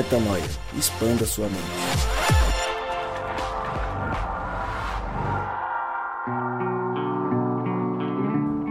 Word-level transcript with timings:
Metanoia. 0.00 0.42
Expanda 0.78 1.26
sua 1.26 1.46
mente. 1.46 1.60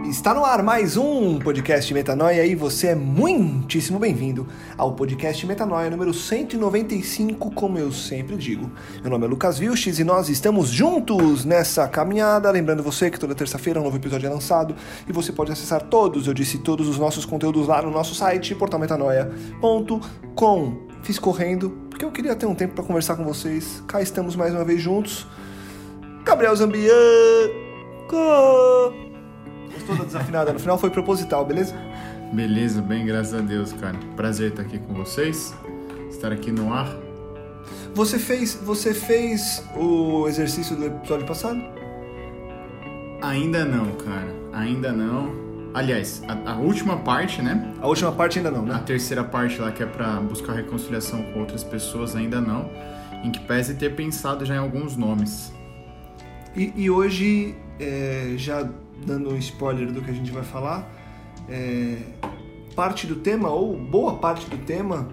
Está 0.08 0.34
no 0.34 0.44
ar 0.44 0.60
mais 0.60 0.96
um 0.96 1.38
podcast 1.38 1.94
Metanoia 1.94 2.44
e 2.44 2.56
você 2.56 2.88
é 2.88 2.96
muitíssimo 2.96 4.00
bem-vindo 4.00 4.48
ao 4.76 4.96
podcast 4.96 5.46
Metanoia 5.46 5.88
número 5.88 6.12
195, 6.12 7.52
como 7.52 7.78
eu 7.78 7.92
sempre 7.92 8.36
digo. 8.36 8.68
Meu 9.00 9.10
nome 9.10 9.24
é 9.24 9.28
Lucas 9.28 9.56
Vilches 9.56 10.00
e 10.00 10.04
nós 10.04 10.28
estamos 10.28 10.68
juntos 10.68 11.44
nessa 11.44 11.86
caminhada. 11.86 12.50
Lembrando 12.50 12.82
você 12.82 13.08
que 13.08 13.20
toda 13.20 13.36
terça-feira 13.36 13.78
um 13.78 13.84
novo 13.84 13.98
episódio 13.98 14.26
é 14.26 14.30
lançado 14.30 14.74
e 15.08 15.12
você 15.12 15.30
pode 15.30 15.52
acessar 15.52 15.82
todos, 15.82 16.26
eu 16.26 16.34
disse 16.34 16.58
todos 16.58 16.88
os 16.88 16.98
nossos 16.98 17.24
conteúdos 17.24 17.68
lá 17.68 17.80
no 17.80 17.92
nosso 17.92 18.16
site 18.16 18.52
portalmetanoia.com. 18.52 20.89
Fiz 21.02 21.18
correndo 21.18 21.70
porque 21.88 22.04
eu 22.04 22.10
queria 22.10 22.34
ter 22.34 22.46
um 22.46 22.54
tempo 22.54 22.74
para 22.74 22.84
conversar 22.84 23.16
com 23.16 23.24
vocês. 23.24 23.82
Cá 23.86 24.00
estamos 24.02 24.36
mais 24.36 24.54
uma 24.54 24.64
vez 24.64 24.80
juntos. 24.80 25.26
Gabriel 26.24 26.54
Zambianco 26.54 26.90
toda 29.90 30.04
desafinada. 30.04 30.52
No 30.52 30.58
final 30.58 30.78
foi 30.78 30.90
proposital, 30.90 31.44
beleza? 31.44 31.74
Beleza, 32.32 32.80
bem, 32.80 33.04
graças 33.04 33.34
a 33.34 33.40
Deus, 33.40 33.72
cara. 33.72 33.98
Prazer 34.16 34.50
estar 34.50 34.62
aqui 34.62 34.78
com 34.78 34.94
vocês, 34.94 35.54
estar 36.10 36.32
aqui 36.32 36.52
no 36.52 36.72
ar. 36.72 36.88
Você 37.94 38.18
fez, 38.18 38.54
você 38.54 38.94
fez 38.94 39.64
o 39.76 40.28
exercício 40.28 40.76
do 40.76 40.86
episódio 40.86 41.26
passado? 41.26 41.60
Ainda 43.20 43.64
não, 43.64 43.92
cara. 43.96 44.32
Ainda 44.52 44.92
não. 44.92 45.49
Aliás, 45.72 46.22
a, 46.26 46.52
a, 46.52 46.56
última 46.56 46.96
parte, 46.96 47.40
né? 47.40 47.74
A 47.80 47.86
última 47.86 48.10
parte 48.10 48.38
ainda 48.38 48.50
não, 48.50 48.64
né? 48.64 48.74
A 48.74 48.80
terceira 48.80 49.22
parte 49.22 49.58
lá 49.60 49.70
que 49.70 49.82
é 49.82 49.86
para 49.86 50.20
buscar 50.20 50.52
reconciliação 50.54 51.22
com 51.32 51.40
outras 51.40 51.62
pessoas 51.62 52.16
ainda 52.16 52.40
não. 52.40 52.70
Em 53.22 53.30
que 53.30 53.40
pese 53.40 53.74
ter 53.74 53.94
pensado 53.94 54.44
já 54.44 54.54
em 54.54 54.58
alguns 54.58 54.96
nomes. 54.96 55.52
E, 56.56 56.72
e 56.74 56.90
hoje, 56.90 57.54
é, 57.78 58.34
já 58.36 58.68
dando 59.06 59.30
um 59.30 59.36
spoiler 59.36 59.92
do 59.92 60.02
que 60.02 60.10
a 60.10 60.14
gente 60.14 60.32
vai 60.32 60.42
falar, 60.42 60.90
é, 61.48 61.98
parte 62.74 63.06
do 63.06 63.16
tema, 63.16 63.50
ou 63.50 63.76
boa 63.76 64.16
parte 64.16 64.48
do 64.50 64.58
tema, 64.58 65.08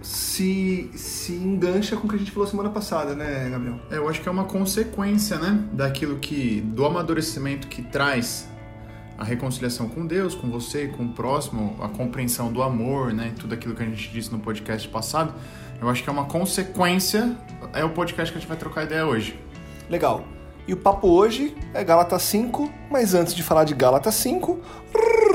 se, 0.00 0.90
se 0.94 1.32
engancha 1.32 1.96
com 1.96 2.06
o 2.06 2.10
que 2.10 2.16
a 2.16 2.18
gente 2.18 2.30
falou 2.30 2.48
semana 2.48 2.70
passada, 2.70 3.14
né, 3.14 3.48
Gabriel? 3.50 3.78
É, 3.90 3.98
eu 3.98 4.08
acho 4.08 4.22
que 4.22 4.28
é 4.28 4.32
uma 4.32 4.44
consequência, 4.44 5.38
né, 5.38 5.62
daquilo 5.72 6.16
que, 6.18 6.62
do 6.62 6.86
amadurecimento 6.86 7.68
que 7.68 7.82
traz 7.82 8.49
a 9.20 9.24
reconciliação 9.24 9.86
com 9.86 10.06
Deus, 10.06 10.34
com 10.34 10.48
você, 10.48 10.88
com 10.88 11.04
o 11.04 11.08
próximo, 11.10 11.76
a 11.82 11.88
compreensão 11.88 12.50
do 12.50 12.62
amor, 12.62 13.12
né, 13.12 13.34
tudo 13.38 13.52
aquilo 13.52 13.74
que 13.74 13.82
a 13.82 13.86
gente 13.86 14.10
disse 14.10 14.32
no 14.32 14.38
podcast 14.38 14.88
passado. 14.88 15.34
Eu 15.78 15.90
acho 15.90 16.02
que 16.02 16.08
é 16.08 16.12
uma 16.12 16.24
consequência, 16.24 17.36
é 17.74 17.84
o 17.84 17.90
podcast 17.90 18.32
que 18.32 18.38
a 18.38 18.40
gente 18.40 18.48
vai 18.48 18.56
trocar 18.56 18.84
ideia 18.84 19.06
hoje. 19.06 19.38
Legal. 19.90 20.24
E 20.66 20.72
o 20.72 20.76
papo 20.76 21.06
hoje 21.06 21.54
é 21.74 21.84
Gálatas 21.84 22.22
5, 22.22 22.72
mas 22.90 23.12
antes 23.12 23.34
de 23.34 23.42
falar 23.42 23.64
de 23.64 23.74
Gálatas 23.74 24.14
5, 24.14 24.58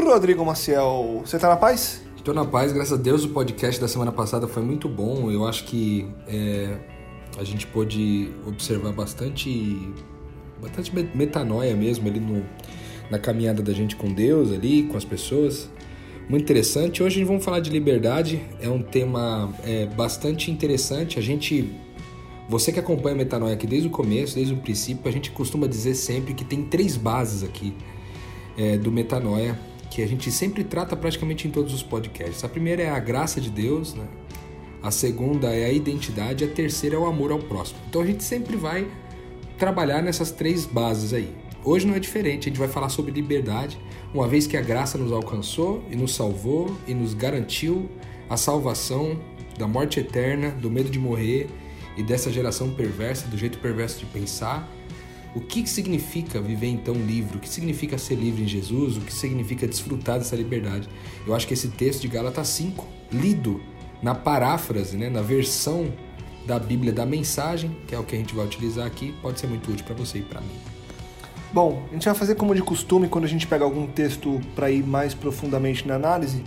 Rodrigo 0.04 0.44
Maciel, 0.44 1.22
você 1.24 1.38
tá 1.38 1.50
na 1.50 1.56
paz? 1.56 2.04
Estou 2.18 2.34
na 2.34 2.44
paz, 2.46 2.74
graças 2.74 2.94
a 2.94 3.02
Deus. 3.02 3.24
O 3.24 3.30
podcast 3.30 3.80
da 3.80 3.88
semana 3.88 4.12
passada 4.12 4.48
foi 4.48 4.64
muito 4.64 4.90
bom. 4.90 5.30
Eu 5.30 5.46
acho 5.46 5.64
que 5.66 6.10
é, 6.28 6.76
a 7.38 7.44
gente 7.44 7.68
pôde 7.68 8.32
observar 8.48 8.94
bastante, 8.94 9.94
bastante 10.60 10.92
metanoia 11.14 11.76
mesmo 11.76 12.08
ali 12.08 12.20
no, 12.20 12.44
na 13.10 13.20
caminhada 13.20 13.62
da 13.62 13.74
gente 13.74 13.96
com 13.96 14.12
Deus, 14.12 14.52
ali, 14.52 14.84
com 14.84 14.98
as 14.98 15.06
pessoas. 15.06 15.70
Muito 16.28 16.44
interessante. 16.44 17.04
Hoje 17.04 17.16
a 17.16 17.20
gente 17.20 17.28
vamos 17.28 17.46
falar 17.46 17.60
de 17.60 17.70
liberdade. 17.70 18.42
É 18.60 18.70
um 18.70 18.82
tema 18.82 19.54
é, 19.64 19.86
bastante 19.86 20.50
interessante. 20.50 21.20
A 21.20 21.22
gente 21.22 21.72
você 22.48 22.72
que 22.72 22.80
acompanha 22.80 23.16
a 23.16 23.18
Metanoia 23.18 23.54
aqui 23.56 23.66
desde 23.66 23.88
o 23.88 23.92
começo, 23.92 24.36
desde 24.36 24.54
o 24.54 24.58
princípio, 24.58 25.08
a 25.08 25.12
gente 25.12 25.32
costuma 25.32 25.66
dizer 25.66 25.96
sempre 25.96 26.34
que 26.34 26.44
tem 26.44 26.64
três 26.64 26.96
bases 26.96 27.44
aqui 27.44 27.74
é, 28.56 28.78
do 28.78 28.92
Metanoia, 28.92 29.58
que 29.90 30.02
a 30.04 30.08
gente 30.08 30.32
sempre 30.32 30.64
trata 30.64 30.96
praticamente 30.96 31.48
em 31.48 31.52
todos 31.52 31.74
os 31.74 31.82
podcasts. 31.82 32.44
A 32.44 32.50
primeira 32.50 32.84
é 32.84 32.90
a 32.90 33.00
graça 33.00 33.42
de 33.42 33.50
Deus, 33.50 33.96
né? 33.96 34.06
a 34.84 34.92
segunda 34.92 35.48
é 35.48 35.66
a 35.66 35.72
identidade, 35.72 36.44
a 36.44 36.48
terceira 36.48 36.96
é 36.96 37.00
o 37.00 37.08
amor 37.08 37.32
ao 37.32 37.40
próximo. 37.40 37.80
Então 37.90 38.04
a 38.04 38.06
gente 38.06 38.24
sempre 38.24 38.56
vai 38.56 38.88
trabalhar 39.58 40.04
nessas 40.04 40.30
três 40.30 40.66
bases 40.66 41.12
aí. 41.12 41.34
Hoje 41.66 41.88
não 41.88 41.96
é 41.96 42.00
diferente, 42.00 42.48
a 42.48 42.50
gente 42.52 42.60
vai 42.60 42.68
falar 42.68 42.90
sobre 42.90 43.12
liberdade, 43.12 43.80
uma 44.14 44.28
vez 44.28 44.46
que 44.46 44.56
a 44.56 44.62
graça 44.62 45.00
nos 45.00 45.12
alcançou 45.12 45.84
e 45.90 45.96
nos 45.96 46.14
salvou 46.14 46.78
e 46.88 46.94
nos 46.94 47.16
garantiu 47.16 47.90
a 48.30 48.38
salvação 48.38 49.20
da 49.58 49.68
morte 49.68 50.00
eterna, 50.00 50.52
do 50.52 50.70
medo 50.70 50.92
de 50.92 51.00
morrer 51.00 51.48
e 51.98 52.04
dessa 52.04 52.32
geração 52.32 52.70
perversa, 52.70 53.28
do 53.28 53.36
jeito 53.36 53.58
perverso 53.58 53.98
de 53.98 54.06
pensar. 54.06 54.72
O 55.34 55.42
que 55.42 55.68
significa 55.68 56.40
viver 56.40 56.68
então 56.68 56.94
livre? 56.94 57.38
O 57.38 57.40
que 57.40 57.50
significa 57.50 57.98
ser 57.98 58.14
livre 58.14 58.44
em 58.44 58.48
Jesus? 58.48 58.98
O 58.98 59.02
que 59.02 59.12
significa 59.12 59.68
desfrutar 59.68 60.20
dessa 60.20 60.36
liberdade? 60.36 60.88
Eu 61.26 61.34
acho 61.34 61.48
que 61.48 61.56
esse 61.56 61.70
texto 61.70 62.02
de 62.02 62.08
Gálatas 62.10 62.48
5, 62.50 62.86
lido 63.12 63.60
na 64.04 64.14
paráfrase, 64.14 64.98
né, 64.98 65.10
na 65.10 65.24
versão 65.24 65.92
da 66.46 66.60
Bíblia 66.60 66.94
da 66.94 67.08
mensagem, 67.08 67.76
que 67.88 67.96
é 67.96 67.98
o 67.98 68.04
que 68.04 68.16
a 68.16 68.20
gente 68.20 68.36
vai 68.36 68.46
utilizar 68.46 68.86
aqui, 68.86 69.16
pode 69.20 69.40
ser 69.40 69.48
muito 69.48 69.72
útil 69.72 69.84
para 69.84 69.96
você 69.96 70.20
e 70.20 70.22
para 70.22 70.42
mim. 70.42 70.75
Bom, 71.56 71.84
a 71.90 71.94
gente 71.94 72.04
vai 72.04 72.14
fazer 72.14 72.36
como 72.36 72.54
de 72.54 72.62
costume 72.62 73.08
quando 73.08 73.24
a 73.24 73.30
gente 73.30 73.48
pega 73.48 73.64
algum 73.64 73.88
texto 73.88 74.42
para 74.54 74.70
ir 74.70 74.84
mais 74.86 75.14
profundamente 75.14 75.88
na 75.88 75.96
análise. 75.96 76.44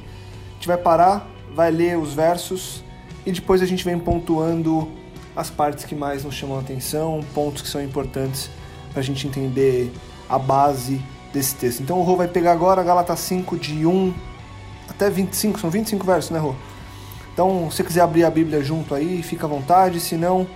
A 0.50 0.54
gente 0.56 0.68
vai 0.68 0.76
parar, 0.76 1.26
vai 1.54 1.70
ler 1.70 1.96
os 1.96 2.12
versos 2.12 2.84
e 3.24 3.32
depois 3.32 3.62
a 3.62 3.64
gente 3.64 3.82
vem 3.82 3.98
pontuando 3.98 4.86
as 5.34 5.48
partes 5.48 5.86
que 5.86 5.94
mais 5.94 6.24
nos 6.24 6.34
chamam 6.34 6.58
a 6.58 6.60
atenção, 6.60 7.24
pontos 7.34 7.62
que 7.62 7.68
são 7.68 7.82
importantes 7.82 8.50
para 8.92 9.00
a 9.00 9.02
gente 9.02 9.26
entender 9.26 9.90
a 10.28 10.38
base 10.38 11.00
desse 11.32 11.54
texto. 11.54 11.82
Então 11.82 11.98
o 12.00 12.02
Rô 12.02 12.14
vai 12.14 12.28
pegar 12.28 12.52
agora 12.52 12.82
Gálatas 12.82 13.20
5 13.20 13.56
de 13.56 13.86
1 13.86 14.12
até 14.90 15.08
25, 15.08 15.58
são 15.58 15.70
25 15.70 16.04
versos, 16.04 16.30
né, 16.32 16.38
Rô? 16.38 16.54
Então, 17.32 17.70
se 17.70 17.78
você 17.78 17.84
quiser 17.84 18.02
abrir 18.02 18.24
a 18.24 18.30
Bíblia 18.30 18.62
junto 18.62 18.94
aí, 18.94 19.22
fica 19.22 19.46
à 19.46 19.48
vontade, 19.48 20.00
se 20.00 20.16
não, 20.16 20.46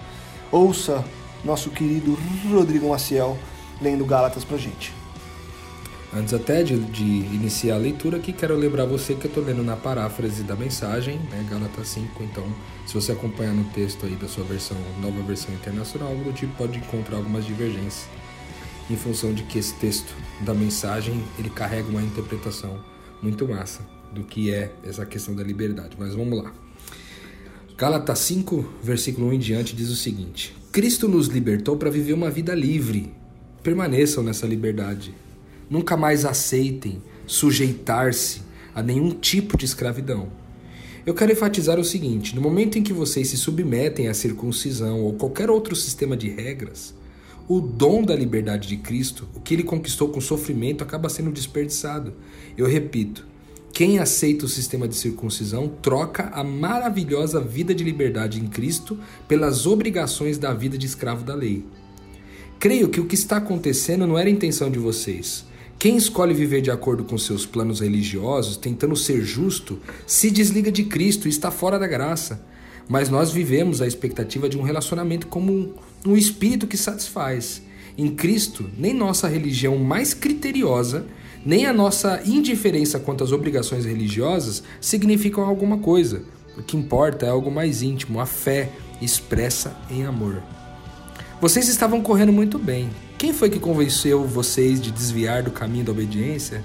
ouça 0.51 1.03
nosso 1.43 1.71
querido 1.71 2.19
Rodrigo 2.53 2.91
Maciel 2.91 3.39
lendo 3.83 4.05
Gálatas 4.05 4.45
pra 4.45 4.57
gente. 4.57 4.93
Antes 6.15 6.35
até 6.35 6.63
de, 6.63 6.79
de, 6.79 7.03
iniciar 7.03 7.77
a 7.77 7.79
leitura 7.79 8.19
aqui, 8.19 8.35
quero 8.35 8.55
lembrar 8.55 8.85
você 8.85 9.15
que 9.15 9.27
eu 9.27 9.29
estou 9.31 9.43
lendo 9.43 9.63
na 9.63 9.77
paráfrase 9.77 10.43
da 10.43 10.55
mensagem, 10.55 11.19
né, 11.31 11.47
Gálatas 11.49 11.89
5, 11.89 12.23
então 12.23 12.45
se 12.87 12.93
você 12.93 13.13
acompanhar 13.13 13.55
no 13.55 13.65
texto 13.71 14.05
aí 14.05 14.15
da 14.15 14.29
sua 14.29 14.45
versão, 14.45 14.77
nova 15.01 15.23
versão 15.23 15.55
internacional, 15.55 16.15
do 16.15 16.33
tipo, 16.33 16.55
pode 16.57 16.79
encontrar 16.79 17.17
algumas 17.17 17.47
divergências 17.47 18.07
em 18.91 18.97
função 18.97 19.33
de 19.33 19.43
que 19.45 19.59
esse 19.59 19.75
texto 19.75 20.15
da 20.41 20.53
mensagem, 20.53 21.23
ele 21.39 21.49
carrega 21.49 21.89
uma 21.89 22.03
interpretação 22.03 22.79
muito 23.23 23.49
massa 23.49 23.81
do 24.13 24.23
que 24.23 24.53
é 24.53 24.73
essa 24.85 25.07
questão 25.07 25.35
da 25.35 25.43
liberdade. 25.43 25.97
Mas 25.99 26.15
vamos 26.15 26.43
lá. 26.43 26.53
Gálatas 27.77 28.19
5, 28.19 28.75
versículo 28.83 29.29
1 29.29 29.33
em 29.33 29.39
diante, 29.39 29.75
diz 29.75 29.89
o 29.89 29.97
seguinte: 29.97 30.55
Cristo 30.71 31.09
nos 31.09 31.29
libertou 31.29 31.77
para 31.77 31.91
viver 31.91 32.13
uma 32.13 32.31
vida 32.31 32.55
livre. 32.55 33.13
Permaneçam 33.63 34.23
nessa 34.23 34.47
liberdade 34.47 35.15
Nunca 35.73 35.97
mais 35.97 36.27
aceitem 36.27 37.01
sujeitar-se 37.27 38.43
a 38.75 38.83
nenhum 38.83 39.11
tipo 39.11 39.57
de 39.57 39.65
escravidão. 39.65 40.29
Eu 41.07 41.15
quero 41.15 41.33
enfatizar 41.33 41.81
o 41.81 41.85
seguinte: 41.85 42.35
no 42.35 42.43
momento 42.43 42.79
em 42.79 42.83
que 42.83 42.93
vocês 42.93 43.29
se 43.29 43.39
submetem 43.39 44.07
à 44.07 44.13
circuncisão 44.13 45.01
ou 45.01 45.15
qualquer 45.15 45.49
outro 45.49 45.75
sistema 45.75 46.15
de 46.15 46.29
regras, 46.29 46.95
o 47.49 47.59
dom 47.59 48.03
da 48.03 48.15
liberdade 48.15 48.69
de 48.69 48.77
Cristo, 48.77 49.27
o 49.35 49.41
que 49.41 49.55
ele 49.55 49.63
conquistou 49.63 50.11
com 50.11 50.21
sofrimento, 50.21 50.85
acaba 50.85 51.09
sendo 51.09 51.33
desperdiçado. 51.33 52.13
Eu 52.55 52.67
repito: 52.67 53.27
quem 53.73 53.99
aceita 53.99 54.45
o 54.45 54.49
sistema 54.51 54.87
de 54.87 54.95
circuncisão 54.95 55.69
troca 55.81 56.25
a 56.35 56.45
maravilhosa 56.45 57.41
vida 57.41 57.75
de 57.75 57.83
liberdade 57.83 58.39
em 58.39 58.47
Cristo 58.47 58.99
pelas 59.27 59.65
obrigações 59.65 60.37
da 60.37 60.53
vida 60.53 60.77
de 60.77 60.85
escravo 60.85 61.25
da 61.25 61.35
lei. 61.35 61.65
Creio 62.63 62.89
que 62.89 63.01
o 63.01 63.07
que 63.07 63.17
está 63.17 63.39
acontecendo 63.39 64.07
não 64.07 64.17
era 64.17 64.29
a 64.29 64.33
intenção 64.33 64.71
de 64.71 64.79
vocês. 64.79 65.45
Quem 65.81 65.97
escolhe 65.97 66.33
viver 66.33 66.61
de 66.61 66.71
acordo 66.71 67.03
com 67.03 67.19
seus 67.19 67.45
planos 67.45 67.81
religiosos, 67.81 68.57
tentando 68.57 68.95
ser 68.95 69.21
justo, 69.23 69.81
se 70.07 70.31
desliga 70.31 70.71
de 70.71 70.85
Cristo 70.85 71.27
e 71.27 71.29
está 71.29 71.51
fora 71.51 71.77
da 71.77 71.89
graça. 71.89 72.41
Mas 72.89 73.09
nós 73.09 73.33
vivemos 73.33 73.83
a 73.83 73.87
expectativa 73.89 74.49
de 74.49 74.57
um 74.57 74.63
relacionamento 74.63 75.27
como 75.27 75.75
um, 76.07 76.17
espírito 76.17 76.69
que 76.69 76.77
satisfaz. 76.77 77.63
Em 77.99 78.15
Cristo, 78.15 78.71
nem 78.79 78.95
nossa 78.95 79.27
religião 79.27 79.77
mais 79.77 80.15
criteriosa, 80.15 81.05
nem 81.45 81.67
a 81.67 81.73
nossa 81.73 82.23
indiferença 82.25 83.01
quanto 83.01 83.25
às 83.25 83.33
obrigações 83.33 83.85
religiosas 83.85 84.63
significam 84.81 85.43
alguma 85.43 85.79
coisa. 85.79 86.23
O 86.57 86.63
que 86.63 86.77
importa 86.77 87.27
é 87.27 87.29
algo 87.29 87.51
mais 87.51 87.83
íntimo, 87.83 88.21
a 88.21 88.27
fé 88.27 88.71
expressa 89.01 89.77
em 89.91 90.05
amor. 90.05 90.41
Vocês 91.43 91.67
estavam 91.67 92.01
correndo 92.01 92.33
muito 92.33 92.57
bem, 92.57 92.89
quem 93.19 93.33
foi 93.33 93.51
que 93.51 93.59
convenceu 93.59 94.25
vocês 94.25 94.81
de 94.81 94.93
desviar 94.93 95.43
do 95.43 95.51
caminho 95.51 95.85
da 95.85 95.91
obediência? 95.91 96.65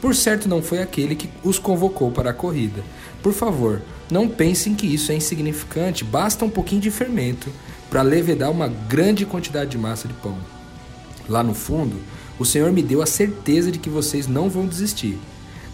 Por 0.00 0.14
certo, 0.14 0.48
não 0.48 0.62
foi 0.62 0.80
aquele 0.80 1.14
que 1.14 1.28
os 1.44 1.58
convocou 1.58 2.10
para 2.10 2.30
a 2.30 2.32
corrida. 2.32 2.82
Por 3.22 3.34
favor, 3.34 3.82
não 4.10 4.26
pensem 4.26 4.74
que 4.74 4.86
isso 4.86 5.12
é 5.12 5.14
insignificante, 5.16 6.02
basta 6.02 6.46
um 6.46 6.48
pouquinho 6.48 6.80
de 6.80 6.90
fermento 6.90 7.50
para 7.90 8.00
levedar 8.00 8.50
uma 8.50 8.68
grande 8.68 9.26
quantidade 9.26 9.72
de 9.72 9.76
massa 9.76 10.08
de 10.08 10.14
pão. 10.14 10.38
Lá 11.28 11.42
no 11.42 11.52
fundo, 11.52 11.96
o 12.38 12.44
Senhor 12.46 12.72
me 12.72 12.82
deu 12.82 13.02
a 13.02 13.06
certeza 13.06 13.70
de 13.70 13.78
que 13.78 13.90
vocês 13.90 14.26
não 14.26 14.48
vão 14.48 14.66
desistir. 14.66 15.18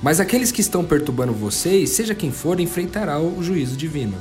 Mas 0.02 0.18
aqueles 0.18 0.50
que 0.50 0.62
estão 0.62 0.82
perturbando 0.82 1.32
vocês, 1.32 1.90
seja 1.90 2.12
quem 2.12 2.32
for, 2.32 2.58
enfrentará 2.58 3.20
o 3.20 3.40
juízo 3.40 3.76
divino. 3.76 4.16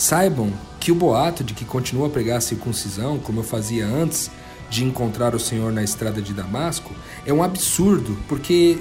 Saibam 0.00 0.50
que 0.80 0.90
o 0.90 0.94
boato 0.94 1.44
de 1.44 1.52
que 1.52 1.62
continuo 1.62 2.06
a 2.06 2.08
pregar 2.08 2.38
a 2.38 2.40
circuncisão, 2.40 3.18
como 3.18 3.40
eu 3.40 3.44
fazia 3.44 3.86
antes 3.86 4.30
de 4.70 4.82
encontrar 4.82 5.34
o 5.34 5.38
Senhor 5.38 5.70
na 5.70 5.84
estrada 5.84 6.22
de 6.22 6.32
Damasco, 6.32 6.94
é 7.26 7.34
um 7.34 7.42
absurdo, 7.42 8.16
porque. 8.26 8.78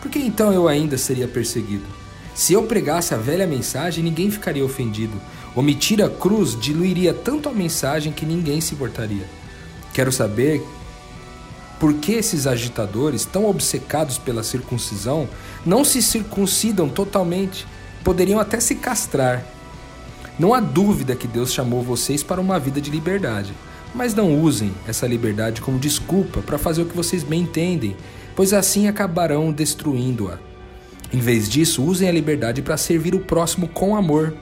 Porque 0.00 0.20
então 0.20 0.52
eu 0.52 0.68
ainda 0.68 0.96
seria 0.96 1.26
perseguido? 1.26 1.84
Se 2.32 2.52
eu 2.52 2.62
pregasse 2.62 3.12
a 3.12 3.16
velha 3.16 3.44
mensagem, 3.44 4.04
ninguém 4.04 4.30
ficaria 4.30 4.64
ofendido. 4.64 5.20
Omitir 5.52 6.00
a 6.00 6.08
cruz 6.08 6.56
diluiria 6.56 7.12
tanto 7.12 7.48
a 7.48 7.52
mensagem 7.52 8.12
que 8.12 8.24
ninguém 8.24 8.60
se 8.60 8.74
importaria. 8.74 9.28
Quero 9.92 10.12
saber 10.12 10.62
por 11.80 11.94
que 11.94 12.12
esses 12.12 12.46
agitadores, 12.46 13.24
tão 13.24 13.46
obcecados 13.46 14.16
pela 14.16 14.44
circuncisão, 14.44 15.28
não 15.64 15.84
se 15.84 16.00
circuncidam 16.00 16.88
totalmente? 16.88 17.66
Poderiam 18.04 18.38
até 18.38 18.60
se 18.60 18.76
castrar. 18.76 19.55
Não 20.38 20.52
há 20.52 20.60
dúvida 20.60 21.16
que 21.16 21.26
Deus 21.26 21.52
chamou 21.52 21.82
vocês 21.82 22.22
para 22.22 22.40
uma 22.40 22.58
vida 22.58 22.78
de 22.78 22.90
liberdade, 22.90 23.54
mas 23.94 24.14
não 24.14 24.38
usem 24.38 24.70
essa 24.86 25.06
liberdade 25.06 25.62
como 25.62 25.78
desculpa 25.78 26.40
para 26.40 26.58
fazer 26.58 26.82
o 26.82 26.86
que 26.86 26.94
vocês 26.94 27.22
bem 27.22 27.42
entendem, 27.42 27.96
pois 28.34 28.52
assim 28.52 28.86
acabarão 28.86 29.50
destruindo-a. 29.50 30.38
Em 31.10 31.18
vez 31.20 31.48
disso, 31.48 31.82
usem 31.82 32.06
a 32.06 32.12
liberdade 32.12 32.60
para 32.60 32.76
servir 32.76 33.14
o 33.14 33.20
próximo 33.20 33.66
com 33.66 33.96
amor. 33.96 34.34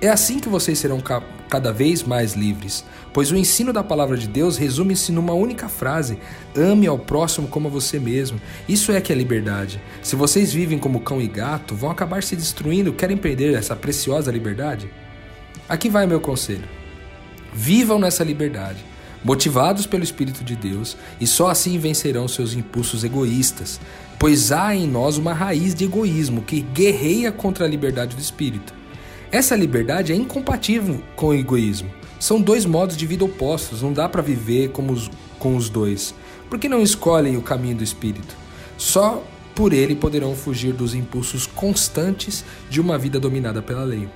É 0.00 0.08
assim 0.08 0.38
que 0.38 0.48
vocês 0.48 0.78
serão 0.78 1.00
ca 1.00 1.20
cada 1.48 1.72
vez 1.72 2.02
mais 2.02 2.34
livres, 2.34 2.84
pois 3.12 3.30
o 3.30 3.36
ensino 3.36 3.72
da 3.72 3.82
palavra 3.82 4.16
de 4.16 4.26
Deus 4.26 4.56
resume-se 4.56 5.12
numa 5.12 5.32
única 5.32 5.68
frase: 5.68 6.18
ame 6.56 6.86
ao 6.86 6.98
próximo 6.98 7.48
como 7.48 7.68
a 7.68 7.70
você 7.70 7.98
mesmo. 7.98 8.40
Isso 8.68 8.92
é 8.92 9.00
que 9.00 9.12
é 9.12 9.16
liberdade. 9.16 9.80
Se 10.02 10.14
vocês 10.14 10.52
vivem 10.52 10.78
como 10.78 11.00
cão 11.00 11.20
e 11.20 11.26
gato, 11.26 11.74
vão 11.74 11.90
acabar 11.90 12.22
se 12.22 12.36
destruindo, 12.36 12.92
querem 12.92 13.16
perder 13.16 13.54
essa 13.54 13.74
preciosa 13.74 14.30
liberdade? 14.30 14.90
Aqui 15.74 15.88
vai 15.88 16.06
meu 16.06 16.20
conselho. 16.20 16.68
Vivam 17.52 17.98
nessa 17.98 18.22
liberdade, 18.22 18.78
motivados 19.24 19.86
pelo 19.86 20.04
Espírito 20.04 20.44
de 20.44 20.54
Deus, 20.54 20.96
e 21.20 21.26
só 21.26 21.50
assim 21.50 21.76
vencerão 21.80 22.28
seus 22.28 22.54
impulsos 22.54 23.02
egoístas, 23.02 23.80
pois 24.16 24.52
há 24.52 24.72
em 24.72 24.86
nós 24.86 25.18
uma 25.18 25.32
raiz 25.32 25.74
de 25.74 25.82
egoísmo 25.82 26.42
que 26.42 26.60
guerreia 26.60 27.32
contra 27.32 27.64
a 27.64 27.68
liberdade 27.68 28.14
do 28.14 28.22
Espírito. 28.22 28.72
Essa 29.32 29.56
liberdade 29.56 30.12
é 30.12 30.14
incompatível 30.14 31.02
com 31.16 31.30
o 31.30 31.34
egoísmo. 31.34 31.90
São 32.20 32.40
dois 32.40 32.64
modos 32.64 32.96
de 32.96 33.04
vida 33.04 33.24
opostos, 33.24 33.82
não 33.82 33.92
dá 33.92 34.08
para 34.08 34.22
viver 34.22 34.70
como 34.70 34.92
os, 34.92 35.10
com 35.40 35.56
os 35.56 35.68
dois. 35.68 36.14
Por 36.48 36.56
que 36.56 36.68
não 36.68 36.84
escolhem 36.84 37.36
o 37.36 37.42
caminho 37.42 37.78
do 37.78 37.82
Espírito? 37.82 38.36
Só 38.78 39.24
por 39.56 39.72
ele 39.72 39.96
poderão 39.96 40.36
fugir 40.36 40.72
dos 40.72 40.94
impulsos 40.94 41.48
constantes 41.48 42.44
de 42.70 42.80
uma 42.80 42.96
vida 42.96 43.18
dominada 43.18 43.60
pela 43.60 43.82
lei. 43.82 44.08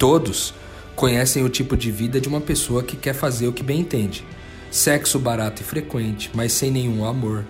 Todos 0.00 0.54
conhecem 0.96 1.44
o 1.44 1.50
tipo 1.50 1.76
de 1.76 1.90
vida 1.90 2.18
de 2.18 2.26
uma 2.26 2.40
pessoa 2.40 2.82
que 2.82 2.96
quer 2.96 3.12
fazer 3.12 3.46
o 3.48 3.52
que 3.52 3.62
bem 3.62 3.80
entende. 3.80 4.24
Sexo 4.70 5.18
barato 5.18 5.60
e 5.60 5.64
frequente, 5.64 6.30
mas 6.32 6.54
sem 6.54 6.70
nenhum 6.70 7.04
amor. 7.04 7.44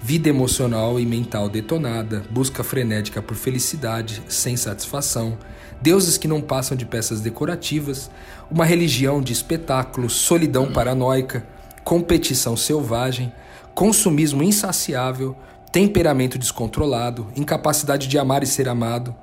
Vida 0.00 0.28
emocional 0.28 0.98
e 0.98 1.06
mental 1.06 1.48
detonada, 1.48 2.24
busca 2.28 2.64
frenética 2.64 3.22
por 3.22 3.36
felicidade, 3.36 4.20
sem 4.26 4.56
satisfação, 4.56 5.38
deuses 5.80 6.18
que 6.18 6.26
não 6.26 6.40
passam 6.40 6.76
de 6.76 6.84
peças 6.84 7.20
decorativas, 7.20 8.10
uma 8.50 8.64
religião 8.64 9.22
de 9.22 9.32
espetáculo, 9.32 10.10
solidão 10.10 10.72
paranoica, 10.72 11.46
competição 11.84 12.56
selvagem, 12.56 13.32
consumismo 13.76 14.42
insaciável, 14.42 15.36
temperamento 15.70 16.36
descontrolado, 16.36 17.28
incapacidade 17.36 18.08
de 18.08 18.18
amar 18.18 18.42
e 18.42 18.46
ser 18.46 18.68
amado, 18.68 19.14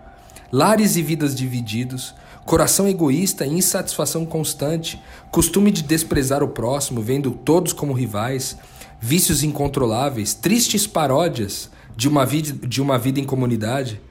lares 0.49 0.95
e 0.95 1.01
vidas 1.01 1.35
divididos, 1.35 2.15
coração 2.45 2.87
egoísta 2.87 3.45
e 3.45 3.53
insatisfação 3.53 4.25
constante, 4.25 5.01
costume 5.31 5.71
de 5.71 5.83
desprezar 5.83 6.43
o 6.43 6.47
próximo, 6.47 7.01
vendo 7.01 7.31
todos 7.31 7.73
como 7.73 7.93
rivais, 7.93 8.57
vícios 8.99 9.43
incontroláveis, 9.43 10.33
tristes 10.33 10.87
paródias 10.87 11.69
de 11.95 12.07
uma 12.07 12.25
vida, 12.25 12.67
de 12.67 12.81
uma 12.81 12.97
vida 12.97 13.19
em 13.19 13.25
comunidade, 13.25 14.01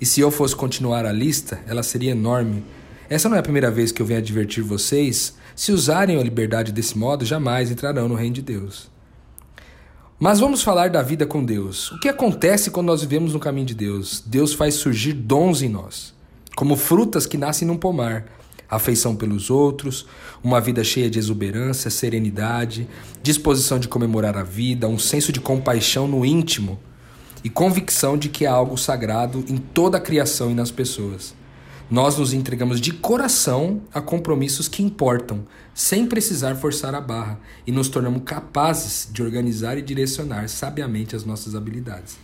e 0.00 0.06
se 0.06 0.20
eu 0.20 0.30
fosse 0.30 0.56
continuar 0.56 1.04
a 1.04 1.12
lista, 1.12 1.60
ela 1.66 1.82
seria 1.82 2.12
enorme. 2.12 2.64
Essa 3.08 3.28
não 3.28 3.36
é 3.36 3.40
a 3.40 3.42
primeira 3.42 3.70
vez 3.70 3.92
que 3.92 4.00
eu 4.00 4.06
venho 4.06 4.18
advertir 4.18 4.64
vocês. 4.64 5.34
Se 5.54 5.72
usarem 5.72 6.18
a 6.18 6.22
liberdade 6.22 6.72
desse 6.72 6.96
modo, 6.96 7.24
jamais 7.24 7.70
entrarão 7.70 8.08
no 8.08 8.14
reino 8.14 8.36
de 8.36 8.42
Deus. 8.42 8.90
Mas 10.18 10.40
vamos 10.40 10.62
falar 10.62 10.88
da 10.88 11.02
vida 11.02 11.26
com 11.26 11.44
Deus. 11.44 11.92
O 11.92 12.00
que 12.00 12.08
acontece 12.08 12.70
quando 12.70 12.86
nós 12.86 13.02
vivemos 13.02 13.34
no 13.34 13.40
caminho 13.40 13.66
de 13.66 13.74
Deus? 13.74 14.22
Deus 14.24 14.54
faz 14.54 14.74
surgir 14.74 15.12
dons 15.12 15.60
em 15.60 15.68
nós, 15.68 16.14
como 16.60 16.76
frutas 16.76 17.24
que 17.24 17.38
nascem 17.38 17.66
num 17.66 17.78
pomar. 17.78 18.26
Afeição 18.68 19.16
pelos 19.16 19.48
outros, 19.48 20.04
uma 20.44 20.60
vida 20.60 20.84
cheia 20.84 21.08
de 21.08 21.18
exuberância, 21.18 21.90
serenidade, 21.90 22.86
disposição 23.22 23.78
de 23.78 23.88
comemorar 23.88 24.36
a 24.36 24.42
vida, 24.42 24.86
um 24.86 24.98
senso 24.98 25.32
de 25.32 25.40
compaixão 25.40 26.06
no 26.06 26.22
íntimo 26.22 26.78
e 27.42 27.48
convicção 27.48 28.18
de 28.18 28.28
que 28.28 28.44
há 28.44 28.52
algo 28.52 28.76
sagrado 28.76 29.42
em 29.48 29.56
toda 29.56 29.96
a 29.96 30.00
criação 30.02 30.50
e 30.50 30.54
nas 30.54 30.70
pessoas. 30.70 31.34
Nós 31.90 32.18
nos 32.18 32.34
entregamos 32.34 32.78
de 32.78 32.92
coração 32.92 33.80
a 33.90 34.02
compromissos 34.02 34.68
que 34.68 34.82
importam, 34.82 35.46
sem 35.74 36.04
precisar 36.04 36.56
forçar 36.56 36.94
a 36.94 37.00
barra, 37.00 37.40
e 37.66 37.72
nos 37.72 37.88
tornamos 37.88 38.20
capazes 38.26 39.08
de 39.10 39.22
organizar 39.22 39.78
e 39.78 39.82
direcionar 39.82 40.46
sabiamente 40.50 41.16
as 41.16 41.24
nossas 41.24 41.54
habilidades. 41.54 42.18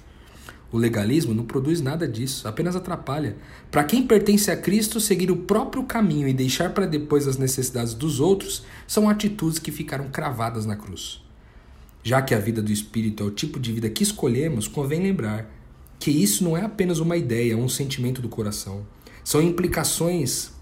O 0.73 0.79
legalismo 0.79 1.33
não 1.33 1.45
produz 1.45 1.81
nada 1.81 2.09
disso, 2.09 2.47
apenas 2.49 2.75
atrapalha. 2.75 3.37
Para 3.71 3.85
quem 3.85 4.07
pertence 4.07 4.51
a 4.51 4.57
Cristo, 4.57 5.01
seguir 5.01 5.31
o 5.31 5.37
próprio 5.37 5.85
caminho 5.85 6.27
e 6.27 6.33
deixar 6.33 6.75
para 6.75 6.87
depois 6.87 7.29
as 7.29 7.37
necessidades 7.37 7.95
dos 7.95 8.19
outros 8.19 8.65
são 8.87 9.09
atitudes 9.09 9.59
que 9.59 9.71
ficaram 9.71 10.09
cravadas 10.09 10.67
na 10.67 10.75
cruz. 10.75 11.23
Já 12.03 12.21
que 12.21 12.35
a 12.35 12.39
vida 12.39 12.61
do 12.61 12.73
espírito 12.73 13.23
é 13.23 13.27
o 13.27 13.31
tipo 13.31 13.59
de 13.61 13.73
vida 13.73 13.89
que 13.89 14.03
escolhemos, 14.03 14.67
convém 14.69 15.03
lembrar 15.03 15.51
que 15.99 16.11
isso 16.11 16.45
não 16.45 16.57
é 16.57 16.63
apenas 16.63 16.99
uma 16.99 17.17
ideia, 17.17 17.57
um 17.57 17.69
sentimento 17.69 18.21
do 18.21 18.29
coração. 18.29 18.87
São 19.25 19.43
implicações, 19.43 20.53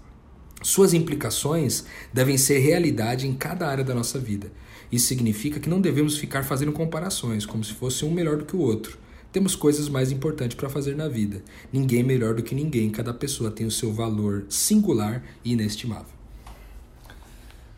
suas 0.61 0.93
implicações 0.93 1.85
devem 2.11 2.37
ser 2.37 2.59
realidade 2.59 3.27
em 3.27 3.33
cada 3.33 3.67
área 3.67 3.83
da 3.83 3.93
nossa 3.93 4.17
vida. 4.17 4.51
Isso 4.91 5.07
significa 5.07 5.59
que 5.59 5.69
não 5.69 5.81
devemos 5.81 6.17
ficar 6.17 6.43
fazendo 6.43 6.71
comparações, 6.71 7.45
como 7.45 7.63
se 7.63 7.73
fosse 7.73 8.05
um 8.05 8.11
melhor 8.11 8.37
do 8.37 8.45
que 8.45 8.55
o 8.55 8.59
outro. 8.59 8.97
Temos 9.35 9.53
coisas 9.53 9.89
mais 9.89 10.13
importantes 10.13 10.55
para 10.55 10.69
fazer 10.69 10.95
na 10.95 11.09
vida. 11.09 11.43
Ninguém 11.69 12.01
melhor 12.01 12.35
do 12.35 12.41
que 12.41 12.55
ninguém, 12.55 12.89
cada 12.89 13.13
pessoa 13.13 13.51
tem 13.51 13.65
o 13.65 13.69
seu 13.69 13.91
valor 13.91 14.45
singular 14.47 15.23
e 15.43 15.51
inestimável. 15.51 16.13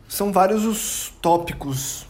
São 0.08 0.32
vários 0.32 0.64
os 0.64 1.12
tópicos 1.20 2.06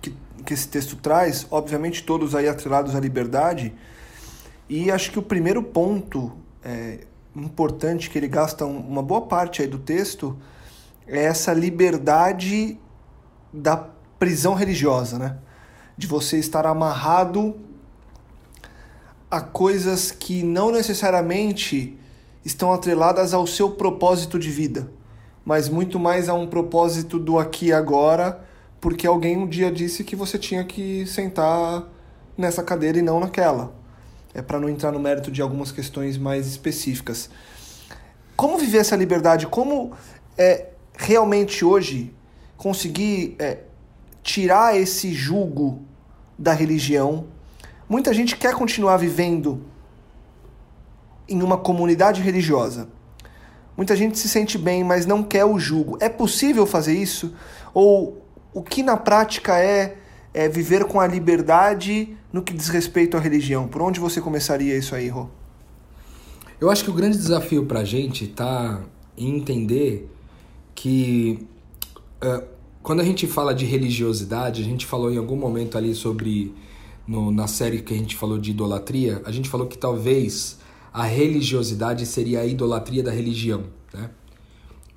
que 0.00 0.54
esse 0.54 0.66
texto 0.66 0.96
traz, 0.96 1.46
obviamente 1.50 2.02
todos 2.02 2.34
aí 2.34 2.48
atrelados 2.48 2.94
à 2.94 3.00
liberdade, 3.00 3.74
e 4.66 4.90
acho 4.90 5.10
que 5.10 5.18
o 5.18 5.22
primeiro 5.22 5.62
ponto 5.62 6.32
é, 6.64 7.00
importante 7.36 8.08
que 8.08 8.16
ele 8.16 8.28
gasta 8.28 8.64
uma 8.64 9.02
boa 9.02 9.20
parte 9.26 9.60
aí 9.60 9.68
do 9.68 9.78
texto 9.78 10.34
é 11.06 11.24
essa 11.24 11.52
liberdade 11.52 12.78
da 13.52 13.76
prisão 14.18 14.54
religiosa, 14.54 15.18
né? 15.18 15.36
De 15.98 16.06
você 16.06 16.38
estar 16.38 16.64
amarrado 16.64 17.68
a 19.30 19.40
coisas 19.40 20.10
que 20.10 20.42
não 20.42 20.72
necessariamente 20.72 21.96
estão 22.44 22.72
atreladas 22.72 23.32
ao 23.32 23.46
seu 23.46 23.70
propósito 23.70 24.38
de 24.38 24.50
vida, 24.50 24.90
mas 25.44 25.68
muito 25.68 25.98
mais 25.98 26.28
a 26.28 26.34
um 26.34 26.46
propósito 26.46 27.18
do 27.18 27.38
aqui 27.38 27.66
e 27.66 27.72
agora 27.72 28.48
porque 28.80 29.06
alguém 29.06 29.36
um 29.36 29.46
dia 29.46 29.70
disse 29.70 30.02
que 30.02 30.16
você 30.16 30.38
tinha 30.38 30.64
que 30.64 31.06
sentar 31.06 31.86
nessa 32.36 32.62
cadeira 32.62 32.98
e 32.98 33.02
não 33.02 33.20
naquela. 33.20 33.74
É 34.32 34.40
para 34.40 34.58
não 34.58 34.68
entrar 34.68 34.90
no 34.90 34.98
mérito 34.98 35.30
de 35.30 35.42
algumas 35.42 35.70
questões 35.70 36.16
mais 36.16 36.46
específicas. 36.46 37.28
Como 38.34 38.56
viver 38.56 38.78
essa 38.78 38.96
liberdade? 38.96 39.46
Como 39.46 39.92
é, 40.38 40.68
realmente 40.96 41.64
hoje 41.64 42.14
conseguir 42.56 43.36
é, 43.38 43.58
tirar 44.22 44.78
esse 44.78 45.12
jugo 45.12 45.82
da 46.38 46.52
religião? 46.52 47.26
Muita 47.90 48.14
gente 48.14 48.36
quer 48.36 48.54
continuar 48.54 48.98
vivendo 48.98 49.60
em 51.28 51.42
uma 51.42 51.58
comunidade 51.58 52.22
religiosa. 52.22 52.88
Muita 53.76 53.96
gente 53.96 54.16
se 54.16 54.28
sente 54.28 54.56
bem, 54.56 54.84
mas 54.84 55.06
não 55.06 55.24
quer 55.24 55.44
o 55.44 55.58
jugo. 55.58 55.98
É 56.00 56.08
possível 56.08 56.64
fazer 56.64 56.96
isso? 56.96 57.34
Ou 57.74 58.24
o 58.54 58.62
que 58.62 58.84
na 58.84 58.96
prática 58.96 59.58
é, 59.58 59.96
é, 60.32 60.48
viver 60.48 60.84
com 60.84 61.00
a 61.00 61.06
liberdade 61.08 62.16
no 62.32 62.42
que 62.42 62.54
diz 62.54 62.68
respeito 62.68 63.16
à 63.16 63.20
religião? 63.20 63.66
Por 63.66 63.82
onde 63.82 63.98
você 63.98 64.20
começaria 64.20 64.78
isso 64.78 64.94
aí, 64.94 65.08
Rô? 65.08 65.26
Eu 66.60 66.70
acho 66.70 66.84
que 66.84 66.90
o 66.90 66.94
grande 66.94 67.16
desafio 67.16 67.66
para 67.66 67.80
a 67.80 67.84
gente 67.84 68.24
está 68.24 68.82
em 69.18 69.36
entender 69.36 70.08
que 70.76 71.44
uh, 72.22 72.46
quando 72.84 73.00
a 73.00 73.04
gente 73.04 73.26
fala 73.26 73.52
de 73.52 73.64
religiosidade, 73.64 74.62
a 74.62 74.64
gente 74.64 74.86
falou 74.86 75.10
em 75.10 75.16
algum 75.16 75.36
momento 75.36 75.76
ali 75.76 75.92
sobre 75.92 76.54
no, 77.10 77.32
na 77.32 77.48
série 77.48 77.82
que 77.82 77.92
a 77.92 77.96
gente 77.96 78.14
falou 78.14 78.38
de 78.38 78.52
idolatria, 78.52 79.20
a 79.24 79.32
gente 79.32 79.48
falou 79.48 79.66
que 79.66 79.76
talvez 79.76 80.60
a 80.92 81.02
religiosidade 81.02 82.06
seria 82.06 82.38
a 82.38 82.46
idolatria 82.46 83.02
da 83.02 83.10
religião, 83.10 83.64
né? 83.92 84.10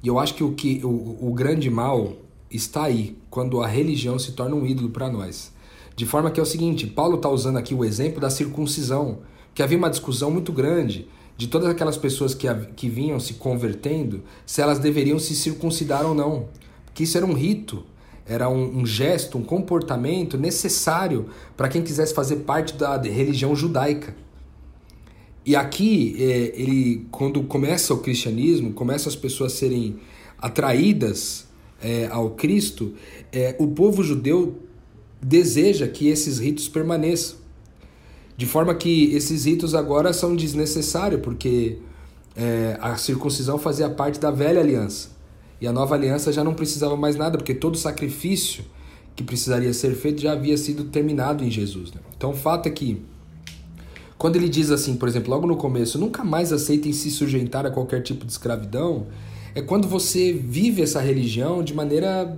E 0.03 0.07
eu 0.07 0.19
acho 0.19 0.35
que 0.35 0.43
o 0.43 0.53
que 0.53 0.79
o, 0.83 1.17
o 1.27 1.33
grande 1.33 1.71
mal 1.71 2.13
está 2.51 2.83
aí 2.83 3.17
quando 3.31 3.63
a 3.63 3.67
religião 3.67 4.19
se 4.19 4.33
torna 4.33 4.55
um 4.55 4.63
ídolo 4.63 4.91
para 4.91 5.09
nós. 5.09 5.51
De 5.95 6.05
forma 6.05 6.29
que 6.29 6.39
é 6.39 6.43
o 6.43 6.45
seguinte, 6.45 6.85
Paulo 6.85 7.15
está 7.15 7.29
usando 7.29 7.57
aqui 7.57 7.73
o 7.73 7.83
exemplo 7.83 8.21
da 8.21 8.29
circuncisão, 8.29 9.19
que 9.55 9.63
havia 9.63 9.77
uma 9.77 9.89
discussão 9.89 10.29
muito 10.29 10.51
grande 10.51 11.07
de 11.35 11.47
todas 11.47 11.67
aquelas 11.67 11.97
pessoas 11.97 12.35
que, 12.35 12.47
que 12.75 12.89
vinham 12.89 13.19
se 13.19 13.35
convertendo, 13.35 14.21
se 14.45 14.61
elas 14.61 14.77
deveriam 14.77 15.17
se 15.17 15.35
circuncidar 15.35 16.05
ou 16.05 16.13
não. 16.13 16.47
Porque 16.85 17.05
isso 17.05 17.17
era 17.17 17.25
um 17.25 17.33
rito, 17.33 17.83
era 18.25 18.49
um, 18.49 18.79
um 18.79 18.85
gesto, 18.85 19.37
um 19.37 19.43
comportamento 19.43 20.37
necessário 20.37 21.27
para 21.57 21.67
quem 21.67 21.81
quisesse 21.81 22.13
fazer 22.13 22.37
parte 22.37 22.73
da 22.75 22.97
religião 22.97 23.55
judaica. 23.55 24.15
E 25.45 25.55
aqui, 25.55 26.15
é, 26.17 26.53
ele, 26.55 27.05
quando 27.11 27.43
começa 27.43 27.93
o 27.93 27.97
cristianismo, 27.97 28.71
começam 28.71 29.09
as 29.09 29.15
pessoas 29.15 29.51
serem 29.53 29.97
atraídas 30.37 31.47
é, 31.81 32.07
ao 32.07 32.31
Cristo, 32.31 32.93
é, 33.31 33.55
o 33.59 33.67
povo 33.67 34.03
judeu 34.03 34.57
deseja 35.21 35.87
que 35.87 36.07
esses 36.07 36.39
ritos 36.39 36.69
permaneçam. 36.69 37.37
De 38.37 38.45
forma 38.45 38.73
que 38.73 39.13
esses 39.13 39.45
ritos 39.45 39.75
agora 39.75 40.13
são 40.13 40.35
desnecessários, 40.35 41.21
porque 41.21 41.77
é, 42.35 42.77
a 42.81 42.95
circuncisão 42.95 43.57
fazia 43.59 43.89
parte 43.89 44.19
da 44.19 44.31
velha 44.31 44.61
aliança. 44.61 45.12
E 45.63 45.67
a 45.67 45.71
nova 45.71 45.95
aliança 45.95 46.29
já 46.33 46.43
não 46.43 46.53
precisava 46.53 46.97
mais 46.97 47.15
nada, 47.15 47.37
porque 47.37 47.53
todo 47.53 47.77
sacrifício 47.77 48.65
que 49.15 49.23
precisaria 49.23 49.73
ser 49.73 49.95
feito 49.95 50.21
já 50.21 50.33
havia 50.33 50.57
sido 50.57 50.83
terminado 50.83 51.41
em 51.41 51.49
Jesus. 51.49 51.89
Né? 51.93 52.01
Então 52.17 52.31
o 52.31 52.35
fato 52.35 52.67
é 52.67 52.69
que, 52.69 53.01
quando 54.17 54.35
ele 54.35 54.49
diz 54.49 54.71
assim, 54.71 54.97
por 54.97 55.07
exemplo, 55.07 55.29
logo 55.29 55.47
no 55.47 55.55
começo, 55.55 55.97
nunca 55.97 56.21
mais 56.21 56.51
aceitem 56.51 56.91
se 56.91 57.09
sujeitar 57.09 57.65
a 57.65 57.71
qualquer 57.71 58.01
tipo 58.01 58.25
de 58.25 58.33
escravidão, 58.33 59.07
é 59.55 59.61
quando 59.61 59.87
você 59.87 60.33
vive 60.33 60.81
essa 60.81 60.99
religião 60.99 61.63
de 61.63 61.73
maneira 61.73 62.37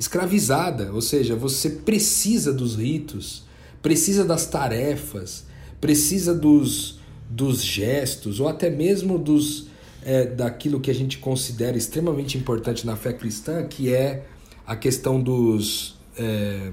escravizada, 0.00 0.90
ou 0.94 1.02
seja, 1.02 1.36
você 1.36 1.68
precisa 1.68 2.50
dos 2.50 2.76
ritos, 2.76 3.44
precisa 3.82 4.24
das 4.24 4.46
tarefas, 4.46 5.44
precisa 5.82 6.34
dos, 6.34 6.98
dos 7.28 7.62
gestos, 7.62 8.40
ou 8.40 8.48
até 8.48 8.70
mesmo 8.70 9.18
dos 9.18 9.66
é, 10.06 10.24
daquilo 10.24 10.78
que 10.78 10.88
a 10.88 10.94
gente 10.94 11.18
considera 11.18 11.76
extremamente 11.76 12.38
importante 12.38 12.86
na 12.86 12.94
fé 12.94 13.12
cristã, 13.12 13.66
que 13.66 13.92
é 13.92 14.24
a 14.64 14.76
questão 14.76 15.20
dos. 15.20 15.98
É, 16.16 16.70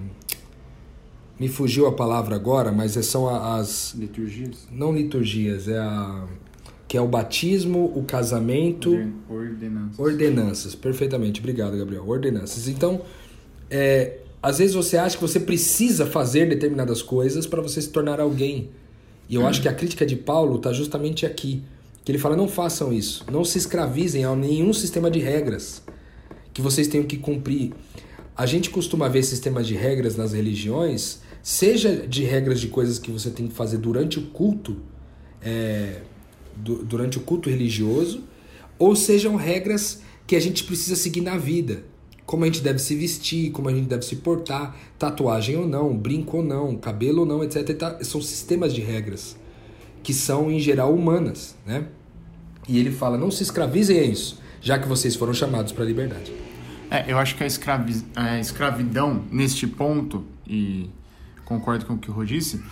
me 1.40 1.50
fugiu 1.50 1.88
a 1.88 1.92
palavra 1.92 2.36
agora, 2.36 2.72
mas 2.72 2.92
são 3.08 3.28
as. 3.28 3.96
Liturgias? 3.98 4.68
Não 4.72 4.94
liturgias, 4.94 5.68
é 5.68 5.80
a. 5.80 6.28
Que 6.88 6.96
é 6.96 7.02
o 7.02 7.08
batismo, 7.08 7.92
o 7.96 8.04
casamento. 8.04 8.92
Ordenanças. 9.28 10.00
Ordenanças, 10.00 10.76
perfeitamente. 10.76 11.40
Obrigado, 11.40 11.76
Gabriel. 11.76 12.08
Ordenanças. 12.08 12.68
Então, 12.68 13.02
é, 13.68 14.20
às 14.44 14.60
vezes 14.60 14.76
você 14.76 14.96
acha 14.96 15.16
que 15.18 15.22
você 15.24 15.40
precisa 15.40 16.06
fazer 16.06 16.48
determinadas 16.48 17.02
coisas 17.02 17.48
para 17.48 17.64
você 17.64 17.82
se 17.82 17.90
tornar 17.90 18.20
alguém. 18.20 18.70
E 19.28 19.34
eu 19.34 19.42
hum. 19.42 19.48
acho 19.48 19.60
que 19.60 19.68
a 19.68 19.74
crítica 19.74 20.06
de 20.06 20.16
Paulo 20.16 20.58
está 20.58 20.72
justamente 20.72 21.26
aqui 21.26 21.64
que 22.04 22.12
ele 22.12 22.20
fala: 22.20 22.36
não 22.36 22.48
façam 22.48 22.92
isso, 22.92 23.26
não 23.32 23.44
se 23.44 23.58
escravizem 23.58 24.26
a 24.26 24.36
nenhum 24.36 24.74
sistema 24.74 25.10
de 25.10 25.20
regras 25.20 25.82
que 26.54 26.62
vocês 26.62 26.88
tenham 26.88 27.06
que 27.06 27.18
cumprir. 27.18 27.74
A 28.36 28.46
gente 28.46 28.70
costuma 28.70 29.08
ver 29.08 29.24
sistemas 29.24 29.68
de 29.68 29.76
regras 29.76 30.16
nas 30.16 30.34
religiões, 30.34 31.20
seja 31.42 31.96
de 32.08 32.24
regras 32.24 32.60
de 32.60 32.68
coisas 32.68 33.00
que 33.00 33.12
você 33.12 33.30
tem 33.30 33.48
que 33.48 33.54
fazer 33.54 33.78
durante 33.78 34.20
o 34.20 34.24
culto, 34.28 34.78
é, 35.42 36.02
du 36.56 36.84
durante 36.84 37.18
o 37.18 37.22
culto 37.22 37.50
religioso, 37.50 38.24
ou 38.78 38.96
sejam 38.96 39.36
regras 39.36 40.02
que 40.26 40.36
a 40.36 40.40
gente 40.40 40.64
precisa 40.64 40.96
seguir 40.96 41.22
na 41.22 41.38
vida. 41.38 41.84
Como 42.26 42.44
a 42.44 42.48
gente 42.48 42.62
deve 42.62 42.80
se 42.80 42.96
vestir, 42.96 43.52
como 43.52 43.68
a 43.68 43.74
gente 43.74 43.88
deve 43.88 44.04
se 44.04 44.16
portar, 44.16 44.76
tatuagem 44.98 45.58
ou 45.58 45.68
não, 45.68 45.96
brinco 45.96 46.38
ou 46.38 46.44
não, 46.44 46.76
cabelo 46.76 47.22
ou 47.22 47.26
não, 47.26 47.44
etc. 47.44 48.02
São 48.02 48.22
sistemas 48.22 48.74
de 48.74 48.82
regras 48.82 49.36
que 50.04 50.14
são 50.14 50.52
em 50.52 50.60
geral 50.60 50.94
humanas, 50.94 51.56
né? 51.66 51.86
E 52.68 52.78
ele 52.78 52.92
fala: 52.92 53.18
não 53.18 53.32
se 53.32 53.42
escravizem 53.42 54.00
a 54.00 54.04
isso, 54.04 54.40
já 54.62 54.78
que 54.78 54.88
vocês 54.88 55.16
foram 55.16 55.34
chamados 55.34 55.72
para 55.72 55.84
a 55.84 55.88
liberdade. 55.88 56.32
É, 56.92 57.12
eu 57.12 57.18
acho 57.18 57.36
que 57.36 57.44
a, 57.44 57.48
escravi 57.48 58.04
a 58.16 58.38
escravidão, 58.40 59.24
neste 59.32 59.66
ponto, 59.66 60.24
e 60.46 60.90
concordo 61.44 61.86
com 61.86 61.94
o 61.94 61.98
que 61.98 62.12
o 62.12 62.14
Rô 62.14 62.24
disse, 62.24 62.64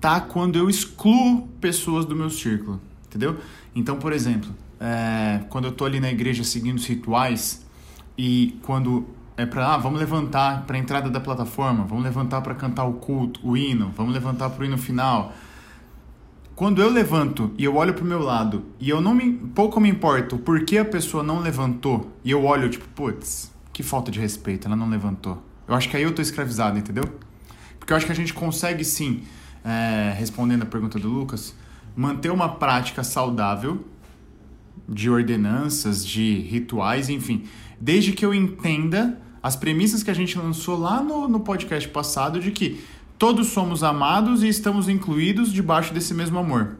tá 0.00 0.20
quando 0.20 0.58
eu 0.58 0.68
excluo 0.68 1.46
pessoas 1.60 2.04
do 2.04 2.16
meu 2.16 2.30
círculo, 2.30 2.80
entendeu? 3.06 3.36
Então, 3.74 3.96
por 3.96 4.12
exemplo, 4.12 4.50
é, 4.80 5.40
quando 5.50 5.66
eu 5.66 5.72
tô 5.72 5.84
ali 5.84 6.00
na 6.00 6.10
igreja 6.10 6.42
seguindo 6.42 6.78
os 6.78 6.86
rituais 6.86 7.64
e 8.16 8.58
quando 8.62 9.06
é 9.36 9.46
para 9.46 9.74
ah, 9.74 9.76
vamos 9.76 10.00
levantar 10.00 10.66
para 10.66 10.76
a 10.76 10.78
entrada 10.78 11.08
da 11.08 11.20
plataforma, 11.20 11.84
vamos 11.84 12.02
levantar 12.02 12.40
para 12.40 12.54
cantar 12.54 12.84
o 12.84 12.94
culto, 12.94 13.40
o 13.42 13.56
hino, 13.56 13.92
vamos 13.96 14.12
levantar 14.12 14.50
para 14.50 14.62
o 14.62 14.66
hino 14.66 14.78
final, 14.78 15.32
quando 16.60 16.82
eu 16.82 16.90
levanto 16.90 17.54
e 17.56 17.64
eu 17.64 17.74
olho 17.76 17.94
pro 17.94 18.04
meu 18.04 18.18
lado 18.18 18.66
e 18.78 18.90
eu 18.90 19.00
não 19.00 19.14
me 19.14 19.32
pouco 19.32 19.80
me 19.80 19.88
importo 19.88 20.36
por 20.36 20.62
que 20.66 20.76
a 20.76 20.84
pessoa 20.84 21.22
não 21.22 21.40
levantou 21.40 22.12
e 22.22 22.32
eu 22.32 22.44
olho 22.44 22.68
tipo, 22.68 22.86
putz, 22.88 23.50
que 23.72 23.82
falta 23.82 24.10
de 24.10 24.20
respeito, 24.20 24.66
ela 24.66 24.76
não 24.76 24.86
levantou. 24.86 25.42
Eu 25.66 25.74
acho 25.74 25.88
que 25.88 25.96
aí 25.96 26.02
eu 26.02 26.14
tô 26.14 26.20
escravizado, 26.20 26.78
entendeu? 26.78 27.04
Porque 27.78 27.94
eu 27.94 27.96
acho 27.96 28.04
que 28.04 28.12
a 28.12 28.14
gente 28.14 28.34
consegue 28.34 28.84
sim, 28.84 29.22
é, 29.64 30.14
respondendo 30.18 30.64
a 30.64 30.66
pergunta 30.66 30.98
do 30.98 31.08
Lucas, 31.08 31.56
manter 31.96 32.30
uma 32.30 32.50
prática 32.50 33.02
saudável 33.02 33.82
de 34.86 35.08
ordenanças, 35.08 36.04
de 36.04 36.40
rituais, 36.40 37.08
enfim, 37.08 37.44
desde 37.80 38.12
que 38.12 38.22
eu 38.22 38.34
entenda 38.34 39.18
as 39.42 39.56
premissas 39.56 40.02
que 40.02 40.10
a 40.10 40.14
gente 40.14 40.36
lançou 40.36 40.78
lá 40.78 41.02
no, 41.02 41.26
no 41.26 41.40
podcast 41.40 41.88
passado 41.88 42.38
de 42.38 42.50
que 42.50 42.84
Todos 43.20 43.48
somos 43.48 43.84
amados 43.84 44.42
e 44.42 44.48
estamos 44.48 44.88
incluídos 44.88 45.52
debaixo 45.52 45.92
desse 45.92 46.14
mesmo 46.14 46.38
amor. 46.38 46.78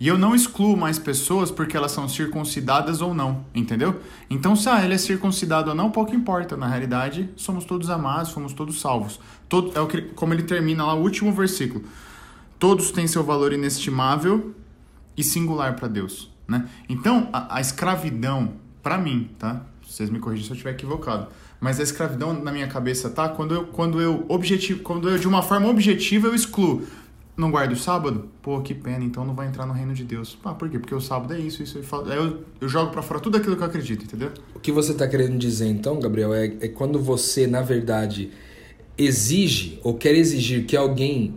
E 0.00 0.08
eu 0.08 0.16
não 0.16 0.34
excluo 0.34 0.74
mais 0.78 0.98
pessoas 0.98 1.50
porque 1.50 1.76
elas 1.76 1.92
são 1.92 2.08
circuncidadas 2.08 3.02
ou 3.02 3.12
não, 3.12 3.44
entendeu? 3.54 4.00
Então, 4.30 4.56
se 4.56 4.66
ah, 4.66 4.82
ele 4.82 4.94
é 4.94 4.98
circuncidado 4.98 5.68
ou 5.68 5.76
não, 5.76 5.90
pouco 5.90 6.16
importa. 6.16 6.56
Na 6.56 6.66
realidade, 6.66 7.28
somos 7.36 7.66
todos 7.66 7.90
amados, 7.90 8.30
somos 8.30 8.54
todos 8.54 8.80
salvos. 8.80 9.20
Todo, 9.46 9.76
é 9.76 9.80
o 9.82 9.86
que, 9.86 10.00
como 10.00 10.32
ele 10.32 10.44
termina 10.44 10.86
lá, 10.86 10.94
o 10.94 11.02
último 11.02 11.30
versículo. 11.34 11.84
Todos 12.58 12.90
têm 12.90 13.06
seu 13.06 13.22
valor 13.22 13.52
inestimável 13.52 14.54
e 15.14 15.22
singular 15.22 15.76
para 15.76 15.86
Deus. 15.86 16.30
Né? 16.48 16.66
Então, 16.88 17.28
a, 17.30 17.56
a 17.56 17.60
escravidão, 17.60 18.54
para 18.82 18.96
mim, 18.96 19.28
tá? 19.38 19.60
Vocês 19.86 20.08
me 20.08 20.18
corrigem 20.18 20.46
se 20.46 20.50
eu 20.50 20.54
estiver 20.54 20.72
equivocado 20.72 21.28
mas 21.64 21.80
a 21.80 21.82
escravidão 21.82 22.34
na 22.34 22.52
minha 22.52 22.66
cabeça 22.68 23.08
tá 23.08 23.26
quando 23.26 23.54
eu, 23.54 23.64
quando 23.68 23.98
eu 23.98 24.26
objetivo, 24.28 24.82
quando 24.82 25.08
eu 25.08 25.18
de 25.18 25.26
uma 25.26 25.40
forma 25.40 25.66
objetiva 25.66 26.28
eu 26.28 26.34
excluo. 26.34 26.82
Não 27.34 27.50
guardo 27.50 27.72
o 27.72 27.76
sábado? 27.76 28.28
Pô, 28.42 28.60
que 28.60 28.74
pena, 28.74 29.02
então 29.02 29.24
não 29.24 29.34
vai 29.34 29.48
entrar 29.48 29.64
no 29.64 29.72
reino 29.72 29.94
de 29.94 30.04
Deus. 30.04 30.36
Ah, 30.44 30.52
por 30.52 30.68
quê? 30.68 30.78
Porque 30.78 30.94
o 30.94 31.00
sábado 31.00 31.32
é 31.32 31.38
isso, 31.38 31.62
isso. 31.62 31.78
Aí 31.78 32.18
eu, 32.18 32.44
eu 32.60 32.68
jogo 32.68 32.92
para 32.92 33.00
fora 33.00 33.18
tudo 33.18 33.38
aquilo 33.38 33.56
que 33.56 33.62
eu 33.62 33.66
acredito, 33.66 34.04
entendeu? 34.04 34.30
O 34.54 34.60
que 34.60 34.70
você 34.70 34.92
tá 34.92 35.08
querendo 35.08 35.38
dizer 35.38 35.66
então, 35.66 35.98
Gabriel, 35.98 36.34
é, 36.34 36.44
é 36.60 36.68
quando 36.68 37.00
você, 37.00 37.46
na 37.46 37.62
verdade, 37.62 38.30
exige 38.98 39.80
ou 39.82 39.94
quer 39.94 40.14
exigir 40.14 40.66
que 40.66 40.76
alguém 40.76 41.34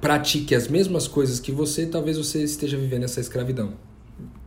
pratique 0.00 0.54
as 0.54 0.66
mesmas 0.66 1.06
coisas 1.06 1.38
que 1.38 1.52
você, 1.52 1.84
talvez 1.84 2.16
você 2.16 2.42
esteja 2.42 2.78
vivendo 2.78 3.02
essa 3.02 3.20
escravidão. 3.20 3.74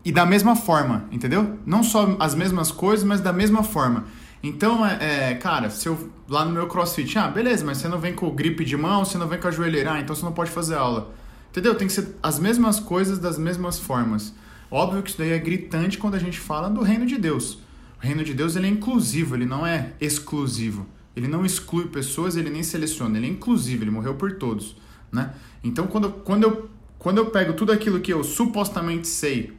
E 0.04 0.12
da 0.12 0.26
mesma 0.26 0.56
forma, 0.56 1.06
entendeu? 1.12 1.60
Não 1.64 1.84
só 1.84 2.18
as 2.20 2.34
mesmas 2.34 2.72
coisas, 2.72 3.06
mas 3.06 3.22
da 3.22 3.32
mesma 3.32 3.62
forma. 3.62 4.08
Então, 4.44 4.86
é, 4.86 5.32
é, 5.32 5.36
cara, 5.36 5.70
se 5.70 5.88
eu 5.88 6.10
lá 6.28 6.44
no 6.44 6.52
meu 6.52 6.68
crossfit, 6.68 7.18
ah, 7.18 7.28
beleza, 7.28 7.64
mas 7.64 7.78
você 7.78 7.88
não 7.88 8.00
vem 8.00 8.14
com 8.14 8.30
gripe 8.32 8.66
de 8.66 8.76
mão, 8.76 9.06
você 9.06 9.18
não 9.18 9.28
vem 9.28 9.40
com 9.40 9.48
a 9.48 9.52
joelheira, 9.52 9.94
ah, 9.94 10.00
então 10.00 10.16
você 10.16 10.26
não 10.26 10.32
pode 10.32 10.50
fazer 10.50 10.76
aula. 10.76 11.14
Entendeu? 11.52 11.76
Tem 11.76 11.88
que 11.88 11.94
ser 11.94 12.16
as 12.24 12.40
mesmas 12.40 12.80
coisas 12.80 13.20
das 13.20 13.38
mesmas 13.38 13.78
formas. 13.78 14.34
Óbvio 14.70 15.04
que 15.04 15.10
isso 15.10 15.18
daí 15.18 15.32
é 15.32 15.38
gritante 15.38 15.98
quando 15.98 16.16
a 16.16 16.20
gente 16.20 16.40
fala 16.40 16.70
do 16.70 16.82
reino 16.82 17.06
de 17.06 17.18
Deus. 17.18 17.60
O 18.00 18.02
reino 18.02 18.24
de 18.24 18.34
Deus 18.34 18.56
ele 18.56 18.68
é 18.68 18.70
inclusivo, 18.70 19.36
ele 19.36 19.46
não 19.46 19.68
é 19.68 19.92
exclusivo. 20.00 20.88
Ele 21.16 21.28
não 21.28 21.46
exclui 21.46 21.88
pessoas, 21.88 22.36
ele 22.36 22.50
nem 22.50 22.64
seleciona, 22.64 23.18
ele 23.18 23.28
é 23.28 23.30
inclusivo, 23.30 23.84
ele 23.84 23.92
morreu 23.92 24.16
por 24.16 24.32
todos, 24.38 24.78
né? 25.12 25.34
Então, 25.62 25.86
quando, 25.88 26.10
quando, 26.10 26.44
eu, 26.44 26.70
quando 26.98 27.18
eu 27.18 27.26
pego 27.30 27.54
tudo 27.54 27.72
aquilo 27.72 28.00
que 28.00 28.14
eu 28.14 28.24
supostamente 28.24 29.08
sei 29.08 29.54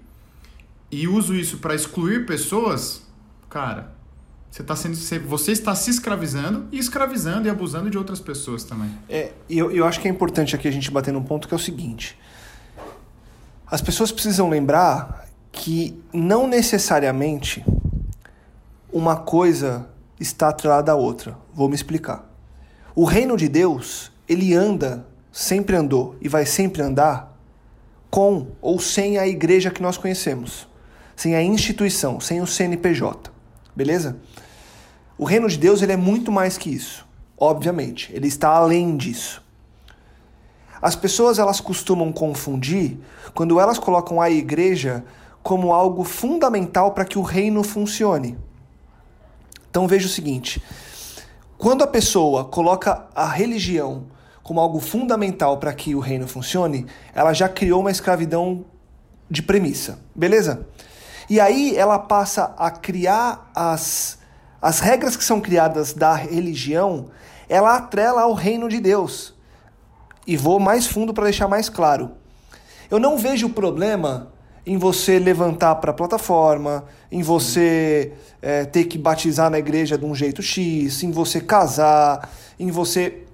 e 0.90 1.06
uso 1.06 1.34
isso 1.34 1.58
para 1.58 1.74
excluir 1.74 2.24
pessoas, 2.24 3.06
cara, 3.50 3.94
Você, 4.52 4.62
tá 4.62 4.76
sendo, 4.76 4.94
você, 5.26 5.50
está 5.50 5.74
se 5.74 5.90
escravizando 5.90 6.68
e 6.70 6.78
escravizando 6.78 7.48
e 7.48 7.50
abusando 7.50 7.88
de 7.88 7.96
outras 7.96 8.20
pessoas 8.20 8.62
também. 8.62 8.90
É, 9.08 9.32
eu, 9.48 9.72
eu 9.72 9.86
acho 9.86 9.98
que 9.98 10.06
é 10.06 10.10
importante 10.10 10.54
aqui 10.54 10.68
a 10.68 10.70
gente 10.70 10.90
bater 10.90 11.10
num 11.10 11.22
ponto 11.22 11.48
que 11.48 11.54
é 11.54 11.56
o 11.56 11.60
seguinte: 11.60 12.18
as 13.66 13.80
pessoas 13.80 14.12
precisam 14.12 14.50
lembrar 14.50 15.26
que 15.50 15.98
não 16.12 16.46
necessariamente 16.46 17.64
uma 18.92 19.16
coisa 19.16 19.88
está 20.20 20.50
atrelada 20.50 20.92
à 20.92 20.94
outra. 20.94 21.34
Vou 21.54 21.66
me 21.66 21.74
explicar. 21.74 22.30
O 22.94 23.06
reino 23.06 23.38
de 23.38 23.48
Deus, 23.48 24.12
ele 24.28 24.52
anda, 24.52 25.06
sempre 25.32 25.76
andou 25.76 26.14
e 26.20 26.28
vai 26.28 26.44
sempre 26.44 26.82
andar 26.82 27.34
com 28.10 28.48
ou 28.60 28.78
sem 28.78 29.16
a 29.16 29.26
igreja 29.26 29.70
que 29.70 29.80
nós 29.80 29.96
conhecemos, 29.96 30.68
sem 31.16 31.34
a 31.34 31.42
instituição, 31.42 32.20
sem 32.20 32.42
o 32.42 32.46
CNPJ. 32.46 33.31
Beleza? 33.74 34.16
O 35.16 35.24
reino 35.24 35.48
de 35.48 35.58
Deus 35.58 35.82
ele 35.82 35.92
é 35.92 35.96
muito 35.96 36.30
mais 36.32 36.58
que 36.58 36.70
isso. 36.70 37.06
Obviamente, 37.38 38.10
ele 38.14 38.28
está 38.28 38.50
além 38.50 38.96
disso. 38.96 39.42
As 40.80 40.96
pessoas 40.96 41.38
elas 41.38 41.60
costumam 41.60 42.12
confundir 42.12 42.98
quando 43.34 43.60
elas 43.60 43.78
colocam 43.78 44.20
a 44.20 44.30
igreja 44.30 45.04
como 45.42 45.72
algo 45.72 46.04
fundamental 46.04 46.92
para 46.92 47.04
que 47.04 47.18
o 47.18 47.22
reino 47.22 47.62
funcione. 47.62 48.36
Então 49.70 49.86
veja 49.86 50.06
o 50.06 50.10
seguinte: 50.10 50.62
quando 51.56 51.82
a 51.82 51.86
pessoa 51.86 52.44
coloca 52.44 53.06
a 53.14 53.26
religião 53.26 54.06
como 54.42 54.60
algo 54.60 54.80
fundamental 54.80 55.58
para 55.58 55.72
que 55.72 55.94
o 55.94 56.00
reino 56.00 56.26
funcione, 56.26 56.86
ela 57.14 57.32
já 57.32 57.48
criou 57.48 57.80
uma 57.80 57.90
escravidão 57.90 58.64
de 59.30 59.40
premissa, 59.42 59.98
beleza? 60.14 60.66
E 61.32 61.40
aí 61.40 61.74
ela 61.78 61.98
passa 61.98 62.54
a 62.58 62.70
criar 62.70 63.50
as, 63.54 64.18
as 64.60 64.80
regras 64.80 65.16
que 65.16 65.24
são 65.24 65.40
criadas 65.40 65.94
da 65.94 66.14
religião, 66.14 67.06
ela 67.48 67.74
atrela 67.74 68.20
ao 68.20 68.34
reino 68.34 68.68
de 68.68 68.78
Deus. 68.78 69.34
E 70.26 70.36
vou 70.36 70.60
mais 70.60 70.86
fundo 70.86 71.14
para 71.14 71.24
deixar 71.24 71.48
mais 71.48 71.70
claro. 71.70 72.10
Eu 72.90 72.98
não 72.98 73.16
vejo 73.16 73.48
problema 73.48 74.30
em 74.66 74.76
você 74.76 75.18
levantar 75.18 75.76
para 75.76 75.92
a 75.92 75.94
plataforma, 75.94 76.84
em 77.10 77.22
você 77.22 78.12
é, 78.42 78.66
ter 78.66 78.84
que 78.84 78.98
batizar 78.98 79.48
na 79.48 79.58
igreja 79.58 79.96
de 79.96 80.04
um 80.04 80.14
jeito 80.14 80.42
X, 80.42 81.02
em 81.02 81.10
você 81.10 81.40
casar, 81.40 82.28
em 82.60 82.70
você. 82.70 83.24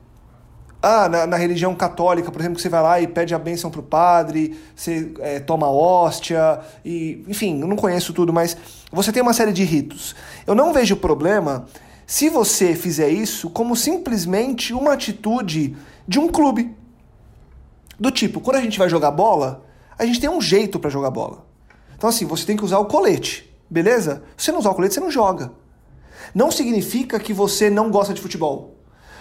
Ah, 0.81 1.09
na, 1.09 1.27
na 1.27 1.37
religião 1.37 1.75
católica, 1.75 2.31
por 2.31 2.41
exemplo, 2.41 2.57
que 2.57 2.63
você 2.63 2.69
vai 2.69 2.83
lá 2.83 3.01
e 3.01 3.09
pede 3.09 3.35
a 3.35 3.39
bênção 3.39 3.69
para 3.69 3.81
o 3.81 3.83
padre, 3.83 4.57
você 4.77 5.13
é, 5.19 5.41
toma 5.41 5.69
hóstia, 5.69 6.61
e, 6.85 7.25
enfim, 7.27 7.61
eu 7.61 7.67
não 7.67 7.75
conheço 7.75 8.13
tudo, 8.13 8.33
mas 8.33 8.57
você 8.93 9.11
tem 9.11 9.21
uma 9.21 9.33
série 9.33 9.53
de 9.53 9.65
ritos. 9.65 10.15
Eu 10.47 10.55
não 10.55 10.73
vejo 10.73 10.97
problema 10.97 11.67
se 12.07 12.29
você 12.29 12.77
fizer 12.77 13.09
isso 13.09 13.51
como 13.51 13.75
simplesmente 13.75 14.73
uma 14.73 14.93
atitude 14.93 15.77
de 16.07 16.21
um 16.21 16.29
clube. 16.29 16.75
Do 17.99 18.13
tipo, 18.13 18.41
quando 18.41 18.57
a 18.57 18.63
gente 18.63 18.79
vai 18.79 18.89
jogar 18.89 19.11
bola, 19.11 19.65
a 19.99 20.07
gente 20.07 20.21
tem 20.21 20.31
um 20.31 20.41
jeito 20.41 20.79
para 20.79 20.89
jogar 20.89 21.11
bola. 21.11 21.45
Então, 21.97 22.09
assim, 22.09 22.25
você 22.25 22.47
tem 22.47 22.57
que 22.57 22.65
usar 22.65 22.79
o 22.79 22.87
colete, 22.87 23.53
beleza? 23.69 24.23
Se 24.37 24.45
você 24.45 24.53
não 24.53 24.61
usar 24.61 24.71
o 24.71 24.75
colete, 24.77 24.95
você 24.95 25.01
não 25.01 25.11
joga. 25.11 25.51
Não 26.33 26.53
significa 26.53 27.19
que 27.19 27.33
você 27.33 27.69
não 27.69 27.91
gosta 27.91 28.15
de 28.15 28.21
futebol. 28.21 28.78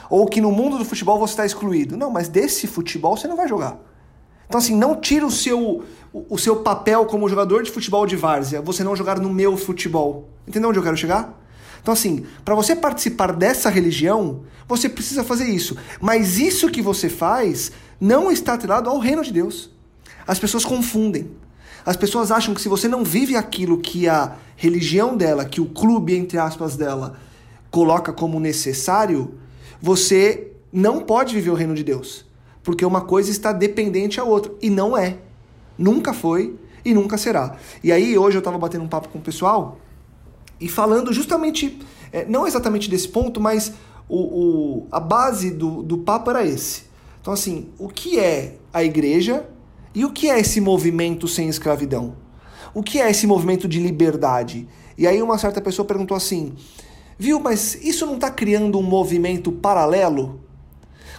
Ou 0.10 0.26
que 0.26 0.42
no 0.42 0.52
mundo 0.52 0.78
do 0.78 0.86
futebol 0.86 1.20
você 1.20 1.34
está 1.34 1.46
excluído. 1.46 1.98
Não, 1.98 2.10
mas 2.10 2.28
desse 2.28 2.68
futebol 2.68 3.18
você 3.18 3.28
não 3.28 3.36
vai 3.36 3.48
jogar. 3.48 3.78
Então, 4.48 4.60
assim, 4.60 4.76
não 4.76 4.96
tira 4.96 5.26
o 5.26 5.32
seu, 5.32 5.84
o 6.14 6.38
seu 6.38 6.58
papel 6.58 7.06
como 7.06 7.28
jogador 7.28 7.64
de 7.64 7.72
futebol 7.72 8.06
de 8.06 8.16
várzea, 8.16 8.62
você 8.62 8.84
não 8.84 8.96
jogar 8.96 9.20
no 9.20 9.30
meu 9.30 9.58
futebol. 9.58 10.30
Entendeu 10.48 10.70
onde 10.70 10.80
eu 10.80 10.84
quero 10.84 10.96
chegar? 10.96 11.38
Então, 11.82 11.94
assim, 11.94 12.26
para 12.46 12.56
você 12.56 12.76
participar 12.76 13.34
dessa 13.34 13.70
religião, 13.70 14.44
você 14.68 14.88
precisa 14.88 15.24
fazer 15.24 15.46
isso. 15.46 15.78
Mas 16.00 16.40
isso 16.40 16.70
que 16.70 16.82
você 16.82 17.10
faz 17.10 17.72
não 18.00 18.32
está 18.32 18.54
atrelado 18.54 18.90
ao 18.90 19.00
reino 19.00 19.24
de 19.24 19.34
Deus. 19.34 19.70
As 20.26 20.40
pessoas 20.40 20.66
confundem. 20.66 21.32
As 21.86 21.96
pessoas 21.96 22.32
acham 22.32 22.54
que 22.54 22.62
se 22.62 22.68
você 22.68 22.88
não 22.88 23.04
vive 23.04 23.36
aquilo 23.36 23.78
que 23.78 24.10
a 24.10 24.36
religião 24.58 25.16
dela, 25.16 25.46
que 25.46 25.62
o 25.62 25.66
clube, 25.66 26.16
entre 26.16 26.38
aspas, 26.38 26.76
dela, 26.76 27.18
coloca 27.72 28.12
como 28.12 28.40
necessário, 28.40 29.36
você 29.82 30.52
não 30.72 31.02
pode 31.02 31.34
viver 31.34 31.50
o 31.50 31.56
reino 31.56 31.76
de 31.76 31.84
Deus. 31.84 32.26
Porque 32.64 32.86
uma 32.86 33.02
coisa 33.02 33.32
está 33.32 33.52
dependente 33.52 34.20
à 34.20 34.24
outra. 34.24 34.52
E 34.62 34.70
não 34.70 34.98
é. 34.98 35.18
Nunca 35.78 36.14
foi 36.14 36.56
e 36.84 36.94
nunca 36.94 37.18
será. 37.18 37.56
E 37.84 37.92
aí, 37.92 38.18
hoje 38.18 38.38
eu 38.38 38.40
estava 38.40 38.58
batendo 38.58 38.84
um 38.84 38.88
papo 38.88 39.10
com 39.10 39.20
o 39.20 39.22
pessoal 39.22 39.78
e 40.60 40.68
falando 40.68 41.14
justamente, 41.14 41.80
é, 42.12 42.26
não 42.26 42.48
exatamente 42.48 42.90
desse 42.90 43.08
ponto, 43.08 43.40
mas 43.40 43.74
o, 44.10 44.18
o, 44.18 44.88
a 44.92 45.00
base 45.00 45.52
do, 45.52 45.84
do 45.84 46.00
papo 46.00 46.30
era 46.30 46.46
esse. 46.46 46.84
Então, 47.22 47.34
assim, 47.34 47.70
o 47.78 47.88
que 47.90 48.20
é 48.20 48.56
a 48.74 48.84
igreja 48.84 49.48
e 49.94 50.06
o 50.06 50.12
que 50.12 50.30
é 50.30 50.40
esse 50.40 50.62
movimento 50.62 51.28
sem 51.28 51.50
escravidão? 51.50 52.16
O 52.74 52.82
que 52.82 53.00
é 53.00 53.10
esse 53.10 53.28
movimento 53.28 53.68
de 53.68 53.80
liberdade? 53.80 54.68
E 54.98 55.06
aí 55.06 55.22
uma 55.22 55.38
certa 55.38 55.62
pessoa 55.62 55.86
perguntou 55.86 56.16
assim: 56.16 56.54
viu, 57.18 57.40
mas 57.40 57.76
isso 57.82 58.06
não 58.06 58.16
está 58.16 58.30
criando 58.30 58.80
um 58.80 58.84
movimento 58.84 59.52
paralelo? 59.52 60.42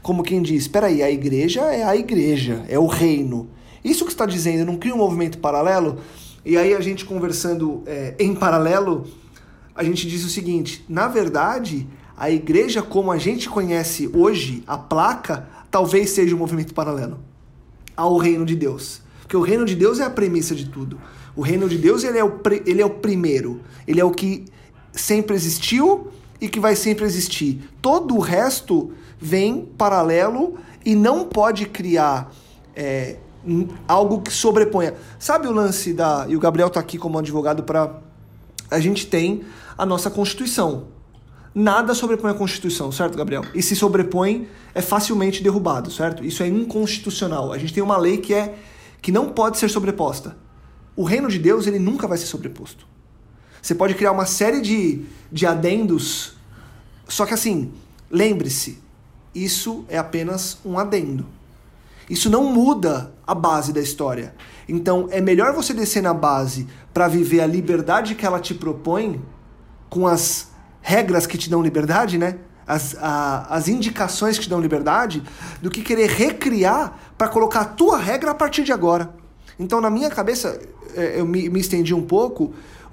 Como 0.02 0.22
quem 0.22 0.40
diz, 0.40 0.62
espera 0.62 0.86
aí, 0.86 1.02
a 1.02 1.10
igreja 1.10 1.62
é 1.62 1.82
a 1.82 1.96
igreja, 1.96 2.64
é 2.68 2.78
o 2.78 2.86
reino. 2.86 3.48
Isso 3.84 4.04
que 4.04 4.10
está 4.10 4.26
dizendo 4.26 4.64
não 4.64 4.76
cria 4.76 4.94
um 4.94 4.98
movimento 4.98 5.38
paralelo? 5.38 5.98
E 6.44 6.56
aí 6.56 6.74
a 6.74 6.80
gente 6.80 7.04
conversando 7.04 7.82
é, 7.86 8.14
em 8.18 8.34
paralelo, 8.34 9.06
a 9.74 9.82
gente 9.82 10.06
diz 10.06 10.24
o 10.24 10.28
seguinte: 10.28 10.84
na 10.88 11.08
verdade, 11.08 11.86
a 12.16 12.30
igreja 12.30 12.82
como 12.82 13.12
a 13.12 13.18
gente 13.18 13.48
conhece 13.48 14.08
hoje, 14.14 14.62
a 14.66 14.78
placa, 14.78 15.48
talvez 15.70 16.10
seja 16.10 16.34
um 16.34 16.38
movimento 16.38 16.74
paralelo 16.74 17.18
ao 17.96 18.16
reino 18.16 18.46
de 18.46 18.54
Deus. 18.54 19.02
Porque 19.20 19.36
o 19.36 19.40
reino 19.40 19.64
de 19.64 19.74
Deus 19.74 19.98
é 19.98 20.04
a 20.04 20.10
premissa 20.10 20.54
de 20.54 20.66
tudo. 20.66 20.98
O 21.34 21.42
reino 21.42 21.68
de 21.68 21.76
Deus 21.76 22.04
ele 22.04 22.16
é 22.16 22.24
o, 22.24 22.40
ele 22.64 22.80
é 22.80 22.86
o 22.86 22.90
primeiro. 22.90 23.60
Ele 23.86 24.00
é 24.00 24.04
o 24.04 24.10
que 24.10 24.44
sempre 25.00 25.34
existiu 25.34 26.08
e 26.40 26.48
que 26.48 26.60
vai 26.60 26.76
sempre 26.76 27.04
existir. 27.04 27.68
Todo 27.80 28.14
o 28.14 28.20
resto 28.20 28.92
vem 29.18 29.64
paralelo 29.76 30.58
e 30.84 30.94
não 30.94 31.24
pode 31.24 31.66
criar 31.66 32.32
é, 32.74 33.16
algo 33.86 34.20
que 34.20 34.32
sobreponha. 34.32 34.94
Sabe 35.18 35.46
o 35.46 35.52
lance 35.52 35.92
da. 35.92 36.26
E 36.28 36.36
o 36.36 36.40
Gabriel 36.40 36.68
está 36.68 36.80
aqui 36.80 36.98
como 36.98 37.18
advogado 37.18 37.62
para. 37.62 38.00
A 38.70 38.80
gente 38.80 39.06
tem 39.06 39.42
a 39.76 39.86
nossa 39.86 40.10
Constituição. 40.10 40.86
Nada 41.54 41.94
sobrepõe 41.94 42.30
a 42.30 42.34
Constituição, 42.34 42.92
certo, 42.92 43.16
Gabriel? 43.16 43.42
E 43.54 43.62
se 43.62 43.74
sobrepõe, 43.74 44.46
é 44.74 44.82
facilmente 44.82 45.42
derrubado, 45.42 45.90
certo? 45.90 46.24
Isso 46.24 46.42
é 46.42 46.46
inconstitucional. 46.46 47.52
A 47.52 47.58
gente 47.58 47.72
tem 47.72 47.82
uma 47.82 47.96
lei 47.96 48.18
que 48.18 48.34
é 48.34 48.54
que 49.00 49.10
não 49.10 49.30
pode 49.30 49.58
ser 49.58 49.68
sobreposta. 49.68 50.36
O 50.94 51.02
reino 51.02 51.28
de 51.28 51.38
Deus, 51.38 51.66
ele 51.66 51.78
nunca 51.78 52.06
vai 52.06 52.18
ser 52.18 52.26
sobreposto. 52.26 52.86
Você 53.60 53.74
pode 53.74 53.94
criar 53.94 54.12
uma 54.12 54.26
série 54.26 54.60
de, 54.60 55.04
de 55.30 55.46
adendos, 55.46 56.36
só 57.08 57.26
que 57.26 57.34
assim, 57.34 57.72
lembre-se, 58.10 58.78
isso 59.34 59.84
é 59.88 59.98
apenas 59.98 60.58
um 60.64 60.78
adendo. 60.78 61.26
Isso 62.08 62.30
não 62.30 62.44
muda 62.44 63.12
a 63.26 63.34
base 63.34 63.72
da 63.72 63.80
história. 63.80 64.34
Então, 64.68 65.08
é 65.10 65.20
melhor 65.20 65.52
você 65.52 65.74
descer 65.74 66.02
na 66.02 66.14
base 66.14 66.66
para 66.92 67.06
viver 67.06 67.40
a 67.40 67.46
liberdade 67.46 68.14
que 68.14 68.24
ela 68.24 68.40
te 68.40 68.54
propõe 68.54 69.20
com 69.90 70.06
as 70.06 70.48
regras 70.80 71.26
que 71.26 71.36
te 71.36 71.50
dão 71.50 71.62
liberdade, 71.62 72.16
né? 72.16 72.38
As, 72.66 72.96
a, 72.98 73.46
as 73.48 73.68
indicações 73.68 74.36
que 74.36 74.44
te 74.44 74.50
dão 74.50 74.60
liberdade, 74.60 75.22
do 75.62 75.70
que 75.70 75.82
querer 75.82 76.10
recriar 76.10 76.98
para 77.16 77.28
colocar 77.28 77.60
a 77.60 77.64
tua 77.64 77.98
regra 77.98 78.30
a 78.30 78.34
partir 78.34 78.62
de 78.62 78.72
agora. 78.72 79.14
Então, 79.58 79.80
na 79.80 79.90
minha 79.90 80.10
cabeça, 80.10 80.60
é, 80.94 81.20
eu 81.20 81.26
me, 81.26 81.48
me 81.48 81.60
estendi 81.60 81.94
um 81.94 82.02
pouco, 82.02 82.52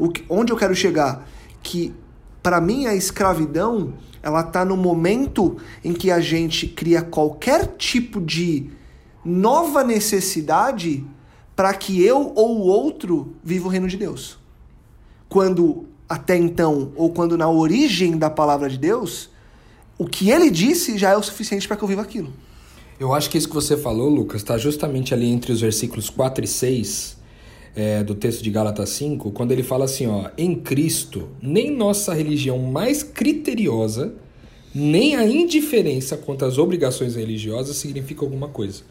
que, 0.09 0.23
onde 0.29 0.51
eu 0.51 0.57
quero 0.57 0.75
chegar, 0.75 1.27
que 1.61 1.93
para 2.41 2.61
mim 2.61 2.85
a 2.85 2.95
escravidão 2.95 3.93
ela 4.21 4.41
está 4.41 4.65
no 4.65 4.75
momento 4.75 5.57
em 5.83 5.93
que 5.93 6.09
a 6.09 6.19
gente 6.19 6.67
cria 6.67 7.01
qualquer 7.01 7.75
tipo 7.77 8.19
de 8.19 8.69
nova 9.23 9.83
necessidade 9.83 11.05
para 11.55 11.73
que 11.73 12.03
eu 12.03 12.33
ou 12.35 12.57
o 12.57 12.61
outro 12.61 13.35
viva 13.43 13.67
o 13.67 13.69
reino 13.69 13.87
de 13.87 13.97
Deus. 13.97 14.37
Quando 15.29 15.85
até 16.07 16.37
então, 16.37 16.91
ou 16.95 17.11
quando 17.11 17.37
na 17.37 17.49
origem 17.49 18.17
da 18.17 18.29
palavra 18.29 18.69
de 18.69 18.77
Deus, 18.77 19.29
o 19.97 20.05
que 20.05 20.29
ele 20.29 20.49
disse 20.49 20.97
já 20.97 21.11
é 21.11 21.17
o 21.17 21.23
suficiente 21.23 21.67
para 21.67 21.77
que 21.77 21.83
eu 21.83 21.87
viva 21.87 22.01
aquilo. 22.01 22.31
Eu 22.99 23.13
acho 23.13 23.29
que 23.29 23.37
isso 23.37 23.47
que 23.47 23.53
você 23.53 23.75
falou, 23.75 24.09
Lucas, 24.09 24.41
está 24.41 24.57
justamente 24.57 25.13
ali 25.13 25.27
entre 25.27 25.51
os 25.51 25.61
versículos 25.61 26.09
4 26.09 26.45
e 26.45 26.47
6 26.47 27.14
é, 27.75 28.03
do 28.03 28.15
texto 28.15 28.41
de 28.41 28.49
Gálatas 28.49 28.89
5, 28.89 29.31
quando 29.31 29.51
ele 29.51 29.63
fala 29.63 29.85
assim: 29.85 30.07
ó, 30.07 30.29
em 30.37 30.55
Cristo, 30.55 31.29
nem 31.41 31.69
nossa 31.69 32.13
religião 32.13 32.57
mais 32.57 33.03
criteriosa, 33.03 34.13
nem 34.73 35.15
a 35.15 35.25
indiferença 35.25 36.17
quanto 36.17 36.45
às 36.45 36.57
obrigações 36.57 37.15
religiosas 37.15 37.75
significa 37.75 38.23
alguma 38.23 38.47
coisa. 38.47 38.83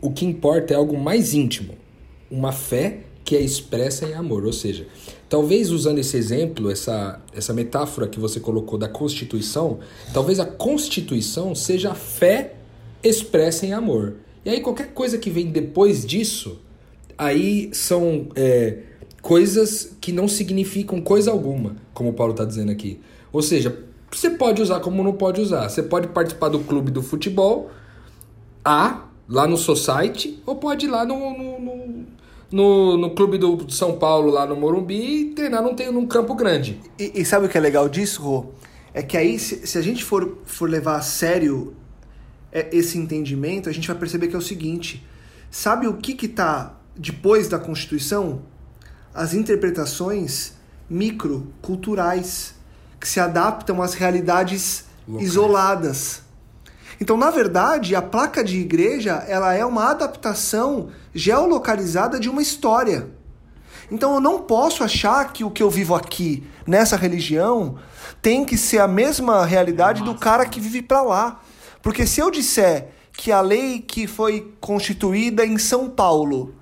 O 0.00 0.10
que 0.10 0.24
importa 0.24 0.74
é 0.74 0.76
algo 0.76 0.98
mais 0.98 1.34
íntimo, 1.34 1.74
uma 2.30 2.52
fé 2.52 3.00
que 3.24 3.34
é 3.34 3.40
expressa 3.40 4.06
em 4.06 4.14
amor. 4.14 4.44
Ou 4.44 4.52
seja, 4.52 4.86
talvez 5.28 5.70
usando 5.70 5.98
esse 5.98 6.16
exemplo, 6.16 6.70
essa, 6.70 7.20
essa 7.34 7.52
metáfora 7.52 8.06
que 8.06 8.20
você 8.20 8.38
colocou 8.38 8.78
da 8.78 8.88
Constituição, 8.88 9.80
talvez 10.14 10.38
a 10.38 10.46
Constituição 10.46 11.54
seja 11.54 11.90
a 11.90 11.94
fé 11.94 12.54
expressa 13.02 13.66
em 13.66 13.72
amor. 13.72 14.16
E 14.44 14.50
aí 14.50 14.60
qualquer 14.60 14.92
coisa 14.92 15.18
que 15.18 15.28
vem 15.28 15.46
depois 15.46 16.06
disso, 16.06 16.60
aí 17.18 17.70
são 17.72 18.28
é, 18.34 18.78
coisas 19.22 19.96
que 20.00 20.12
não 20.12 20.28
significam 20.28 21.00
coisa 21.00 21.30
alguma, 21.30 21.76
como 21.92 22.10
o 22.10 22.12
Paulo 22.12 22.32
está 22.32 22.44
dizendo 22.44 22.70
aqui. 22.70 23.00
Ou 23.32 23.42
seja, 23.42 23.76
você 24.10 24.30
pode 24.30 24.62
usar 24.62 24.80
como 24.80 25.02
não 25.02 25.12
pode 25.12 25.40
usar. 25.40 25.68
Você 25.68 25.82
pode 25.82 26.08
participar 26.08 26.48
do 26.48 26.60
clube 26.60 26.90
do 26.90 27.02
futebol 27.02 27.70
A, 28.64 29.04
lá 29.28 29.46
no 29.46 29.56
Society, 29.56 30.40
ou 30.46 30.56
pode 30.56 30.86
ir 30.86 30.88
lá 30.88 31.04
no, 31.04 31.36
no, 31.36 31.60
no, 31.60 32.06
no, 32.50 32.96
no 32.96 33.10
clube 33.14 33.36
do 33.38 33.70
São 33.70 33.98
Paulo, 33.98 34.30
lá 34.30 34.46
no 34.46 34.56
Morumbi, 34.56 34.94
e 34.94 35.24
treinar 35.34 35.62
num, 35.62 35.74
num 35.92 36.06
campo 36.06 36.34
grande. 36.34 36.80
E, 36.98 37.20
e 37.20 37.24
sabe 37.24 37.46
o 37.46 37.48
que 37.48 37.58
é 37.58 37.60
legal 37.60 37.88
disso, 37.88 38.22
Rô? 38.22 38.46
É 38.94 39.02
que 39.02 39.16
aí, 39.16 39.38
se, 39.38 39.66
se 39.66 39.76
a 39.76 39.82
gente 39.82 40.04
for, 40.04 40.38
for 40.44 40.70
levar 40.70 40.96
a 40.96 41.02
sério 41.02 41.74
é, 42.50 42.68
esse 42.72 42.96
entendimento, 42.96 43.68
a 43.68 43.72
gente 43.72 43.86
vai 43.88 43.96
perceber 43.96 44.28
que 44.28 44.34
é 44.34 44.38
o 44.38 44.42
seguinte: 44.42 45.04
sabe 45.50 45.86
o 45.86 45.94
que 45.94 46.24
está 46.24 46.75
depois 46.96 47.48
da 47.48 47.58
Constituição? 47.58 48.42
As 49.14 49.34
interpretações 49.34 50.52
microculturais 50.88 52.54
que 53.00 53.08
se 53.08 53.20
adaptam 53.20 53.82
às 53.82 53.94
realidades 53.94 54.84
Locais. 55.06 55.26
isoladas. 55.26 56.22
Então, 57.00 57.16
na 57.16 57.30
verdade, 57.30 57.94
a 57.94 58.00
placa 58.00 58.42
de 58.42 58.58
igreja 58.58 59.24
ela 59.28 59.52
é 59.52 59.64
uma 59.64 59.90
adaptação 59.90 60.88
geolocalizada 61.14 62.18
de 62.18 62.28
uma 62.28 62.40
história. 62.40 63.10
Então, 63.90 64.14
eu 64.14 64.20
não 64.20 64.40
posso 64.40 64.82
achar 64.82 65.32
que 65.32 65.44
o 65.44 65.50
que 65.50 65.62
eu 65.62 65.70
vivo 65.70 65.94
aqui 65.94 66.46
nessa 66.66 66.96
religião 66.96 67.76
tem 68.20 68.44
que 68.44 68.56
ser 68.56 68.78
a 68.78 68.88
mesma 68.88 69.44
realidade 69.44 70.02
do 70.02 70.14
cara 70.14 70.46
que 70.46 70.58
vive 70.58 70.82
para 70.82 71.02
lá. 71.02 71.40
Porque 71.82 72.06
se 72.06 72.20
eu 72.20 72.30
disser 72.30 72.88
que 73.12 73.30
a 73.30 73.40
lei 73.40 73.80
que 73.80 74.06
foi 74.06 74.52
constituída 74.60 75.44
em 75.46 75.58
São 75.58 75.88
Paulo 75.88 76.54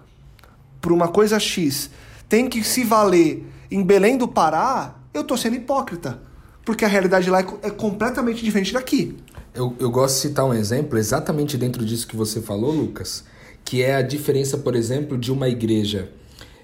por 0.85 0.93
uma 0.93 1.09
coisa 1.09 1.41
X 1.41 1.89
tem 2.29 2.47
que 2.47 2.63
se 2.63 2.85
valer 2.85 3.43
em 3.71 3.83
Belém 3.83 4.19
do 4.19 4.29
Pará, 4.29 4.97
eu 5.15 5.23
estou 5.23 5.35
sendo 5.35 5.57
hipócrita. 5.57 6.21
Porque 6.63 6.85
a 6.85 6.89
realidade 6.89 7.31
lá 7.31 7.41
é 7.63 7.71
completamente 7.71 8.45
diferente 8.45 8.71
daqui. 8.75 9.17
Eu, 9.55 9.75
eu 9.79 9.91
gosto 9.91 10.17
de 10.17 10.21
citar 10.21 10.45
um 10.45 10.53
exemplo 10.53 10.99
exatamente 10.99 11.57
dentro 11.57 11.87
disso 11.87 12.07
que 12.07 12.15
você 12.15 12.43
falou, 12.43 12.71
Lucas, 12.71 13.25
que 13.65 13.83
é 13.83 13.95
a 13.95 14.03
diferença, 14.03 14.59
por 14.59 14.77
exemplo, 14.77 15.17
de 15.17 15.33
uma 15.33 15.49
igreja 15.49 16.11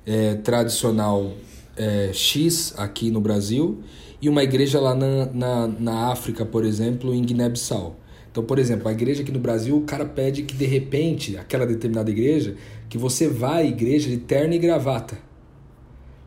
é, 0.05 0.35
tradicional 0.35 1.33
é, 1.75 2.11
X 2.13 2.75
aqui 2.77 3.11
no 3.11 3.23
Brasil 3.23 3.83
e 4.21 4.29
uma 4.29 4.43
igreja 4.43 4.79
lá 4.81 4.95
na, 4.95 5.27
na, 5.33 5.67
na 5.67 6.13
África, 6.13 6.45
por 6.45 6.65
exemplo, 6.65 7.15
em 7.15 7.23
Guiné-Bissau. 7.23 7.97
Então, 8.31 8.45
por 8.45 8.59
exemplo, 8.59 8.89
a 8.89 8.93
igreja 8.93 9.23
aqui 9.23 9.33
no 9.33 9.41
Brasil, 9.41 9.77
o 9.77 9.83
cara 9.83 10.05
pede 10.05 10.43
que 10.43 10.55
de 10.55 10.65
repente, 10.65 11.37
aquela 11.37 11.67
determinada 11.67 12.11
igreja, 12.11 12.55
que 12.89 12.97
você 12.97 13.29
vá 13.29 13.57
à 13.57 13.65
igreja 13.65 14.09
de 14.09 14.19
terno 14.19 14.55
e 14.55 14.59
gravata. 14.59 15.19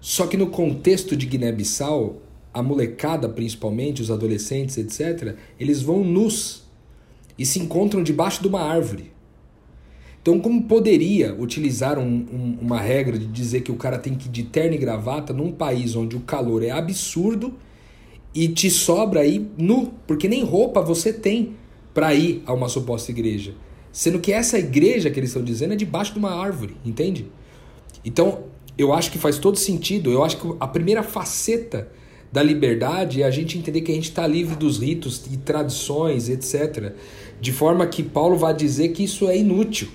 Só 0.01 0.27
que 0.27 0.35
no 0.35 0.47
contexto 0.47 1.15
de 1.15 1.25
Guiné-Bissau, 1.25 2.21
a 2.53 2.61
molecada 2.61 3.29
principalmente, 3.29 4.01
os 4.01 4.11
adolescentes, 4.11 4.77
etc., 4.77 5.35
eles 5.57 5.81
vão 5.81 6.03
nus 6.03 6.63
e 7.39 7.45
se 7.45 7.59
encontram 7.59 8.03
debaixo 8.03 8.41
de 8.41 8.49
uma 8.49 8.61
árvore. 8.61 9.13
Então, 10.21 10.39
como 10.39 10.63
poderia 10.63 11.33
utilizar 11.33 11.97
um, 11.97 12.03
um, 12.03 12.57
uma 12.61 12.79
regra 12.79 13.17
de 13.17 13.25
dizer 13.25 13.61
que 13.61 13.71
o 13.71 13.75
cara 13.75 13.97
tem 13.97 14.13
que 14.13 14.27
ir 14.27 14.31
de 14.31 14.43
terno 14.43 14.75
e 14.75 14.77
gravata 14.77 15.33
num 15.33 15.51
país 15.51 15.95
onde 15.95 16.15
o 16.15 16.21
calor 16.21 16.63
é 16.63 16.69
absurdo 16.69 17.53
e 18.33 18.47
te 18.47 18.69
sobra 18.69 19.21
aí 19.21 19.45
nu, 19.57 19.93
porque 20.07 20.27
nem 20.27 20.43
roupa 20.43 20.81
você 20.81 21.11
tem 21.11 21.55
para 21.93 22.13
ir 22.13 22.41
a 22.45 22.53
uma 22.53 22.69
suposta 22.69 23.11
igreja? 23.11 23.53
Sendo 23.91 24.19
que 24.19 24.33
essa 24.33 24.57
igreja 24.57 25.11
que 25.11 25.19
eles 25.19 25.29
estão 25.29 25.43
dizendo 25.43 25.73
é 25.73 25.75
debaixo 25.75 26.13
de 26.13 26.19
uma 26.19 26.31
árvore, 26.31 26.75
entende? 26.83 27.27
Então, 28.03 28.45
eu 28.77 28.91
acho 28.91 29.11
que 29.11 29.17
faz 29.17 29.37
todo 29.37 29.57
sentido. 29.57 30.11
Eu 30.11 30.23
acho 30.23 30.37
que 30.37 30.55
a 30.59 30.67
primeira 30.67 31.03
faceta 31.03 31.89
da 32.31 32.41
liberdade 32.41 33.21
é 33.21 33.25
a 33.25 33.31
gente 33.31 33.57
entender 33.57 33.81
que 33.81 33.91
a 33.91 33.95
gente 33.95 34.09
está 34.09 34.25
livre 34.25 34.55
dos 34.55 34.79
ritos 34.79 35.23
e 35.31 35.37
tradições, 35.37 36.29
etc. 36.29 36.93
De 37.39 37.51
forma 37.51 37.85
que 37.85 38.01
Paulo 38.01 38.35
vai 38.35 38.55
dizer 38.55 38.89
que 38.89 39.03
isso 39.03 39.27
é 39.27 39.37
inútil, 39.37 39.89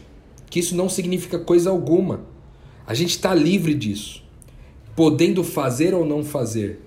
que 0.49 0.61
isso 0.61 0.77
não 0.77 0.89
significa 0.89 1.39
coisa 1.39 1.71
alguma. 1.71 2.21
A 2.87 2.95
gente 2.95 3.11
está 3.11 3.35
livre 3.35 3.75
disso, 3.75 4.23
podendo 4.95 5.43
fazer 5.43 5.93
ou 5.93 6.07
não 6.07 6.25
fazer, 6.25 6.81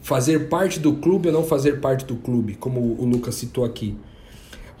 fazer 0.00 0.48
parte 0.48 0.78
do 0.78 0.92
clube 0.94 1.28
ou 1.28 1.34
não 1.34 1.44
fazer 1.44 1.80
parte 1.80 2.04
do 2.04 2.14
clube, 2.14 2.54
como 2.54 2.80
o 2.80 3.04
Lucas 3.04 3.34
citou 3.34 3.64
aqui. 3.64 3.96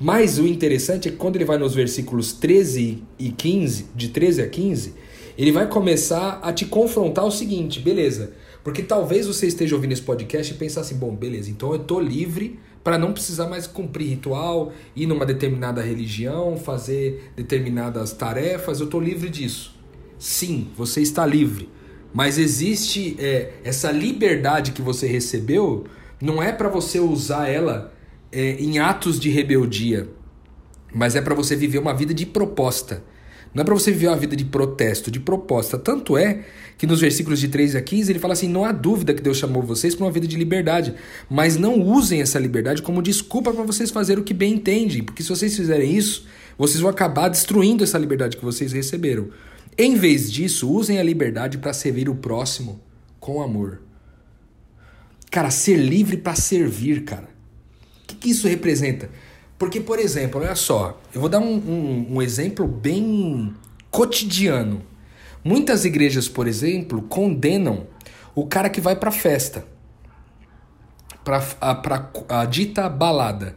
Mas 0.02 0.36
o 0.36 0.48
interessante 0.48 1.06
é 1.06 1.12
que 1.12 1.16
quando 1.16 1.36
ele 1.36 1.44
vai 1.44 1.56
nos 1.56 1.76
versículos 1.76 2.32
13 2.32 3.04
e 3.20 3.30
15, 3.30 3.86
de 3.94 4.08
13 4.08 4.42
a 4.42 4.48
15, 4.48 4.94
ele 5.38 5.52
vai 5.52 5.68
começar 5.68 6.40
a 6.42 6.52
te 6.52 6.66
confrontar 6.66 7.24
o 7.24 7.30
seguinte, 7.30 7.78
beleza? 7.78 8.32
Porque 8.64 8.82
talvez 8.82 9.28
você 9.28 9.46
esteja 9.46 9.76
ouvindo 9.76 9.92
esse 9.92 10.02
podcast 10.02 10.52
e 10.52 10.56
pense 10.56 10.76
assim, 10.76 10.96
bom, 10.96 11.14
beleza, 11.14 11.48
então 11.50 11.72
eu 11.72 11.78
tô 11.78 12.00
livre 12.00 12.58
para 12.82 12.98
não 12.98 13.12
precisar 13.12 13.46
mais 13.46 13.68
cumprir 13.68 14.08
ritual, 14.08 14.72
ir 14.96 15.06
numa 15.06 15.24
determinada 15.24 15.80
religião, 15.80 16.56
fazer 16.56 17.30
determinadas 17.36 18.12
tarefas, 18.12 18.80
eu 18.80 18.88
tô 18.88 18.98
livre 18.98 19.30
disso. 19.30 19.72
Sim, 20.18 20.66
você 20.76 21.00
está 21.00 21.24
livre, 21.24 21.68
mas 22.12 22.38
existe 22.38 23.14
é, 23.20 23.52
essa 23.62 23.92
liberdade 23.92 24.72
que 24.72 24.82
você 24.82 25.06
recebeu, 25.06 25.84
não 26.20 26.42
é 26.42 26.50
para 26.50 26.68
você 26.68 26.98
usar 26.98 27.48
ela 27.48 27.92
é, 28.32 28.52
em 28.52 28.78
atos 28.78 29.20
de 29.20 29.28
rebeldia, 29.28 30.08
mas 30.92 31.14
é 31.14 31.20
para 31.20 31.34
você 31.34 31.54
viver 31.54 31.78
uma 31.78 31.94
vida 31.94 32.14
de 32.14 32.26
proposta. 32.26 33.04
Não 33.54 33.60
é 33.60 33.64
para 33.64 33.74
você 33.74 33.90
viver 33.90 34.08
uma 34.08 34.16
vida 34.16 34.34
de 34.34 34.46
protesto, 34.46 35.10
de 35.10 35.20
proposta. 35.20 35.78
Tanto 35.78 36.16
é 36.16 36.44
que 36.78 36.86
nos 36.86 37.00
versículos 37.00 37.38
de 37.38 37.48
3 37.48 37.76
a 37.76 37.82
15 37.82 38.10
ele 38.10 38.18
fala 38.18 38.32
assim: 38.32 38.48
não 38.48 38.64
há 38.64 38.72
dúvida 38.72 39.12
que 39.12 39.22
Deus 39.22 39.36
chamou 39.36 39.62
vocês 39.62 39.94
para 39.94 40.06
uma 40.06 40.10
vida 40.10 40.26
de 40.26 40.36
liberdade, 40.36 40.94
mas 41.28 41.56
não 41.56 41.78
usem 41.78 42.22
essa 42.22 42.38
liberdade 42.38 42.80
como 42.80 43.02
desculpa 43.02 43.52
para 43.52 43.62
vocês 43.62 43.90
fazerem 43.90 44.22
o 44.22 44.24
que 44.24 44.32
bem 44.32 44.54
entendem, 44.54 45.02
porque 45.02 45.22
se 45.22 45.28
vocês 45.28 45.54
fizerem 45.54 45.94
isso, 45.94 46.26
vocês 46.56 46.80
vão 46.80 46.90
acabar 46.90 47.28
destruindo 47.28 47.84
essa 47.84 47.98
liberdade 47.98 48.38
que 48.38 48.44
vocês 48.44 48.72
receberam. 48.72 49.28
Em 49.76 49.96
vez 49.96 50.30
disso, 50.32 50.70
usem 50.70 50.98
a 50.98 51.02
liberdade 51.02 51.58
para 51.58 51.72
servir 51.72 52.08
o 52.08 52.14
próximo 52.14 52.80
com 53.20 53.42
amor. 53.42 53.82
Cara, 55.30 55.50
ser 55.50 55.76
livre 55.76 56.16
para 56.16 56.34
servir, 56.34 57.04
cara. 57.04 57.31
Que, 58.22 58.30
isso 58.30 58.46
representa? 58.46 59.10
Porque, 59.58 59.80
por 59.80 59.98
exemplo, 59.98 60.40
olha 60.40 60.54
só, 60.54 61.00
eu 61.12 61.20
vou 61.20 61.28
dar 61.28 61.40
um, 61.40 61.54
um, 61.54 62.06
um 62.16 62.22
exemplo 62.22 62.66
bem 62.66 63.52
cotidiano. 63.90 64.82
Muitas 65.44 65.84
igrejas, 65.84 66.28
por 66.28 66.46
exemplo, 66.46 67.02
condenam 67.02 67.86
o 68.34 68.46
cara 68.46 68.70
que 68.70 68.80
vai 68.80 68.94
para 68.94 69.10
festa, 69.10 69.66
para 71.24 71.44
a, 71.60 72.40
a 72.40 72.44
dita 72.44 72.88
balada. 72.88 73.56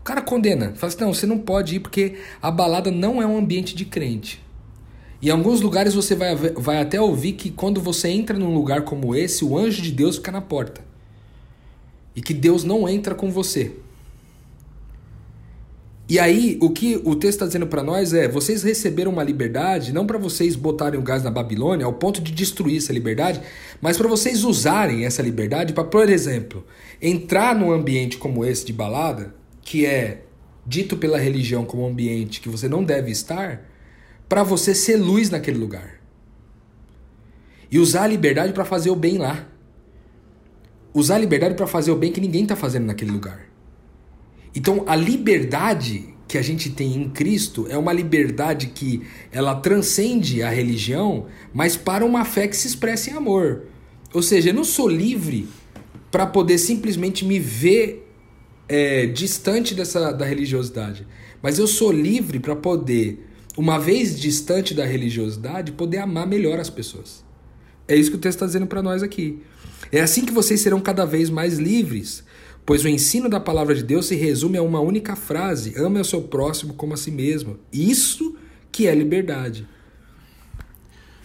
O 0.00 0.02
cara 0.02 0.22
condena, 0.22 0.72
fala 0.74 0.92
assim: 0.92 1.04
não, 1.04 1.12
você 1.12 1.26
não 1.26 1.38
pode 1.38 1.76
ir 1.76 1.80
porque 1.80 2.18
a 2.40 2.50
balada 2.50 2.90
não 2.90 3.20
é 3.20 3.26
um 3.26 3.36
ambiente 3.36 3.76
de 3.76 3.84
crente. 3.84 4.42
Em 5.20 5.30
alguns 5.30 5.60
lugares 5.60 5.94
você 5.94 6.14
vai, 6.14 6.34
vai 6.34 6.80
até 6.80 7.00
ouvir 7.00 7.32
que 7.32 7.50
quando 7.50 7.80
você 7.80 8.08
entra 8.08 8.38
num 8.38 8.54
lugar 8.54 8.82
como 8.82 9.14
esse, 9.14 9.44
o 9.44 9.58
anjo 9.58 9.82
de 9.82 9.90
Deus 9.90 10.16
fica 10.16 10.30
na 10.30 10.40
porta. 10.40 10.80
E 12.14 12.22
que 12.22 12.32
Deus 12.32 12.64
não 12.64 12.88
entra 12.88 13.14
com 13.14 13.30
você. 13.30 13.76
E 16.08 16.18
aí, 16.18 16.56
o 16.62 16.70
que 16.70 16.96
o 17.04 17.14
texto 17.14 17.34
está 17.34 17.46
dizendo 17.46 17.66
para 17.66 17.82
nós 17.82 18.14
é: 18.14 18.26
vocês 18.26 18.62
receberam 18.62 19.12
uma 19.12 19.22
liberdade, 19.22 19.92
não 19.92 20.06
para 20.06 20.16
vocês 20.16 20.56
botarem 20.56 20.98
o 20.98 21.02
gás 21.02 21.22
na 21.22 21.30
Babilônia 21.30 21.84
ao 21.84 21.92
ponto 21.92 22.22
de 22.22 22.32
destruir 22.32 22.78
essa 22.78 22.94
liberdade, 22.94 23.42
mas 23.80 23.98
para 23.98 24.08
vocês 24.08 24.42
usarem 24.42 25.04
essa 25.04 25.20
liberdade 25.20 25.74
para, 25.74 25.84
por 25.84 26.08
exemplo, 26.08 26.64
entrar 27.00 27.54
num 27.54 27.70
ambiente 27.70 28.16
como 28.16 28.42
esse 28.42 28.64
de 28.64 28.72
balada, 28.72 29.34
que 29.60 29.84
é 29.84 30.22
dito 30.66 30.96
pela 30.96 31.18
religião 31.18 31.66
como 31.66 31.82
um 31.82 31.88
ambiente 31.88 32.40
que 32.40 32.48
você 32.48 32.68
não 32.68 32.82
deve 32.82 33.10
estar, 33.10 33.68
para 34.26 34.42
você 34.42 34.74
ser 34.74 34.96
luz 34.96 35.28
naquele 35.28 35.58
lugar. 35.58 36.00
E 37.70 37.78
usar 37.78 38.04
a 38.04 38.06
liberdade 38.06 38.54
para 38.54 38.64
fazer 38.64 38.88
o 38.90 38.96
bem 38.96 39.18
lá. 39.18 39.46
Usar 40.94 41.16
a 41.16 41.18
liberdade 41.18 41.54
para 41.54 41.66
fazer 41.66 41.90
o 41.90 41.96
bem 41.96 42.10
que 42.10 42.20
ninguém 42.20 42.44
está 42.44 42.56
fazendo 42.56 42.86
naquele 42.86 43.10
lugar. 43.10 43.47
Então, 44.54 44.84
a 44.86 44.96
liberdade 44.96 46.14
que 46.28 46.36
a 46.36 46.42
gente 46.42 46.70
tem 46.70 46.94
em 46.94 47.08
Cristo 47.08 47.66
é 47.70 47.78
uma 47.78 47.92
liberdade 47.92 48.68
que 48.68 49.02
ela 49.32 49.54
transcende 49.54 50.42
a 50.42 50.50
religião, 50.50 51.26
mas 51.54 51.76
para 51.76 52.04
uma 52.04 52.24
fé 52.24 52.46
que 52.46 52.56
se 52.56 52.68
expressa 52.68 53.10
em 53.10 53.14
amor. 53.14 53.62
Ou 54.12 54.22
seja, 54.22 54.50
eu 54.50 54.54
não 54.54 54.64
sou 54.64 54.88
livre 54.88 55.48
para 56.10 56.26
poder 56.26 56.58
simplesmente 56.58 57.24
me 57.24 57.38
ver 57.38 58.06
é, 58.68 59.06
distante 59.06 59.74
dessa 59.74 60.12
da 60.12 60.24
religiosidade, 60.24 61.06
mas 61.42 61.58
eu 61.58 61.66
sou 61.66 61.90
livre 61.90 62.38
para 62.38 62.54
poder, 62.54 63.26
uma 63.56 63.78
vez 63.78 64.18
distante 64.20 64.74
da 64.74 64.84
religiosidade, 64.84 65.72
poder 65.72 65.98
amar 65.98 66.26
melhor 66.26 66.60
as 66.60 66.68
pessoas. 66.68 67.24
É 67.86 67.96
isso 67.96 68.10
que 68.10 68.16
o 68.16 68.20
texto 68.20 68.36
está 68.36 68.46
dizendo 68.46 68.66
para 68.66 68.82
nós 68.82 69.02
aqui. 69.02 69.40
É 69.90 70.00
assim 70.00 70.24
que 70.24 70.32
vocês 70.32 70.60
serão 70.60 70.80
cada 70.80 71.06
vez 71.06 71.30
mais 71.30 71.58
livres, 71.58 72.22
pois 72.68 72.84
o 72.84 72.88
ensino 72.88 73.30
da 73.30 73.40
palavra 73.40 73.74
de 73.74 73.82
Deus 73.82 74.08
se 74.08 74.14
resume 74.14 74.58
a 74.58 74.62
uma 74.62 74.78
única 74.78 75.16
frase: 75.16 75.72
ame 75.82 75.96
ao 75.96 76.04
seu 76.04 76.20
próximo 76.20 76.74
como 76.74 76.92
a 76.92 76.98
si 76.98 77.10
mesmo. 77.10 77.58
Isso 77.72 78.36
que 78.70 78.86
é 78.86 78.94
liberdade. 78.94 79.66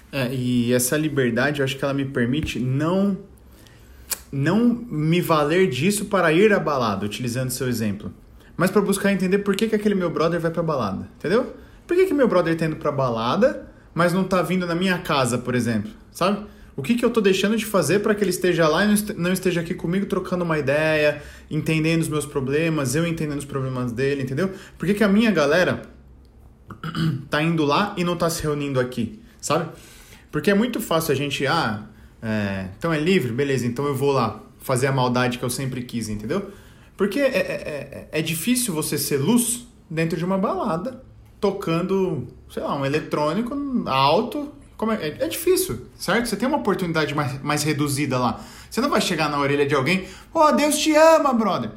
É, 0.10 0.34
e 0.34 0.72
essa 0.72 0.96
liberdade, 0.96 1.60
eu 1.60 1.66
acho 1.66 1.76
que 1.78 1.84
ela 1.84 1.94
me 1.94 2.06
permite 2.06 2.60
não 2.60 3.18
não 4.32 4.70
me 4.90 5.20
valer 5.20 5.70
disso 5.70 6.06
para 6.06 6.32
ir 6.32 6.54
à 6.54 6.60
balada, 6.60 7.06
utilizando 7.06 7.52
seu 7.52 7.68
exemplo, 7.68 8.14
mas 8.56 8.72
para 8.72 8.82
buscar 8.82 9.12
entender 9.12 9.40
por 9.40 9.54
que, 9.54 9.68
que 9.68 9.76
aquele 9.76 9.96
meu 9.96 10.10
brother 10.10 10.40
vai 10.40 10.50
para 10.50 10.64
balada, 10.64 11.10
entendeu? 11.18 11.54
Por 11.86 11.98
que, 11.98 12.06
que 12.06 12.14
meu 12.14 12.28
brother 12.28 12.54
está 12.54 12.68
indo 12.68 12.78
para 12.78 12.92
balada, 12.92 13.70
mas 13.94 14.14
não 14.14 14.22
está 14.22 14.42
vindo 14.42 14.66
na 14.66 14.76
minha 14.76 14.98
casa, 15.00 15.38
por 15.38 15.56
exemplo, 15.56 15.92
sabe? 16.10 16.46
O 16.76 16.82
que, 16.82 16.96
que 16.96 17.06
eu 17.06 17.10
estou 17.10 17.22
deixando 17.22 17.56
de 17.56 17.66
fazer 17.66 18.00
para 18.00 18.16
que 18.16 18.24
ele 18.24 18.32
esteja 18.32 18.68
lá 18.68 18.84
e 18.84 19.14
não 19.16 19.32
esteja 19.32 19.62
aqui 19.62 19.76
comigo 19.76 20.08
trocando 20.08 20.44
uma 20.44 20.58
ideia, 20.58 21.22
entendendo 21.50 22.02
os 22.02 22.08
meus 22.08 22.26
problemas, 22.26 22.96
eu 22.96 23.06
entendendo 23.06 23.38
os 23.38 23.46
problemas 23.46 23.92
dele, 23.92 24.24
entendeu? 24.24 24.52
Por 24.78 24.88
que, 24.88 24.96
que 24.96 25.04
a 25.04 25.08
minha 25.08 25.30
galera 25.30 25.84
tá 27.30 27.44
indo 27.44 27.64
lá 27.64 27.94
e 27.96 28.04
não 28.04 28.18
tá 28.18 28.30
se 28.30 28.42
reunindo 28.42 28.80
aqui, 28.80 29.22
sabe? 29.40 29.70
Porque 30.32 30.50
é 30.50 30.56
muito 30.56 30.82
fácil 30.82 31.12
a 31.12 31.16
gente, 31.16 31.46
ah, 31.46 31.84
é, 32.22 32.70
então 32.78 32.92
é 32.92 33.00
livre, 33.00 33.32
beleza, 33.32 33.68
então 33.68 33.86
eu 33.86 33.96
vou 33.96 34.12
lá 34.12 34.42
fazer 34.58 34.88
a 34.88 34.92
maldade 34.92 35.38
que 35.38 35.46
eu 35.46 35.50
sempre 35.52 35.84
quis, 35.84 36.10
entendeu? 36.10 36.52
Porque 36.98 37.20
é, 37.20 37.28
é, 37.28 38.08
é, 38.12 38.20
é 38.20 38.22
difícil 38.22 38.74
você 38.74 38.98
ser 38.98 39.18
luz 39.18 39.68
dentro 39.88 40.18
de 40.18 40.26
uma 40.26 40.40
balada, 40.40 41.04
tocando, 41.40 42.28
sei 42.50 42.64
lá, 42.64 42.76
um 42.76 42.86
eletrônico 42.86 43.54
alto 43.86 44.52
é, 44.92 45.18
é, 45.20 45.28
difícil, 45.28 45.88
certo? 45.98 46.28
Você 46.28 46.36
tem 46.36 46.48
uma 46.48 46.58
oportunidade 46.58 47.14
mais, 47.14 47.42
mais 47.42 47.64
reduzida 47.64 48.18
lá. 48.18 48.40
Você 48.70 48.82
não 48.82 48.90
vai 48.90 49.02
chegar 49.02 49.30
na 49.30 49.40
orelha 49.40 49.66
de 49.66 49.76
alguém, 49.76 50.08
oh, 50.34 50.52
Deus 50.52 50.78
te 50.78 50.94
ama, 50.96 51.34
brother. 51.34 51.72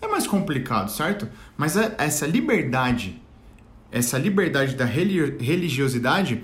É 0.00 0.06
mais 0.06 0.26
complicado, 0.26 0.90
certo? 0.90 1.28
Mas 1.56 1.76
é, 1.76 1.94
essa 1.98 2.26
liberdade, 2.26 3.22
essa 3.90 4.18
liberdade 4.18 4.74
da 4.74 4.84
religiosidade, 4.84 6.42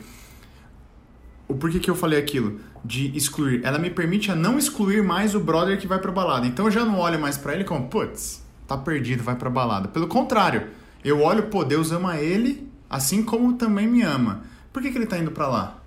o 1.46 1.54
porquê 1.54 1.78
que 1.78 1.90
eu 1.90 1.96
falei 1.96 2.18
aquilo? 2.18 2.60
De 2.84 3.16
excluir. 3.16 3.60
Ela 3.64 3.78
me 3.78 3.90
permite 3.90 4.30
a 4.30 4.36
não 4.36 4.58
excluir 4.58 5.02
mais 5.02 5.34
o 5.34 5.40
brother 5.40 5.78
que 5.78 5.86
vai 5.86 5.98
pra 5.98 6.12
balada. 6.12 6.46
Então 6.46 6.66
eu 6.66 6.70
já 6.70 6.84
não 6.84 6.98
olho 6.98 7.18
mais 7.18 7.36
para 7.36 7.54
ele 7.54 7.64
como, 7.64 7.88
putz, 7.88 8.42
tá 8.66 8.76
perdido, 8.76 9.24
vai 9.24 9.34
pra 9.34 9.50
balada. 9.50 9.88
Pelo 9.88 10.06
contrário, 10.06 10.68
eu 11.04 11.20
olho, 11.20 11.44
pô, 11.44 11.64
Deus 11.64 11.90
ama 11.90 12.16
ele, 12.16 12.70
assim 12.88 13.22
como 13.22 13.54
também 13.54 13.86
me 13.86 14.02
ama. 14.02 14.44
Por 14.72 14.82
que, 14.82 14.90
que 14.92 14.98
ele 14.98 15.06
tá 15.06 15.18
indo 15.18 15.30
para 15.30 15.48
lá? 15.48 15.77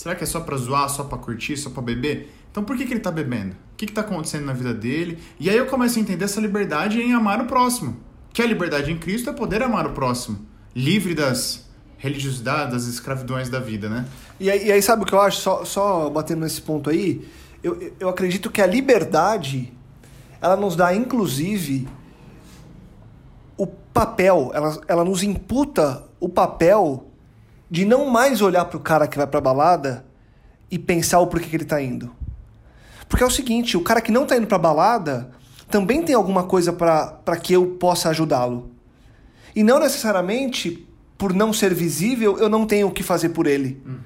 Será 0.00 0.14
que 0.14 0.24
é 0.24 0.26
só 0.26 0.40
pra 0.40 0.56
zoar, 0.56 0.88
só 0.88 1.04
pra 1.04 1.18
curtir, 1.18 1.58
só 1.58 1.68
pra 1.68 1.82
beber? 1.82 2.32
Então 2.50 2.64
por 2.64 2.74
que, 2.74 2.86
que 2.86 2.92
ele 2.94 3.00
tá 3.00 3.10
bebendo? 3.10 3.52
O 3.52 3.76
que, 3.76 3.84
que 3.84 3.92
tá 3.92 4.00
acontecendo 4.00 4.46
na 4.46 4.54
vida 4.54 4.72
dele? 4.72 5.18
E 5.38 5.50
aí 5.50 5.58
eu 5.58 5.66
começo 5.66 5.98
a 5.98 6.00
entender 6.00 6.24
essa 6.24 6.40
liberdade 6.40 6.98
em 6.98 7.12
amar 7.12 7.38
o 7.38 7.44
próximo. 7.44 7.98
Que 8.32 8.40
a 8.40 8.46
liberdade 8.46 8.90
em 8.90 8.96
Cristo 8.96 9.28
é 9.28 9.32
poder 9.34 9.62
amar 9.62 9.86
o 9.86 9.90
próximo. 9.90 10.38
Livre 10.74 11.14
das 11.14 11.68
religiosidades, 11.98 12.72
das 12.72 12.84
escravidões 12.86 13.50
da 13.50 13.60
vida, 13.60 13.90
né? 13.90 14.06
E 14.40 14.50
aí, 14.50 14.68
e 14.68 14.72
aí 14.72 14.80
sabe 14.80 15.02
o 15.02 15.06
que 15.06 15.12
eu 15.12 15.20
acho? 15.20 15.38
Só, 15.42 15.66
só 15.66 16.08
batendo 16.08 16.40
nesse 16.40 16.62
ponto 16.62 16.88
aí, 16.88 17.28
eu, 17.62 17.92
eu 18.00 18.08
acredito 18.08 18.50
que 18.50 18.62
a 18.62 18.66
liberdade, 18.66 19.70
ela 20.40 20.56
nos 20.56 20.74
dá 20.76 20.94
inclusive 20.94 21.86
o 23.54 23.66
papel, 23.66 24.50
ela, 24.54 24.80
ela 24.88 25.04
nos 25.04 25.22
imputa 25.22 26.04
o 26.18 26.26
papel 26.26 27.09
de 27.70 27.84
não 27.84 28.06
mais 28.06 28.42
olhar 28.42 28.64
para 28.64 28.76
o 28.76 28.80
cara 28.80 29.06
que 29.06 29.16
vai 29.16 29.26
para 29.26 29.40
balada 29.40 30.04
e 30.70 30.78
pensar 30.78 31.20
o 31.20 31.26
porquê 31.26 31.48
que 31.48 31.56
ele 31.56 31.62
está 31.62 31.80
indo. 31.80 32.10
Porque 33.08 33.22
é 33.22 33.26
o 33.26 33.30
seguinte, 33.30 33.76
o 33.76 33.82
cara 33.82 34.00
que 34.00 34.12
não 34.12 34.24
está 34.24 34.36
indo 34.36 34.46
para 34.46 34.58
balada 34.58 35.30
também 35.68 36.02
tem 36.02 36.14
alguma 36.14 36.44
coisa 36.44 36.72
para 36.72 37.36
que 37.36 37.52
eu 37.52 37.66
possa 37.78 38.08
ajudá-lo. 38.08 38.70
E 39.54 39.62
não 39.62 39.78
necessariamente 39.78 40.86
por 41.16 41.34
não 41.34 41.52
ser 41.52 41.74
visível, 41.74 42.38
eu 42.38 42.48
não 42.48 42.66
tenho 42.66 42.88
o 42.88 42.90
que 42.90 43.02
fazer 43.02 43.28
por 43.28 43.46
ele. 43.46 43.80
Uhum. 43.84 43.98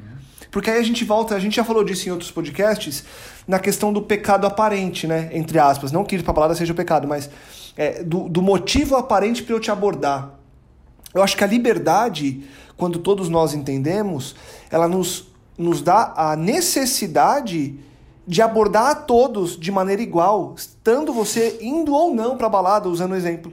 Porque 0.51 0.71
aí 0.71 0.79
a 0.79 0.83
gente 0.83 1.05
volta, 1.05 1.35
a 1.35 1.39
gente 1.39 1.57
já 1.57 1.65
falou 1.65 1.85
disso 1.85 2.09
em 2.09 2.13
outros 2.13 2.31
podcasts, 2.31 3.05
na 3.47 3.59
questão 3.59 3.93
do 3.93 4.03
pecado 4.03 4.47
aparente, 4.47 5.07
né? 5.07 5.31
Entre 5.33 5.59
aspas. 5.59 5.93
Não 5.93 6.05
que 6.05 6.17
ir 6.17 6.23
pra 6.23 6.33
balada 6.33 6.55
seja 6.55 6.73
o 6.73 6.77
pecado, 6.77 7.07
mas 7.07 7.31
é, 7.77 8.03
do, 8.03 8.29
do 8.29 8.43
motivo 8.43 8.97
aparente 8.97 9.43
para 9.43 9.55
eu 9.55 9.61
te 9.61 9.71
abordar. 9.71 10.39
Eu 11.15 11.23
acho 11.23 11.37
que 11.37 11.45
a 11.45 11.47
liberdade 11.47 12.45
quando 12.77 12.99
todos 12.99 13.29
nós 13.29 13.55
entendemos, 13.55 14.35
ela 14.71 14.89
nos, 14.89 15.29
nos 15.57 15.81
dá 15.81 16.13
a 16.17 16.37
necessidade 16.37 17.79
de 18.27 18.43
abordar 18.43 18.91
a 18.91 18.95
todos 18.95 19.59
de 19.59 19.71
maneira 19.71 20.03
igual, 20.03 20.55
estando 20.57 21.13
você 21.13 21.59
indo 21.61 21.93
ou 21.93 22.15
não 22.15 22.37
para 22.37 22.47
a 22.47 22.51
balada, 22.51 22.89
usando 22.89 23.13
o 23.13 23.17
exemplo. 23.17 23.53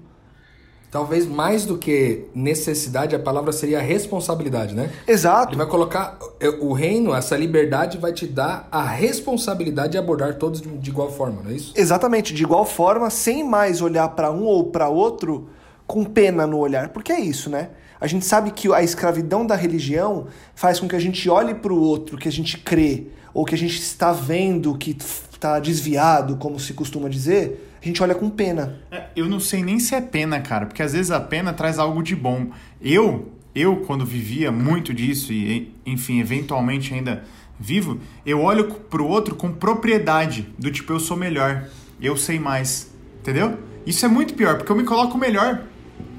Talvez 0.89 1.25
mais 1.25 1.65
do 1.65 1.77
que 1.77 2.25
necessidade, 2.35 3.15
a 3.15 3.19
palavra 3.19 3.53
seria 3.53 3.79
responsabilidade, 3.79 4.75
né? 4.75 4.91
Exato. 5.07 5.51
Ele 5.51 5.57
vai 5.57 5.67
colocar 5.67 6.19
é, 6.37 6.49
o 6.49 6.73
reino, 6.73 7.13
essa 7.13 7.37
liberdade 7.37 7.97
vai 7.97 8.11
te 8.11 8.27
dar 8.27 8.67
a 8.69 8.83
responsabilidade 8.83 9.93
de 9.93 9.97
abordar 9.97 10.35
todos 10.35 10.61
de 10.61 10.89
igual 10.89 11.09
forma, 11.09 11.43
não 11.43 11.51
é 11.51 11.53
isso? 11.53 11.73
Exatamente, 11.77 12.33
de 12.33 12.43
igual 12.43 12.65
forma, 12.65 13.09
sem 13.09 13.41
mais 13.41 13.81
olhar 13.81 14.09
para 14.09 14.31
um 14.31 14.43
ou 14.43 14.65
para 14.65 14.89
outro 14.89 15.47
com 15.91 16.05
pena 16.05 16.47
no 16.47 16.57
olhar, 16.57 16.87
porque 16.87 17.11
é 17.11 17.19
isso, 17.19 17.49
né? 17.49 17.67
A 17.99 18.07
gente 18.07 18.23
sabe 18.23 18.51
que 18.51 18.73
a 18.73 18.81
escravidão 18.81 19.45
da 19.45 19.57
religião 19.57 20.27
faz 20.55 20.79
com 20.79 20.87
que 20.87 20.95
a 20.95 20.99
gente 20.99 21.29
olhe 21.29 21.53
para 21.53 21.73
o 21.73 21.77
outro, 21.77 22.17
que 22.17 22.29
a 22.29 22.31
gente 22.31 22.57
crê, 22.57 23.07
ou 23.33 23.43
que 23.43 23.53
a 23.53 23.57
gente 23.57 23.77
está 23.77 24.13
vendo 24.13 24.73
que 24.77 24.91
está 24.91 25.59
desviado, 25.59 26.37
como 26.37 26.57
se 26.61 26.73
costuma 26.73 27.09
dizer, 27.09 27.75
a 27.81 27.85
gente 27.85 28.01
olha 28.01 28.15
com 28.15 28.29
pena. 28.29 28.79
É, 28.89 29.07
eu 29.17 29.27
não 29.27 29.37
sei 29.37 29.65
nem 29.65 29.79
se 29.79 29.93
é 29.93 29.99
pena, 29.99 30.39
cara, 30.39 30.65
porque 30.65 30.81
às 30.81 30.93
vezes 30.93 31.11
a 31.11 31.19
pena 31.19 31.51
traz 31.51 31.77
algo 31.77 32.01
de 32.01 32.15
bom. 32.15 32.47
Eu, 32.81 33.29
eu 33.53 33.81
quando 33.81 34.05
vivia 34.05 34.49
muito 34.49 34.93
disso 34.93 35.33
e, 35.33 35.75
enfim, 35.85 36.21
eventualmente 36.21 36.93
ainda 36.93 37.25
vivo, 37.59 37.99
eu 38.25 38.39
olho 38.39 38.71
pro 38.89 39.05
outro 39.05 39.35
com 39.35 39.51
propriedade, 39.51 40.47
do 40.57 40.71
tipo 40.71 40.93
eu 40.93 41.01
sou 41.01 41.17
melhor, 41.17 41.67
eu 42.01 42.15
sei 42.15 42.39
mais, 42.39 42.89
entendeu? 43.19 43.59
Isso 43.85 44.05
é 44.05 44.07
muito 44.07 44.33
pior, 44.35 44.55
porque 44.55 44.71
eu 44.71 44.75
me 44.75 44.85
coloco 44.85 45.17
melhor 45.17 45.63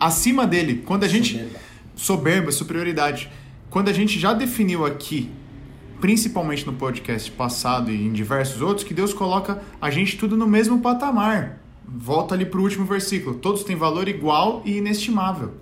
acima 0.07 0.47
dele. 0.47 0.83
Quando 0.85 1.05
a 1.05 1.09
gente 1.09 1.49
soberba, 1.95 2.51
superioridade. 2.51 3.31
Quando 3.71 3.89
a 3.89 3.93
gente 3.93 4.19
já 4.19 4.33
definiu 4.33 4.85
aqui, 4.85 5.31
principalmente 6.01 6.67
no 6.67 6.73
podcast 6.73 7.31
passado 7.31 7.91
e 7.91 8.07
em 8.07 8.13
diversos 8.13 8.61
outros, 8.61 8.85
que 8.85 8.93
Deus 8.93 9.15
coloca 9.15 9.63
a 9.81 9.91
gente 9.91 10.17
tudo 10.17 10.37
no 10.37 10.47
mesmo 10.47 10.81
patamar. 10.81 11.61
Volta 11.87 12.35
ali 12.35 12.45
para 12.45 12.59
o 12.59 12.63
último 12.63 12.85
versículo. 12.85 13.37
Todos 13.37 13.63
têm 13.65 13.77
valor 13.77 14.09
igual 14.09 14.63
e 14.65 14.79
inestimável. 14.79 15.55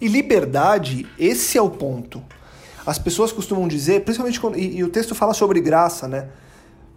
E 0.00 0.06
liberdade, 0.06 1.06
esse 1.18 1.58
é 1.58 1.62
o 1.62 1.68
ponto. 1.68 2.22
As 2.86 2.98
pessoas 2.98 3.32
costumam 3.32 3.66
dizer, 3.66 4.02
principalmente 4.02 4.40
quando, 4.40 4.56
e, 4.56 4.76
e 4.78 4.84
o 4.84 4.88
texto 4.88 5.14
fala 5.14 5.34
sobre 5.34 5.60
graça, 5.60 6.06
né? 6.06 6.28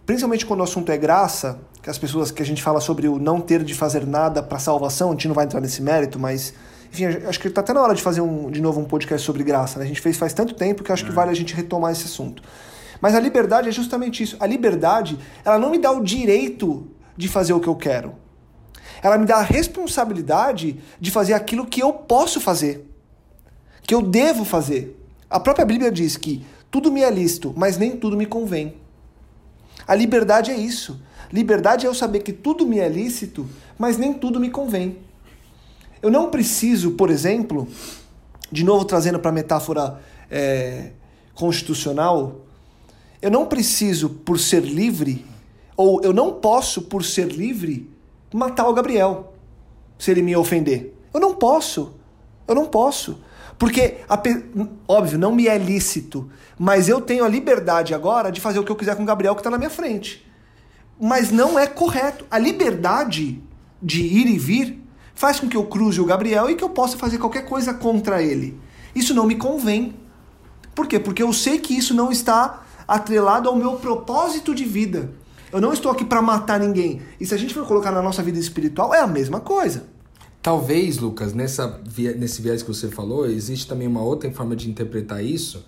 Principalmente 0.06 0.46
quando 0.46 0.60
o 0.60 0.62
assunto 0.62 0.90
é 0.90 0.96
graça, 0.96 1.60
que 1.82 1.90
as 1.90 1.98
pessoas 1.98 2.30
que 2.30 2.40
a 2.40 2.46
gente 2.46 2.62
fala 2.62 2.80
sobre 2.80 3.08
o 3.08 3.18
não 3.18 3.40
ter 3.40 3.64
de 3.64 3.74
fazer 3.74 4.06
nada 4.06 4.42
para 4.42 4.58
salvação, 4.58 5.08
a 5.08 5.12
gente 5.12 5.28
não 5.28 5.34
vai 5.34 5.44
entrar 5.44 5.60
nesse 5.60 5.82
mérito, 5.82 6.18
mas 6.18 6.54
enfim, 6.92 7.06
acho 7.06 7.40
que 7.40 7.48
está 7.48 7.62
até 7.62 7.72
na 7.72 7.80
hora 7.80 7.94
de 7.94 8.02
fazer 8.02 8.20
um, 8.20 8.50
de 8.50 8.60
novo 8.60 8.78
um 8.78 8.84
podcast 8.84 9.24
sobre 9.24 9.42
graça. 9.42 9.78
Né? 9.78 9.86
A 9.86 9.88
gente 9.88 10.00
fez 10.00 10.18
faz 10.18 10.34
tanto 10.34 10.52
tempo 10.52 10.84
que 10.84 10.92
acho 10.92 11.04
é. 11.04 11.06
que 11.06 11.12
vale 11.12 11.30
a 11.30 11.34
gente 11.34 11.54
retomar 11.54 11.90
esse 11.90 12.04
assunto. 12.04 12.42
Mas 13.00 13.14
a 13.14 13.20
liberdade 13.20 13.68
é 13.68 13.72
justamente 13.72 14.22
isso. 14.22 14.36
A 14.38 14.46
liberdade, 14.46 15.18
ela 15.42 15.58
não 15.58 15.70
me 15.70 15.78
dá 15.78 15.90
o 15.90 16.04
direito 16.04 16.86
de 17.16 17.28
fazer 17.28 17.54
o 17.54 17.60
que 17.60 17.66
eu 17.66 17.74
quero. 17.74 18.14
Ela 19.02 19.16
me 19.16 19.24
dá 19.24 19.36
a 19.36 19.42
responsabilidade 19.42 20.80
de 21.00 21.10
fazer 21.10 21.32
aquilo 21.32 21.66
que 21.66 21.82
eu 21.82 21.94
posso 21.94 22.40
fazer, 22.40 22.86
que 23.82 23.94
eu 23.94 24.02
devo 24.02 24.44
fazer. 24.44 25.02
A 25.30 25.40
própria 25.40 25.64
Bíblia 25.64 25.90
diz 25.90 26.18
que 26.18 26.44
tudo 26.70 26.92
me 26.92 27.02
é 27.02 27.10
lícito, 27.10 27.54
mas 27.56 27.78
nem 27.78 27.96
tudo 27.96 28.18
me 28.18 28.26
convém. 28.26 28.76
A 29.88 29.94
liberdade 29.94 30.50
é 30.50 30.56
isso. 30.56 31.00
Liberdade 31.32 31.86
é 31.86 31.88
eu 31.88 31.94
saber 31.94 32.20
que 32.20 32.32
tudo 32.32 32.66
me 32.66 32.78
é 32.78 32.88
lícito, 32.88 33.48
mas 33.78 33.96
nem 33.96 34.12
tudo 34.12 34.38
me 34.38 34.50
convém. 34.50 34.98
Eu 36.02 36.10
não 36.10 36.30
preciso, 36.30 36.90
por 36.90 37.10
exemplo, 37.10 37.68
de 38.50 38.64
novo 38.64 38.84
trazendo 38.84 39.20
para 39.20 39.30
a 39.30 39.32
metáfora 39.32 40.00
é, 40.28 40.90
constitucional, 41.32 42.40
eu 43.20 43.30
não 43.30 43.46
preciso, 43.46 44.10
por 44.10 44.38
ser 44.38 44.64
livre, 44.64 45.24
ou 45.76 46.02
eu 46.02 46.12
não 46.12 46.32
posso, 46.32 46.82
por 46.82 47.04
ser 47.04 47.28
livre, 47.28 47.88
matar 48.34 48.68
o 48.68 48.74
Gabriel, 48.74 49.32
se 49.96 50.10
ele 50.10 50.22
me 50.22 50.34
ofender. 50.34 50.92
Eu 51.14 51.20
não 51.20 51.34
posso. 51.34 51.94
Eu 52.48 52.54
não 52.56 52.66
posso. 52.66 53.22
Porque, 53.56 53.98
óbvio, 54.88 55.18
não 55.18 55.32
me 55.32 55.46
é 55.46 55.56
lícito, 55.56 56.28
mas 56.58 56.88
eu 56.88 57.00
tenho 57.00 57.24
a 57.24 57.28
liberdade 57.28 57.94
agora 57.94 58.32
de 58.32 58.40
fazer 58.40 58.58
o 58.58 58.64
que 58.64 58.72
eu 58.72 58.76
quiser 58.76 58.96
com 58.96 59.04
o 59.04 59.06
Gabriel 59.06 59.36
que 59.36 59.40
está 59.40 59.50
na 59.50 59.58
minha 59.58 59.70
frente. 59.70 60.26
Mas 61.00 61.30
não 61.30 61.56
é 61.56 61.68
correto. 61.68 62.26
A 62.28 62.38
liberdade 62.38 63.40
de 63.80 64.02
ir 64.02 64.26
e 64.26 64.36
vir 64.36 64.81
faz 65.22 65.38
com 65.38 65.48
que 65.48 65.56
eu 65.56 65.62
cruze 65.66 66.00
o 66.00 66.04
Gabriel 66.04 66.50
e 66.50 66.56
que 66.56 66.64
eu 66.64 66.70
possa 66.70 66.98
fazer 66.98 67.16
qualquer 67.16 67.44
coisa 67.44 67.72
contra 67.72 68.20
ele. 68.20 68.58
Isso 68.92 69.14
não 69.14 69.24
me 69.24 69.36
convém. 69.36 69.94
Por 70.74 70.88
quê? 70.88 70.98
Porque 70.98 71.22
eu 71.22 71.32
sei 71.32 71.60
que 71.60 71.78
isso 71.78 71.94
não 71.94 72.10
está 72.10 72.64
atrelado 72.88 73.48
ao 73.48 73.54
meu 73.54 73.74
propósito 73.74 74.52
de 74.52 74.64
vida. 74.64 75.12
Eu 75.52 75.60
não 75.60 75.72
estou 75.72 75.92
aqui 75.92 76.04
para 76.04 76.20
matar 76.20 76.58
ninguém. 76.58 77.02
E 77.20 77.24
se 77.24 77.32
a 77.32 77.36
gente 77.36 77.54
for 77.54 77.64
colocar 77.64 77.92
na 77.92 78.02
nossa 78.02 78.20
vida 78.20 78.36
espiritual, 78.36 78.92
é 78.92 78.98
a 78.98 79.06
mesma 79.06 79.38
coisa. 79.38 79.84
Talvez, 80.42 80.98
Lucas, 80.98 81.32
nessa, 81.32 81.80
nesse 82.18 82.42
viés 82.42 82.60
que 82.64 82.74
você 82.74 82.88
falou, 82.88 83.24
existe 83.24 83.68
também 83.68 83.86
uma 83.86 84.02
outra 84.02 84.28
forma 84.32 84.56
de 84.56 84.68
interpretar 84.68 85.24
isso, 85.24 85.64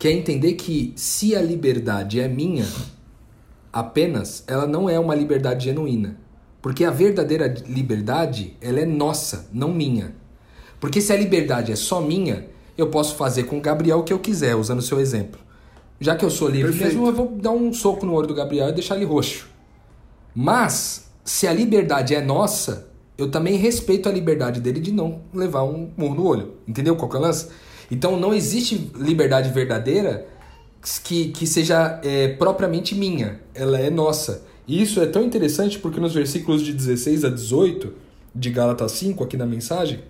que 0.00 0.08
é 0.08 0.10
entender 0.10 0.54
que 0.54 0.92
se 0.96 1.36
a 1.36 1.40
liberdade 1.40 2.18
é 2.18 2.26
minha 2.26 2.66
apenas, 3.72 4.42
ela 4.48 4.66
não 4.66 4.90
é 4.90 4.98
uma 4.98 5.14
liberdade 5.14 5.66
genuína. 5.66 6.25
Porque 6.60 6.84
a 6.84 6.90
verdadeira 6.90 7.52
liberdade, 7.66 8.56
ela 8.60 8.80
é 8.80 8.86
nossa, 8.86 9.48
não 9.52 9.72
minha. 9.72 10.14
Porque 10.80 11.00
se 11.00 11.12
a 11.12 11.16
liberdade 11.16 11.72
é 11.72 11.76
só 11.76 12.00
minha, 12.00 12.46
eu 12.76 12.88
posso 12.88 13.16
fazer 13.16 13.44
com 13.44 13.58
o 13.58 13.60
Gabriel 13.60 13.98
o 14.00 14.04
que 14.04 14.12
eu 14.12 14.18
quiser, 14.18 14.54
usando 14.54 14.80
o 14.80 14.82
seu 14.82 15.00
exemplo. 15.00 15.40
Já 16.00 16.14
que 16.14 16.24
eu 16.24 16.30
sou 16.30 16.48
livre 16.48 16.72
Perfeito. 16.72 16.94
mesmo, 16.94 17.06
eu 17.06 17.12
vou 17.12 17.28
dar 17.28 17.52
um 17.52 17.72
soco 17.72 18.04
no 18.04 18.12
olho 18.12 18.26
do 18.26 18.34
Gabriel 18.34 18.68
e 18.68 18.72
deixar 18.72 18.96
ele 18.96 19.04
roxo. 19.04 19.48
Mas, 20.34 21.10
se 21.24 21.46
a 21.46 21.52
liberdade 21.52 22.14
é 22.14 22.20
nossa, 22.20 22.88
eu 23.16 23.30
também 23.30 23.56
respeito 23.56 24.08
a 24.08 24.12
liberdade 24.12 24.60
dele 24.60 24.78
de 24.78 24.92
não 24.92 25.22
levar 25.32 25.62
um 25.64 25.90
murro 25.96 26.14
no 26.14 26.26
olho. 26.26 26.54
Entendeu 26.68 26.96
qual 26.96 27.08
que 27.08 27.16
é 27.16 27.18
o 27.18 27.22
lance? 27.22 27.48
Então 27.90 28.18
não 28.18 28.34
existe 28.34 28.90
liberdade 28.96 29.50
verdadeira 29.50 30.26
que, 31.02 31.28
que 31.28 31.46
seja 31.46 32.00
é, 32.04 32.28
propriamente 32.28 32.94
minha. 32.94 33.40
Ela 33.54 33.80
é 33.80 33.88
nossa. 33.88 34.44
E 34.66 34.82
isso 34.82 35.00
é 35.00 35.06
tão 35.06 35.22
interessante 35.22 35.78
porque 35.78 36.00
nos 36.00 36.12
versículos 36.12 36.62
de 36.62 36.72
16 36.72 37.24
a 37.24 37.28
18 37.28 37.92
de 38.34 38.50
Gálatas 38.50 38.92
5, 38.92 39.22
aqui 39.22 39.36
na 39.36 39.46
mensagem, 39.46 40.00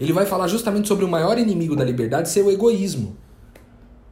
ele 0.00 0.12
vai 0.12 0.26
falar 0.26 0.46
justamente 0.46 0.86
sobre 0.86 1.04
o 1.04 1.08
maior 1.08 1.38
inimigo 1.38 1.74
da 1.74 1.84
liberdade 1.84 2.28
ser 2.28 2.44
o 2.44 2.50
egoísmo. 2.50 3.16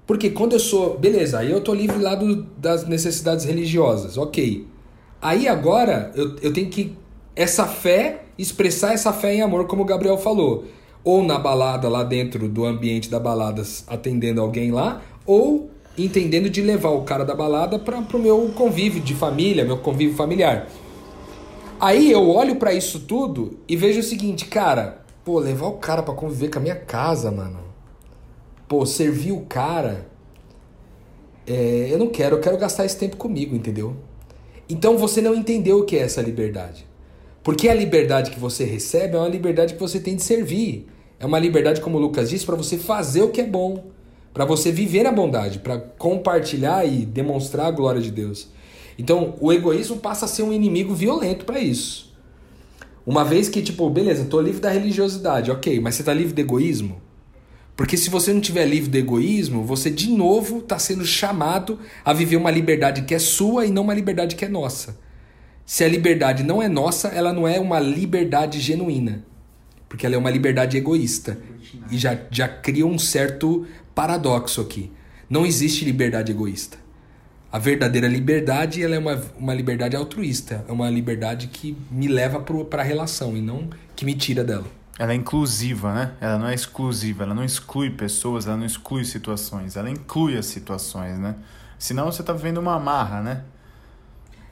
Porque 0.06 0.30
quando 0.30 0.52
eu 0.52 0.61
sou. 0.61 0.98
Beleza, 0.98 1.40
aí 1.40 1.50
eu 1.50 1.61
tô 1.61 1.74
livre 1.74 1.98
lá 1.98 2.14
do, 2.14 2.42
das 2.56 2.87
necessidades 2.87 3.44
religiosas, 3.44 4.16
ok. 4.16 4.66
Aí 5.20 5.48
agora 5.48 6.12
eu, 6.14 6.37
eu 6.42 6.52
tenho 6.52 6.68
que. 6.68 6.96
Essa 7.35 7.66
fé, 7.66 8.22
expressar 8.38 8.94
essa 8.94 9.12
fé 9.12 9.35
em 9.35 9.42
amor, 9.42 9.66
como 9.66 9.82
o 9.82 9.85
Gabriel 9.85 10.16
falou. 10.16 10.64
Ou 11.04 11.22
na 11.22 11.38
balada, 11.38 11.88
lá 11.88 12.02
dentro 12.02 12.48
do 12.48 12.64
ambiente 12.64 13.11
da 13.11 13.20
balada, 13.20 13.62
atendendo 13.87 14.40
alguém 14.40 14.72
lá, 14.72 15.02
ou 15.24 15.70
entendendo 15.96 16.50
de 16.50 16.61
levar 16.61 16.90
o 16.90 17.02
cara 17.02 17.24
da 17.24 17.35
balada 17.35 17.78
para 17.78 18.02
pro 18.02 18.18
meu 18.18 18.50
convívio 18.54 19.00
de 19.00 19.14
família, 19.14 19.64
meu 19.64 19.78
convívio 19.78 20.14
familiar. 20.14 20.68
Aí 21.80 22.11
eu 22.11 22.28
olho 22.28 22.56
para 22.56 22.72
isso 22.72 23.00
tudo 23.00 23.59
e 23.68 23.76
vejo 23.76 24.00
o 24.00 24.02
seguinte, 24.02 24.46
cara, 24.46 25.04
pô, 25.24 25.38
levar 25.38 25.66
o 25.66 25.74
cara 25.74 26.02
para 26.02 26.14
conviver 26.14 26.48
com 26.48 26.59
a 26.59 26.62
minha 26.62 26.76
casa, 26.76 27.30
mano. 27.30 27.59
Pô, 28.66 28.85
servir 28.85 29.32
o 29.32 29.40
cara. 29.42 30.06
É, 31.46 31.88
eu 31.90 31.98
não 31.98 32.09
quero, 32.09 32.37
eu 32.37 32.40
quero 32.40 32.56
gastar 32.56 32.85
esse 32.85 32.96
tempo 32.98 33.16
comigo, 33.16 33.54
entendeu? 33.54 33.96
Então 34.68 34.98
você 34.98 35.20
não 35.20 35.35
entendeu 35.35 35.80
o 35.80 35.85
que 35.85 35.96
é 35.96 36.00
essa 36.00 36.20
liberdade. 36.20 36.87
Porque 37.42 37.68
a 37.68 37.74
liberdade 37.74 38.32
que 38.32 38.40
você 38.40 38.64
recebe 38.64 39.14
é 39.14 39.18
uma 39.18 39.28
liberdade 39.28 39.74
que 39.74 39.80
você 39.80 40.00
tem 40.00 40.16
de 40.16 40.22
servir. 40.22 40.88
É 41.20 41.24
uma 41.24 41.38
liberdade, 41.38 41.80
como 41.80 41.96
o 41.96 42.00
Lucas 42.00 42.30
disse, 42.30 42.44
para 42.44 42.56
você 42.56 42.76
fazer 42.76 43.22
o 43.22 43.30
que 43.30 43.40
é 43.40 43.46
bom. 43.46 43.85
Para 44.37 44.44
você 44.44 44.70
viver 44.70 45.07
a 45.07 45.12
bondade, 45.12 45.61
para 45.61 45.79
compartilhar 45.79 46.85
e 46.85 47.07
demonstrar 47.07 47.68
a 47.68 47.70
glória 47.70 48.03
de 48.03 48.11
Deus. 48.11 48.51
Então, 48.99 49.35
o 49.40 49.51
egoísmo 49.51 49.96
passa 49.96 50.27
a 50.27 50.29
ser 50.29 50.42
um 50.42 50.53
inimigo 50.53 50.94
violento 50.94 51.46
para 51.46 51.59
isso. 51.59 52.14
Uma 53.07 53.25
vez 53.25 53.49
que, 53.49 53.62
tipo, 53.62 53.88
beleza, 53.88 54.27
tô 54.27 54.38
livre 54.38 54.61
da 54.61 54.68
religiosidade, 54.68 55.51
ok, 55.51 55.81
mas 55.81 55.94
você 55.94 56.03
tá 56.03 56.12
livre 56.12 56.35
do 56.35 56.38
egoísmo? 56.38 57.01
Porque 57.75 57.96
se 57.96 58.11
você 58.11 58.31
não 58.31 58.42
tiver 58.42 58.66
livre 58.66 58.90
do 58.90 58.99
egoísmo, 58.99 59.64
você 59.64 59.90
de 59.90 60.11
novo 60.11 60.59
está 60.59 60.79
sendo 60.79 61.07
chamado 61.07 61.79
a 62.05 62.12
viver 62.12 62.37
uma 62.37 62.51
liberdade 62.51 63.05
que 63.05 63.14
é 63.14 63.18
sua 63.18 63.64
e 63.64 63.70
não 63.70 63.85
uma 63.85 63.94
liberdade 63.94 64.37
que 64.37 64.44
é 64.44 64.49
nossa. 64.51 64.99
Se 65.64 65.83
a 65.83 65.88
liberdade 65.88 66.42
não 66.42 66.62
é 66.62 66.68
nossa, 66.68 67.09
ela 67.09 67.33
não 67.33 67.49
é 67.49 67.59
uma 67.59 67.81
liberdade 67.81 68.61
genuína. 68.61 69.25
Porque 69.88 70.05
ela 70.05 70.14
é 70.14 70.18
uma 70.18 70.31
liberdade 70.31 70.77
egoísta. 70.77 71.38
E 71.90 71.96
já, 71.96 72.18
já 72.31 72.46
cria 72.46 72.87
um 72.87 72.99
certo 72.99 73.66
paradoxo 73.96 74.61
aqui. 74.61 74.92
Não 75.28 75.46
existe 75.46 75.82
liberdade 75.82 76.30
egoísta. 76.30 76.76
A 77.50 77.59
verdadeira 77.59 78.06
liberdade 78.06 78.82
ela 78.82 78.94
é 78.94 78.98
uma, 78.98 79.18
uma 79.38 79.54
liberdade 79.54 79.96
altruísta. 79.96 80.62
É 80.68 80.72
uma 80.72 80.90
liberdade 80.90 81.46
que 81.46 81.74
me 81.90 82.06
leva 82.06 82.38
para 82.40 82.82
a 82.82 82.85
relação 82.85 83.35
e 83.35 83.40
não 83.40 83.70
que 83.96 84.04
me 84.04 84.14
tira 84.14 84.44
dela. 84.44 84.66
Ela 84.98 85.12
é 85.12 85.14
inclusiva, 85.14 85.94
né? 85.94 86.12
Ela 86.20 86.38
não 86.38 86.48
é 86.48 86.54
exclusiva, 86.54 87.24
ela 87.24 87.35
não 87.35 87.42
exclui 87.42 87.90
pessoas, 87.90 88.46
ela 88.46 88.59
não 88.59 88.66
exclui 88.66 89.04
situações, 89.04 89.76
ela 89.76 89.88
inclui 89.88 90.37
as 90.37 90.44
situações, 90.44 91.18
né? 91.18 91.35
Senão 91.78 92.12
você 92.12 92.22
tá 92.22 92.35
vivendo 92.35 92.59
uma 92.59 92.74
amarra, 92.74 93.22
né? 93.22 93.42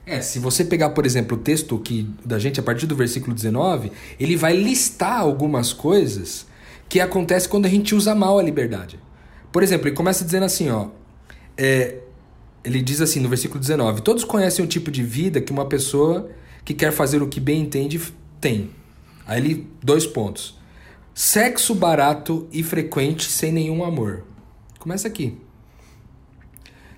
É, 0.07 0.23
se 0.23 0.39
você 0.39 0.65
pegar, 0.65 0.91
por 0.91 1.05
exemplo, 1.05 1.37
o 1.37 1.41
texto 1.41 1.79
que 1.79 2.11
da 2.25 2.39
gente 2.39 2.61
a 2.61 2.63
partir 2.63 2.87
do 2.87 2.97
versículo 2.97 3.35
19, 3.35 3.93
ele 4.19 4.37
vai 4.37 4.57
listar 4.57 5.21
algumas 5.21 5.73
coisas 5.73 6.47
que 6.89 7.01
acontecem 7.01 7.51
quando 7.51 7.67
a 7.67 7.71
gente 7.71 7.95
usa 7.95 8.15
mal 8.15 8.39
a 8.39 8.43
liberdade. 8.43 8.99
Por 9.55 9.63
exemplo, 9.63 9.87
ele 9.87 9.95
começa 9.95 10.25
dizendo 10.25 10.47
assim, 10.47 10.69
ó, 10.69 10.89
é, 11.57 11.99
ele 12.65 12.83
diz 12.83 13.01
assim 13.01 13.21
no 13.21 13.29
versículo 13.29 13.61
19: 13.61 14.03
Todos 14.03 14.25
conhecem 14.25 14.65
o 14.65 14.67
tipo 14.67 14.91
de 14.91 15.05
vida 15.05 15.41
que 15.41 15.53
uma 15.53 15.65
pessoa 15.67 16.29
que 16.65 16.75
quer 16.75 16.91
fazer 16.91 17.23
o 17.23 17.29
que 17.29 17.39
bem 17.39 17.61
entende 17.61 18.01
tem. 18.41 18.71
Aí 19.25 19.41
ele, 19.41 19.69
dois 19.81 20.09
pontos. 20.09 20.59
Sexo 21.15 21.73
barato 21.73 22.49
e 22.51 22.65
frequente 22.65 23.31
sem 23.31 23.53
nenhum 23.53 23.85
amor. 23.85 24.25
Começa 24.81 25.07
aqui. 25.07 25.39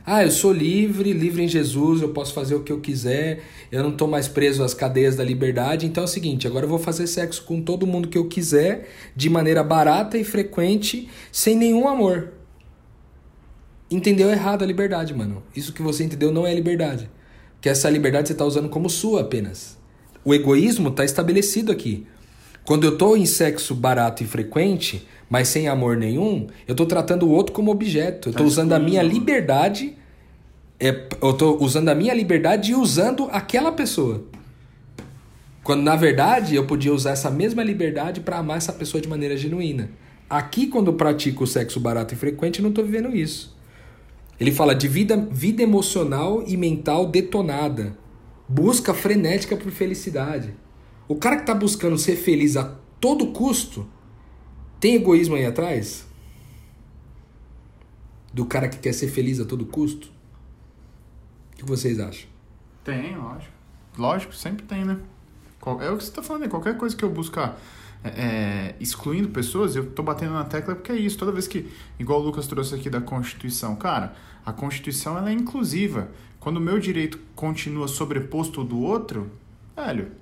Ah, 0.06 0.24
eu 0.24 0.30
sou 0.30 0.50
livre, 0.50 1.12
livre 1.12 1.42
em 1.42 1.48
Jesus, 1.48 2.00
eu 2.00 2.08
posso 2.14 2.32
fazer 2.32 2.54
o 2.54 2.62
que 2.62 2.72
eu 2.72 2.80
quiser, 2.80 3.42
eu 3.70 3.82
não 3.82 3.90
estou 3.90 4.08
mais 4.08 4.28
preso 4.28 4.64
às 4.64 4.72
cadeias 4.72 5.14
da 5.14 5.22
liberdade. 5.22 5.84
Então 5.84 6.04
é 6.04 6.06
o 6.06 6.08
seguinte: 6.08 6.46
agora 6.46 6.64
eu 6.64 6.70
vou 6.70 6.78
fazer 6.78 7.06
sexo 7.06 7.44
com 7.44 7.60
todo 7.60 7.86
mundo 7.86 8.08
que 8.08 8.16
eu 8.16 8.26
quiser, 8.26 8.88
de 9.14 9.28
maneira 9.28 9.62
barata 9.62 10.16
e 10.16 10.24
frequente, 10.24 11.10
sem 11.30 11.54
nenhum 11.54 11.86
amor. 11.86 12.36
Entendeu 13.90 14.31
errado 14.31 14.62
a 14.62 14.66
liberdade, 14.66 15.14
mano. 15.14 15.42
Isso 15.55 15.72
que 15.72 15.83
você 15.83 16.05
entendeu 16.05 16.33
não 16.33 16.46
é 16.46 16.53
liberdade. 16.53 17.09
Que 17.61 17.68
essa 17.68 17.88
liberdade 17.88 18.29
você 18.29 18.33
está 18.33 18.44
usando 18.44 18.68
como 18.68 18.90
sua 18.90 19.20
apenas. 19.20 19.79
O 20.25 20.35
egoísmo 20.35 20.88
está 20.88 21.05
estabelecido 21.05 21.70
aqui. 21.70 22.07
Quando 22.64 22.85
eu 22.85 22.94
estou 22.94 23.16
em 23.16 23.25
sexo 23.25 23.75
barato 23.75 24.25
e 24.25 24.27
frequente, 24.27 25.07
mas 25.31 25.46
sem 25.46 25.68
amor 25.68 25.96
nenhum, 25.96 26.49
eu 26.66 26.72
estou 26.72 26.85
tratando 26.87 27.27
o 27.27 27.31
outro 27.31 27.53
como 27.53 27.70
objeto. 27.70 28.29
Eu 28.29 28.31
estou 28.33 28.44
Tá 28.44 28.49
usando 28.49 28.72
a 28.72 28.79
minha 28.79 29.03
liberdade. 29.03 29.96
É, 30.81 31.07
eu 31.22 31.31
estou 31.31 31.62
usando 31.62 31.88
a 31.88 31.94
minha 31.94 32.12
liberdade 32.12 32.72
e 32.72 32.75
usando 32.75 33.29
aquela 33.31 33.70
pessoa. 33.70 34.25
Quando 35.62 35.83
na 35.83 35.96
verdade 35.96 36.55
eu 36.55 36.64
podia 36.64 36.92
usar 36.92 37.11
essa 37.11 37.31
mesma 37.31 37.62
liberdade 37.62 38.20
para 38.20 38.38
amar 38.38 38.57
essa 38.57 38.72
pessoa 38.72 39.01
de 39.01 39.09
maneira 39.09 39.37
genuína. 39.37 39.90
Aqui, 40.29 40.66
quando 40.66 40.88
eu 40.88 40.94
pratico 40.94 41.44
o 41.44 41.46
sexo 41.46 41.79
barato 41.79 42.14
e 42.14 42.16
frequente, 42.16 42.59
eu 42.59 42.62
não 42.64 42.70
estou 42.70 42.85
vivendo 42.85 43.14
isso. 43.14 43.55
Ele 44.38 44.53
fala 44.53 44.75
de 44.75 44.87
vida, 44.87 45.16
vida 45.16 45.62
emocional 45.62 46.42
e 46.46 46.57
mental 46.57 47.07
detonada. 47.07 47.96
Busca 48.49 48.92
frenética 48.92 49.57
por 49.57 49.70
felicidade. 49.72 50.55
O 51.09 51.16
cara 51.16 51.37
que 51.37 51.42
está 51.42 51.55
buscando 51.55 51.96
ser 51.96 52.16
feliz 52.16 52.57
a 52.57 52.64
todo 53.01 53.29
custo, 53.29 53.88
tem 54.79 54.94
egoísmo 54.94 55.35
aí 55.35 55.46
atrás? 55.46 56.07
Do 58.33 58.44
cara 58.44 58.68
que 58.68 58.79
quer 58.79 58.92
ser 58.92 59.09
feliz 59.09 59.40
a 59.40 59.44
todo 59.44 59.64
custo? 59.64 60.11
O 61.53 61.57
que 61.57 61.64
vocês 61.64 61.99
acham? 61.99 62.29
Tem, 62.85 63.16
lógico. 63.16 63.53
Lógico, 63.96 64.35
sempre 64.35 64.66
tem, 64.66 64.85
né? 64.85 64.99
É 65.81 65.90
o 65.90 65.96
que 65.96 66.05
você 66.05 66.12
tá 66.12 66.22
falando, 66.22 66.44
é 66.44 66.49
qualquer 66.49 66.77
coisa 66.77 66.94
que 66.94 67.05
eu 67.05 67.11
buscar 67.11 67.59
é, 68.04 68.09
é, 68.09 68.74
excluindo 68.78 69.28
pessoas, 69.28 69.74
eu 69.74 69.87
tô 69.90 70.02
batendo 70.02 70.32
na 70.32 70.44
tecla 70.44 70.74
porque 70.74 70.92
é 70.92 70.96
isso. 70.96 71.18
Toda 71.18 71.32
vez 71.32 71.46
que, 71.48 71.70
igual 71.98 72.20
o 72.20 72.24
Lucas 72.24 72.46
trouxe 72.46 72.74
aqui 72.74 72.88
da 72.88 73.00
Constituição, 73.00 73.74
cara, 73.76 74.14
a 74.44 74.52
Constituição 74.52 75.16
ela 75.18 75.30
é 75.30 75.32
inclusiva. 75.32 76.09
Quando 76.38 76.59
o 76.59 76.61
meu 76.61 76.78
direito 76.78 77.18
continua 77.35 77.88
sobreposto 77.88 78.61
ao 78.61 78.66
do 78.66 78.80
outro, 78.80 79.30
velho, 79.74 80.12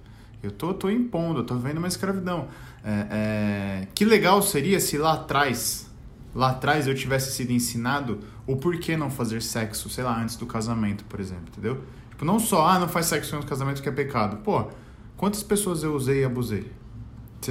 eu 0.42 0.50
tô, 0.50 0.72
tô 0.72 0.90
impondo, 0.90 1.40
eu 1.40 1.44
tô 1.44 1.56
vendo 1.56 1.79
uma 1.79 1.88
escravidão. 1.88 2.48
É, 2.83 3.06
é, 3.10 3.88
que 3.94 4.04
legal 4.04 4.42
seria 4.42 4.81
se 4.81 4.96
lá 4.98 5.14
atrás, 5.14 5.90
lá 6.35 6.50
atrás 6.50 6.87
eu 6.87 6.94
tivesse 6.94 7.33
sido 7.33 7.50
ensinado 7.50 8.20
o 8.46 8.56
porquê 8.56 8.96
não 8.96 9.10
fazer 9.10 9.42
sexo, 9.42 9.88
sei 9.88 10.04
lá, 10.04 10.20
antes 10.20 10.37
do 10.37 10.46
casamento, 10.46 11.04
por 11.04 11.20
exemplo, 11.20 11.46
entendeu? 11.48 11.83
Tipo, 12.10 12.25
não 12.25 12.38
só, 12.38 12.66
ah, 12.66 12.79
não 12.79 12.88
faz 12.88 13.06
sexo 13.06 13.35
antes 13.35 13.46
do 13.46 13.48
casamento 13.48 13.83
que 13.83 13.88
é 13.88 13.92
pecado. 13.92 14.38
Pô, 14.38 14.70
quantas 15.16 15.42
pessoas 15.42 15.83
eu 15.83 15.94
usei 15.94 16.20
e 16.20 16.25
abusei? 16.25 16.70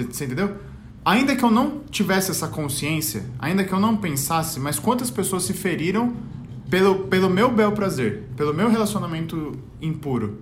Você 0.02 0.26
entendeu? 0.26 0.56
Ainda 1.06 1.36
que 1.36 1.44
eu 1.44 1.52
não 1.52 1.82
tivesse 1.92 2.32
essa 2.32 2.48
consciência, 2.48 3.26
ainda 3.38 3.64
que 3.64 3.74
eu 3.74 3.80
não 3.80 3.98
pensasse, 3.98 4.60
mas 4.60 4.80
quantas 4.80 5.12
pessoas 5.12 5.44
se 5.44 5.54
feriram 5.54 6.14
pelo, 6.70 7.08
pelo 7.08 7.30
meu 7.30 7.52
bel 7.52 7.74
prazer, 7.74 8.24
pelo 8.38 8.54
meu 8.54 8.70
relacionamento 8.70 9.52
impuro? 9.82 10.40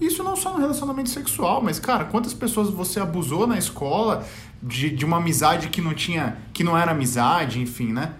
Isso 0.00 0.22
não 0.22 0.36
só 0.36 0.52
no 0.52 0.60
relacionamento 0.60 1.10
sexual, 1.10 1.60
mas, 1.60 1.80
cara, 1.80 2.04
quantas 2.04 2.32
pessoas 2.32 2.70
você 2.70 3.00
abusou 3.00 3.46
na 3.46 3.58
escola 3.58 4.24
de, 4.62 4.90
de 4.90 5.04
uma 5.04 5.16
amizade 5.16 5.68
que 5.68 5.80
não 5.80 5.92
tinha. 5.92 6.38
que 6.52 6.62
não 6.62 6.78
era 6.78 6.92
amizade, 6.92 7.60
enfim, 7.60 7.92
né? 7.92 8.12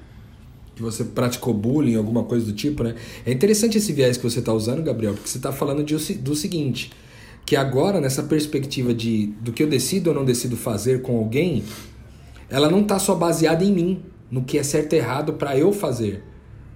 que 0.79 0.83
você 0.83 1.03
praticou 1.03 1.53
bullying, 1.53 1.97
alguma 1.97 2.23
coisa 2.23 2.47
do 2.47 2.53
tipo, 2.53 2.85
né? 2.85 2.95
É 3.27 3.33
interessante 3.33 3.77
esse 3.77 3.93
viés 3.93 4.17
que 4.17 4.23
você 4.23 4.39
está 4.39 4.53
usando, 4.53 4.81
Gabriel, 4.81 5.13
porque 5.13 5.29
você 5.29 5.37
está 5.37 5.51
falando 5.51 5.83
de, 5.83 6.15
do 6.15 6.37
seguinte, 6.37 6.93
que 7.49 7.57
agora, 7.57 7.99
nessa 7.99 8.23
perspectiva 8.23 8.93
de 8.93 9.29
do 9.41 9.55
que 9.55 9.63
eu 9.63 9.67
decido 9.67 10.11
ou 10.11 10.15
não 10.15 10.23
decido 10.23 10.55
fazer 10.55 11.01
com 11.01 11.17
alguém, 11.17 11.65
ela 12.51 12.69
não 12.69 12.83
está 12.83 12.99
só 12.99 13.15
baseada 13.15 13.65
em 13.65 13.73
mim, 13.73 14.03
no 14.31 14.45
que 14.45 14.59
é 14.59 14.63
certo 14.63 14.93
e 14.93 14.97
errado 14.97 15.33
para 15.33 15.57
eu 15.57 15.73
fazer, 15.73 16.23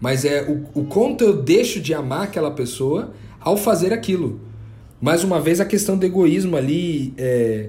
mas 0.01 0.25
é 0.25 0.41
o, 0.49 0.81
o 0.81 0.85
quanto 0.87 1.25
eu 1.25 1.43
deixo 1.43 1.79
de 1.79 1.93
amar 1.93 2.23
aquela 2.23 2.51
pessoa 2.51 3.13
ao 3.39 3.55
fazer 3.55 3.93
aquilo. 3.93 4.41
Mais 4.99 5.23
uma 5.23 5.39
vez, 5.39 5.61
a 5.61 5.67
questão 5.67 5.95
do 5.99 6.07
egoísmo 6.07 6.57
ali 6.57 7.13
é, 7.19 7.69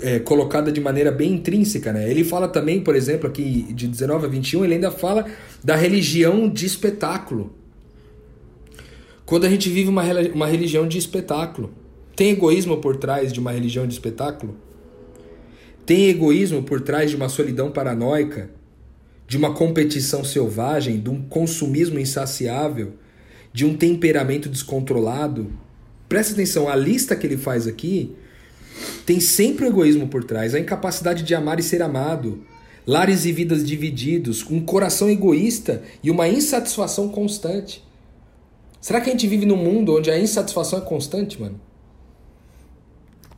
é, 0.00 0.18
colocada 0.18 0.72
de 0.72 0.80
maneira 0.80 1.12
bem 1.12 1.34
intrínseca. 1.34 1.92
Né? 1.92 2.10
Ele 2.10 2.24
fala 2.24 2.48
também, 2.48 2.80
por 2.80 2.96
exemplo, 2.96 3.28
aqui 3.28 3.66
de 3.74 3.86
19 3.86 4.24
a 4.24 4.28
21, 4.30 4.64
ele 4.64 4.74
ainda 4.76 4.90
fala 4.90 5.26
da 5.62 5.76
religião 5.76 6.48
de 6.48 6.64
espetáculo. 6.64 7.52
Quando 9.26 9.44
a 9.44 9.50
gente 9.50 9.68
vive 9.68 9.90
uma, 9.90 10.04
uma 10.32 10.46
religião 10.46 10.88
de 10.88 10.96
espetáculo, 10.96 11.78
tem 12.16 12.30
egoísmo 12.30 12.78
por 12.78 12.96
trás 12.96 13.32
de 13.32 13.40
uma 13.40 13.52
religião 13.52 13.86
de 13.86 13.92
espetáculo? 13.92 14.56
Tem 15.86 16.08
egoísmo 16.08 16.62
por 16.62 16.80
trás 16.80 17.10
de 17.10 17.16
uma 17.16 17.28
solidão 17.28 17.70
paranoica, 17.70 18.50
de 19.26 19.36
uma 19.36 19.54
competição 19.54 20.22
selvagem, 20.22 21.00
de 21.00 21.08
um 21.08 21.22
consumismo 21.22 21.98
insaciável, 21.98 22.94
de 23.52 23.64
um 23.64 23.76
temperamento 23.76 24.48
descontrolado? 24.48 25.52
Presta 26.08 26.32
atenção, 26.32 26.68
a 26.68 26.76
lista 26.76 27.16
que 27.16 27.26
ele 27.26 27.36
faz 27.36 27.66
aqui 27.66 28.14
tem 29.06 29.20
sempre 29.20 29.64
o 29.64 29.68
egoísmo 29.68 30.08
por 30.08 30.24
trás, 30.24 30.54
a 30.54 30.60
incapacidade 30.60 31.22
de 31.22 31.34
amar 31.34 31.58
e 31.58 31.62
ser 31.62 31.82
amado, 31.82 32.44
lares 32.86 33.24
e 33.24 33.32
vidas 33.32 33.66
divididos, 33.66 34.44
um 34.50 34.60
coração 34.60 35.08
egoísta 35.08 35.82
e 36.02 36.10
uma 36.10 36.28
insatisfação 36.28 37.08
constante. 37.08 37.84
Será 38.80 39.00
que 39.00 39.10
a 39.10 39.12
gente 39.12 39.26
vive 39.26 39.44
num 39.44 39.56
mundo 39.56 39.96
onde 39.96 40.10
a 40.10 40.18
insatisfação 40.18 40.78
é 40.78 40.82
constante, 40.82 41.40
mano? 41.40 41.60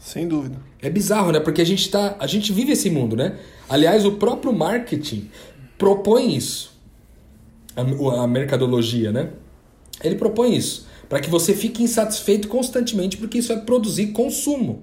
Sem 0.02 0.26
dúvida. 0.26 0.56
É 0.80 0.90
bizarro, 0.90 1.30
né? 1.30 1.38
Porque 1.38 1.62
a 1.62 1.64
gente 1.64 1.88
tá, 1.88 2.16
a 2.18 2.26
gente 2.26 2.52
vive 2.52 2.72
esse 2.72 2.90
mundo, 2.90 3.14
né? 3.14 3.38
Aliás, 3.68 4.04
o 4.04 4.12
próprio 4.12 4.52
marketing 4.52 5.30
propõe 5.78 6.34
isso. 6.36 6.72
A, 7.76 8.24
a 8.24 8.26
mercadologia, 8.26 9.12
né? 9.12 9.30
Ele 10.02 10.16
propõe 10.16 10.56
isso 10.56 10.90
para 11.08 11.20
que 11.20 11.28
você 11.28 11.54
fique 11.54 11.82
insatisfeito 11.82 12.48
constantemente, 12.48 13.18
porque 13.18 13.36
isso 13.36 13.52
é 13.52 13.56
produzir 13.56 14.08
consumo. 14.08 14.82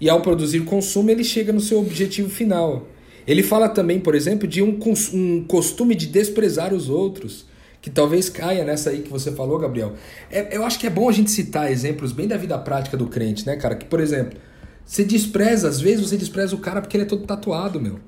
E 0.00 0.08
ao 0.08 0.22
produzir 0.22 0.64
consumo, 0.64 1.10
ele 1.10 1.22
chega 1.22 1.52
no 1.52 1.60
seu 1.60 1.78
objetivo 1.78 2.30
final. 2.30 2.88
Ele 3.26 3.42
fala 3.42 3.68
também, 3.68 4.00
por 4.00 4.14
exemplo, 4.14 4.48
de 4.48 4.62
um, 4.62 4.80
um 5.12 5.44
costume 5.44 5.94
de 5.94 6.06
desprezar 6.06 6.72
os 6.72 6.88
outros, 6.88 7.44
que 7.80 7.88
talvez 7.88 8.28
caia 8.28 8.64
nessa 8.64 8.90
aí 8.90 9.02
que 9.02 9.10
você 9.10 9.32
falou, 9.32 9.58
Gabriel. 9.58 9.94
É, 10.30 10.56
eu 10.56 10.64
acho 10.64 10.78
que 10.78 10.86
é 10.86 10.90
bom 10.90 11.08
a 11.08 11.12
gente 11.12 11.30
citar 11.30 11.70
exemplos 11.70 12.12
bem 12.12 12.28
da 12.28 12.36
vida 12.36 12.58
prática 12.58 12.96
do 12.96 13.06
crente, 13.06 13.46
né, 13.46 13.56
cara? 13.56 13.74
Que, 13.74 13.86
por 13.86 14.00
exemplo, 14.00 14.38
você 14.84 15.04
despreza, 15.04 15.68
às 15.68 15.80
vezes 15.80 16.06
você 16.06 16.16
despreza 16.16 16.54
o 16.54 16.58
cara 16.58 16.80
porque 16.80 16.96
ele 16.96 17.04
é 17.04 17.06
todo 17.06 17.24
tatuado, 17.24 17.80
meu. 17.80 17.98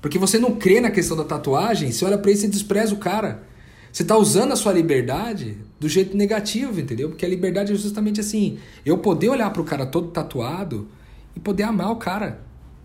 Porque 0.00 0.18
você 0.18 0.38
não 0.38 0.56
crê 0.56 0.80
na 0.80 0.90
questão 0.90 1.16
da 1.16 1.24
tatuagem, 1.24 1.90
você 1.90 2.04
olha 2.04 2.16
pra 2.16 2.30
ele 2.30 2.44
e 2.44 2.48
despreza 2.48 2.94
o 2.94 2.98
cara. 2.98 3.42
Você 3.92 4.02
está 4.02 4.16
usando 4.16 4.52
a 4.52 4.56
sua 4.56 4.72
liberdade 4.72 5.56
do 5.80 5.88
jeito 5.88 6.16
negativo, 6.16 6.80
entendeu? 6.80 7.08
Porque 7.08 7.24
a 7.24 7.28
liberdade 7.28 7.72
é 7.72 7.74
justamente 7.74 8.20
assim: 8.20 8.58
eu 8.84 8.98
poder 8.98 9.30
olhar 9.30 9.50
para 9.50 9.62
o 9.62 9.64
cara 9.64 9.84
todo 9.84 10.08
tatuado 10.08 10.88
e 11.34 11.40
poder 11.40 11.64
amar 11.64 11.90
o 11.90 11.96
cara 11.96 12.40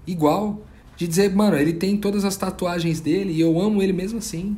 igual. 0.06 0.66
De 0.98 1.08
dizer, 1.08 1.34
mano, 1.34 1.58
ele 1.58 1.74
tem 1.74 1.98
todas 1.98 2.24
as 2.24 2.38
tatuagens 2.38 3.00
dele 3.00 3.34
e 3.34 3.42
eu 3.42 3.60
amo 3.60 3.82
ele 3.82 3.92
mesmo 3.92 4.20
assim. 4.20 4.58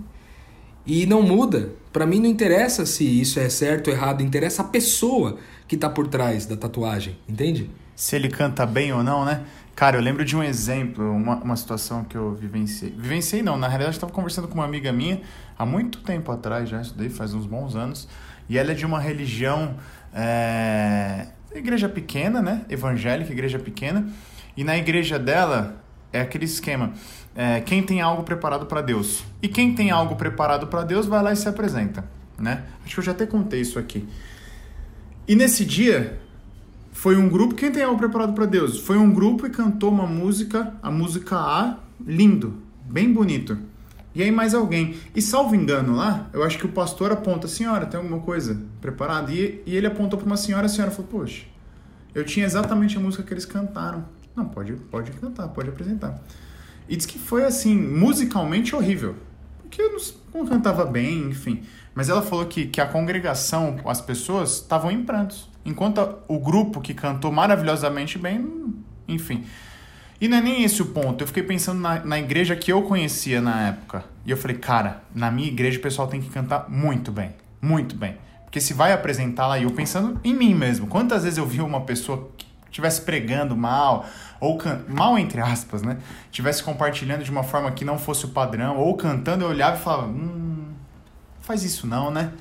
E 0.86 1.06
não 1.06 1.22
muda. 1.22 1.72
Para 1.92 2.06
mim 2.06 2.20
não 2.20 2.28
interessa 2.28 2.86
se 2.86 3.04
isso 3.04 3.40
é 3.40 3.50
certo 3.50 3.90
ou 3.90 3.94
errado, 3.94 4.22
interessa 4.22 4.64
a 4.64 4.66
pessoa 4.66 5.38
que 5.68 5.78
tá 5.78 5.90
por 5.90 6.08
trás 6.08 6.46
da 6.46 6.58
tatuagem, 6.58 7.18
entende? 7.28 7.70
Se 7.96 8.16
ele 8.16 8.30
canta 8.30 8.66
bem 8.66 8.92
ou 8.92 9.04
não, 9.04 9.24
né? 9.24 9.44
Cara, 9.76 9.98
eu 9.98 10.02
lembro 10.02 10.24
de 10.24 10.36
um 10.36 10.44
exemplo, 10.44 11.12
uma, 11.12 11.36
uma 11.38 11.56
situação 11.56 12.04
que 12.04 12.16
eu 12.16 12.34
vivenciei. 12.34 12.94
Vivenciei 12.98 13.42
não, 13.42 13.58
na 13.58 13.68
realidade 13.68 13.96
estava 13.96 14.12
conversando 14.12 14.48
com 14.48 14.56
uma 14.56 14.66
amiga 14.66 14.92
minha 14.92 15.22
há 15.58 15.66
muito 15.66 16.00
tempo 16.02 16.32
atrás, 16.32 16.70
já 16.70 16.82
estudei 16.82 17.10
faz 17.10 17.34
uns 17.34 17.46
bons 17.46 17.76
anos, 17.76 18.08
e 18.48 18.58
ela 18.58 18.72
é 18.72 18.76
de 18.76 18.86
uma 18.86 19.00
religião, 19.00 19.76
é, 20.14 21.28
igreja 21.54 21.90
pequena, 21.90 22.42
né? 22.42 22.66
Evangélica, 22.70 23.32
igreja 23.32 23.58
pequena, 23.58 24.08
e 24.56 24.64
na 24.64 24.78
igreja 24.78 25.18
dela 25.18 25.84
é 26.12 26.22
aquele 26.22 26.46
esquema, 26.46 26.94
é, 27.36 27.62
quem 27.62 27.84
tem 27.84 28.02
algo 28.02 28.24
preparado 28.24 28.66
para 28.66 28.82
Deus. 28.82 29.24
E 29.42 29.48
quem 29.48 29.74
tem 29.74 29.92
algo 29.92 30.16
preparado 30.16 30.68
para 30.68 30.84
Deus 30.84 31.06
vai 31.06 31.22
lá 31.22 31.34
e 31.34 31.36
se 31.36 31.48
apresenta, 31.48 32.06
né? 32.38 32.64
Acho 32.86 32.96
que 32.96 33.00
eu 33.00 33.04
já 33.04 33.12
até 33.12 33.26
contei 33.26 33.62
isso 33.62 33.80
aqui. 33.80 34.08
E 35.28 35.36
nesse 35.36 35.66
dia, 35.66 36.20
foi 36.92 37.18
um 37.18 37.28
grupo, 37.28 37.56
quem 37.56 37.72
tem 37.72 37.84
algo 37.84 37.98
preparado 37.98 38.34
para 38.34 38.46
Deus? 38.46 38.80
Foi 38.80 38.98
um 38.98 39.12
grupo 39.12 39.48
e 39.48 39.50
cantou 39.50 39.92
uma 39.92 40.06
música, 40.06 40.74
a 40.82 40.92
música 40.92 41.36
A, 41.38 41.78
lindo, 42.06 42.56
bem 42.86 43.12
bonito. 43.12 43.58
E 44.16 44.22
aí 44.22 44.32
mais 44.32 44.54
alguém. 44.54 44.96
E 45.16 45.22
salvo 45.22 45.56
engano 45.56 45.96
lá, 45.96 46.30
eu 46.34 46.44
acho 46.44 46.58
que 46.60 46.66
o 46.66 46.70
pastor 46.70 47.12
aponta, 47.12 47.48
senhora, 47.48 47.86
tem 47.86 48.00
alguma 48.00 48.20
coisa 48.20 48.62
preparada? 48.80 49.32
E, 49.32 49.64
e 49.66 49.76
ele 49.76 49.88
apontou 49.88 50.20
para 50.20 50.26
uma 50.26 50.38
senhora, 50.38 50.68
a 50.68 50.70
senhora 50.70 50.92
falou, 50.92 51.10
poxa, 51.10 51.44
eu 52.14 52.24
tinha 52.24 52.46
exatamente 52.46 52.96
a 52.96 53.00
música 53.00 53.24
que 53.24 53.34
eles 53.34 53.46
cantaram. 53.46 54.06
Não, 54.36 54.46
pode, 54.46 54.74
pode 54.74 55.12
cantar, 55.12 55.48
pode 55.48 55.70
apresentar. 55.70 56.22
E 56.88 56.96
diz 56.96 57.06
que 57.06 57.18
foi 57.18 57.44
assim, 57.44 57.76
musicalmente 57.76 58.76
horrível. 58.76 59.16
Porque 59.62 59.82
eu 59.82 59.98
não, 60.34 60.46
cantava 60.46 60.86
bem, 60.86 61.30
enfim. 61.30 61.64
Mas 61.96 62.10
ela 62.10 62.22
falou 62.22 62.46
que, 62.46 62.66
que 62.66 62.82
a 62.82 62.86
congregação, 62.86 63.78
as 63.86 64.02
pessoas, 64.02 64.56
estavam 64.56 64.92
em 64.92 65.04
prantos. 65.04 65.50
Enquanto 65.66 66.16
o 66.28 66.40
grupo 66.40 66.82
que 66.82 66.94
cantou 66.94 67.32
maravilhosamente 67.32 68.18
bem, 68.18 68.74
enfim. 69.08 69.44
E 70.20 70.28
não 70.28 70.38
é 70.38 70.42
nem 70.42 70.64
esse 70.64 70.82
o 70.82 70.86
ponto. 70.88 71.22
Eu 71.22 71.28
fiquei 71.28 71.44
pensando 71.44 71.80
na, 71.80 72.04
na 72.04 72.20
igreja 72.20 72.56
que 72.56 72.72
eu 72.72 72.84
conhecia 72.84 73.42
na 73.42 73.68
época. 73.68 74.06
E 74.26 74.32
eu 74.32 74.38
falei, 74.38 74.58
cara, 74.58 75.04
na 75.14 75.30
minha 75.30 75.48
igreja 75.48 75.80
o 75.80 75.82
pessoal 75.82 76.08
tem 76.08 76.22
que 76.22 76.30
cantar 76.30 76.70
muito 76.70 77.12
bem. 77.12 77.32
Muito 77.62 77.96
bem. 77.96 78.18
Porque 78.44 78.62
se 78.62 78.74
vai 78.74 78.94
apresentar 78.94 79.48
lá, 79.48 79.58
e 79.58 79.64
eu 79.64 79.72
pensando 79.72 80.20
em 80.24 80.34
mim 80.34 80.54
mesmo. 80.54 80.88
Quantas 80.88 81.24
vezes 81.24 81.38
eu 81.38 81.46
vi 81.46 81.60
uma 81.60 81.82
pessoa 81.82 82.30
estivesse 82.74 83.02
pregando 83.02 83.56
mal, 83.56 84.06
ou 84.40 84.58
can... 84.58 84.84
mal 84.88 85.18
entre 85.18 85.40
aspas, 85.40 85.82
né? 85.82 85.98
Tivesse 86.32 86.62
compartilhando 86.62 87.24
de 87.24 87.32
uma 87.32 87.44
forma 87.44 87.72
que 87.72 87.86
não 87.86 87.98
fosse 87.98 88.26
o 88.26 88.30
padrão, 88.30 88.78
ou 88.78 88.96
cantando, 88.96 89.46
eu 89.46 89.50
olhava 89.50 89.78
e 89.78 89.80
falava, 89.80 90.08
hum, 90.08 90.74
faz 91.42 91.64
isso 91.64 91.88
não, 91.88 92.12
né? 92.12 92.32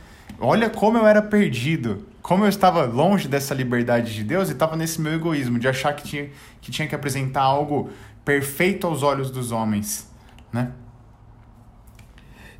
Olha 0.40 0.68
como 0.68 0.98
eu 0.98 1.06
era 1.06 1.22
perdido 1.22 2.06
como 2.22 2.44
eu 2.44 2.48
estava 2.48 2.84
longe 2.84 3.26
dessa 3.26 3.52
liberdade 3.52 4.14
de 4.14 4.22
Deus 4.22 4.48
e 4.48 4.52
estava 4.52 4.76
nesse 4.76 5.00
meu 5.00 5.12
egoísmo 5.12 5.58
de 5.58 5.66
achar 5.66 5.94
que 5.94 6.04
tinha, 6.04 6.30
que 6.60 6.70
tinha 6.70 6.86
que 6.86 6.94
apresentar 6.94 7.42
algo 7.42 7.90
perfeito 8.24 8.86
aos 8.86 9.02
olhos 9.02 9.30
dos 9.30 9.50
homens, 9.50 10.08
né? 10.52 10.70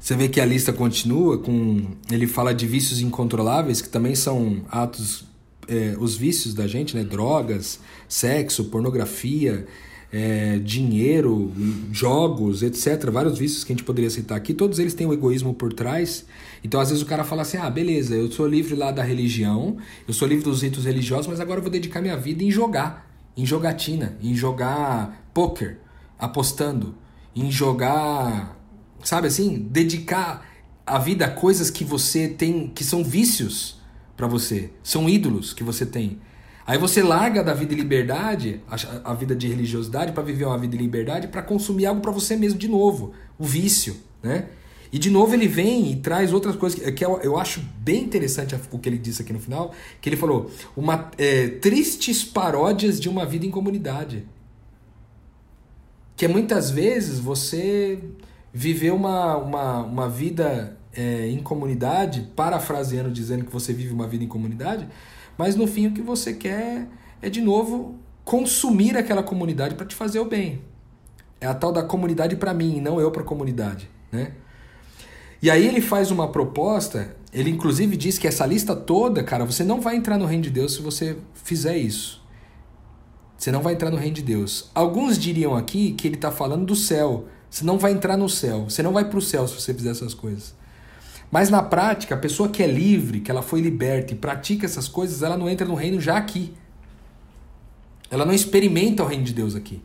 Você 0.01 0.17
vê 0.17 0.29
que 0.29 0.41
a 0.41 0.45
lista 0.45 0.73
continua 0.73 1.39
com. 1.39 1.87
Ele 2.11 2.27
fala 2.27 2.53
de 2.53 2.67
vícios 2.67 3.01
incontroláveis, 3.01 3.81
que 3.81 3.89
também 3.89 4.17
são 4.17 4.63
atos. 4.69 5.25
É, 5.69 5.95
os 5.99 6.17
vícios 6.17 6.55
da 6.55 6.67
gente, 6.67 6.97
né? 6.97 7.05
Drogas, 7.05 7.79
sexo, 8.09 8.65
pornografia, 8.65 9.67
é, 10.13 10.59
dinheiro, 10.59 11.51
jogos, 11.91 12.63
etc. 12.63 13.11
Vários 13.11 13.39
vícios 13.39 13.65
que 13.65 13.73
a 13.73 13.75
gente 13.75 13.85
poderia 13.85 14.11
citar 14.11 14.37
aqui, 14.37 14.53
todos 14.53 14.79
eles 14.79 14.93
têm 14.93 15.07
o 15.07 15.13
egoísmo 15.13 15.55
por 15.55 15.73
trás. 15.73 16.27
Então, 16.63 16.81
às 16.81 16.91
vezes, 16.91 17.03
o 17.03 17.07
cara 17.07 17.25
fala 17.25 17.43
assim: 17.43 17.57
ah, 17.57 17.71
beleza, 17.71 18.15
eu 18.15 18.31
sou 18.31 18.47
livre 18.47 18.75
lá 18.75 18.93
da 18.93 19.03
religião, 19.03 19.79
eu 20.07 20.13
sou 20.13 20.29
livre 20.29 20.45
dos 20.45 20.63
ritos 20.63 20.85
religiosos, 20.85 21.27
mas 21.27 21.41
agora 21.41 21.59
eu 21.59 21.63
vou 21.63 21.73
dedicar 21.73 22.03
minha 22.03 22.17
vida 22.17 22.45
em 22.45 22.51
jogar, 22.51 23.11
em 23.37 23.47
jogatina, 23.47 24.19
em 24.23 24.35
jogar 24.35 25.31
poker, 25.33 25.79
apostando, 26.19 26.95
em 27.35 27.51
jogar, 27.51 28.61
sabe 29.03 29.29
assim? 29.29 29.67
Dedicar 29.71 30.47
a 30.87 30.99
vida 30.99 31.25
a 31.25 31.31
coisas 31.31 31.71
que 31.71 31.85
você 31.85 32.29
tem, 32.29 32.69
que 32.69 32.85
são 32.85 33.03
vícios 33.03 33.81
para 34.17 34.27
você, 34.27 34.71
são 34.83 35.09
ídolos 35.09 35.53
que 35.53 35.65
você 35.65 35.85
tem. 35.87 36.21
Aí 36.67 36.79
você 36.79 37.03
larga 37.03 37.43
da 37.43 37.55
vida 37.55 37.75
de 37.75 37.81
liberdade, 37.81 38.63
a, 38.69 39.11
a 39.11 39.15
vida 39.15 39.35
de 39.35 39.49
religiosidade, 39.49 40.13
para 40.13 40.23
viver 40.23 40.45
uma 40.45 40.59
vida 40.59 40.77
de 40.77 40.83
liberdade, 40.83 41.29
para 41.29 41.43
consumir 41.43 41.87
algo 41.87 42.01
para 42.01 42.13
você 42.13 42.37
mesmo 42.37 42.59
de 42.59 42.69
novo, 42.69 43.13
o 43.39 43.45
vício, 43.45 43.97
né? 44.23 44.49
E 44.93 44.99
de 44.99 45.11
novo 45.11 45.35
ele 45.35 45.49
vem 45.49 45.91
e 45.91 45.97
traz 45.97 46.35
outras 46.35 46.55
coisas 46.55 46.79
que, 46.79 46.93
que 46.93 47.05
eu, 47.05 47.19
eu, 47.23 47.39
acho 47.39 47.61
bem 47.79 48.05
interessante 48.05 48.55
o 48.71 48.79
que 48.79 48.89
ele 48.89 48.99
disse 48.99 49.23
aqui 49.23 49.33
no 49.33 49.41
final, 49.41 49.73
que 50.03 50.09
ele 50.09 50.17
falou 50.17 50.51
uma 50.77 51.11
é, 51.17 51.49
tristes 51.49 52.23
paródias 52.23 53.01
de 53.01 53.09
uma 53.09 53.25
vida 53.25 53.47
em 53.47 53.51
comunidade, 53.51 54.27
que 56.15 56.27
é 56.27 56.29
muitas 56.29 56.71
vezes 56.71 57.19
você 57.19 57.99
viver 58.53 58.93
uma, 58.93 59.39
uma, 59.39 59.79
uma 59.83 60.09
vida 60.11 60.77
é, 60.95 61.29
em 61.29 61.39
comunidade, 61.39 62.31
parafraseando 62.37 63.11
dizendo 63.11 63.45
que 63.45 63.53
você 63.53 63.73
vive 63.73 63.93
uma 63.93 64.07
vida 64.07 64.25
em 64.25 64.29
comunidade, 64.29 64.89
mas 65.37 65.57
no 65.57 65.67
fim 65.67 65.87
o 65.87 65.93
que 65.93 66.03
você 66.03 66.35
quer 66.35 66.89
é 67.21 67.31
de 67.31 67.41
novo 67.41 67.99
consumir 68.25 68.97
aquela 68.97 69.23
comunidade 69.23 69.75
para 69.75 69.87
te 69.87 69.95
fazer 69.95 70.21
o 70.21 70.25
bem. 70.25 70.61
É 71.41 71.47
a 71.47 71.55
tal 71.55 71.73
da 71.73 71.83
comunidade 71.83 72.37
para 72.37 72.55
mim, 72.55 72.81
não 72.81 73.01
eu 73.01 73.11
para 73.11 73.23
a 73.23 73.25
comunidade. 73.25 73.89
né? 74.11 74.33
E 75.43 75.51
aí 75.51 75.67
ele 75.67 75.81
faz 75.81 76.13
uma 76.13 76.29
proposta, 76.29 77.17
ele 77.33 77.51
inclusive 77.51 77.97
diz 77.97 78.17
que 78.17 78.29
essa 78.29 78.47
lista 78.47 78.77
toda, 78.77 79.25
cara, 79.25 79.45
você 79.45 79.65
não 79.65 79.81
vai 79.81 79.97
entrar 79.97 80.17
no 80.17 80.25
reino 80.25 80.45
de 80.45 80.51
Deus 80.51 80.75
se 80.75 80.83
você 80.83 81.17
fizer 81.35 81.77
isso. 81.77 82.23
Você 83.37 83.51
não 83.51 83.61
vai 83.61 83.73
entrar 83.75 83.91
no 83.91 83.97
reino 83.97 84.15
de 84.15 84.23
Deus. 84.23 84.71
Alguns 84.73 85.19
diriam 85.19 85.57
aqui 85.57 85.95
que 85.95 86.07
ele 86.07 86.15
está 86.15 86.31
falando 86.31 86.65
do 86.65 86.77
céu. 86.77 87.27
Você 87.51 87.65
não 87.65 87.77
vai 87.77 87.91
entrar 87.91 88.17
no 88.17 88.29
céu. 88.29 88.71
Você 88.71 88.85
não 88.85 88.93
vai 88.93 89.05
para 89.09 89.19
o 89.19 89.23
céu 89.23 89.49
se 89.49 89.61
você 89.61 89.75
fizer 89.75 89.91
essas 89.91 90.15
coisas. 90.15 90.55
Mas 91.33 91.49
na 91.49 91.63
prática, 91.63 92.15
a 92.15 92.19
pessoa 92.19 92.51
que 92.51 92.63
é 92.63 92.67
livre, 92.67 93.21
que 93.21 93.31
ela 93.31 93.41
foi 93.41 93.63
liberta 93.63 94.13
e 94.13 94.17
pratica 94.17 94.67
essas 94.67 94.87
coisas, 94.87 95.23
ela 95.23 95.35
não 95.35 95.49
entra 95.49 95.67
no 95.67 95.75
reino 95.75 95.99
já 95.99 96.19
aqui. 96.19 96.53
Ela 98.11 98.27
não 98.27 98.35
experimenta 98.35 99.03
o 99.03 99.07
reino 99.07 99.25
de 99.25 99.33
Deus 99.33 99.57
aqui. 99.57 99.83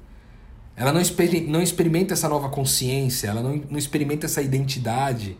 Ela 0.75 0.91
não, 0.91 0.99
exper 0.99 1.47
não 1.47 1.61
experimenta 1.61 2.13
essa 2.13 2.27
nova 2.27 2.49
consciência, 2.49 3.29
ela 3.29 3.41
não, 3.41 3.63
não 3.69 3.79
experimenta 3.79 4.25
essa 4.25 4.41
identidade. 4.41 5.37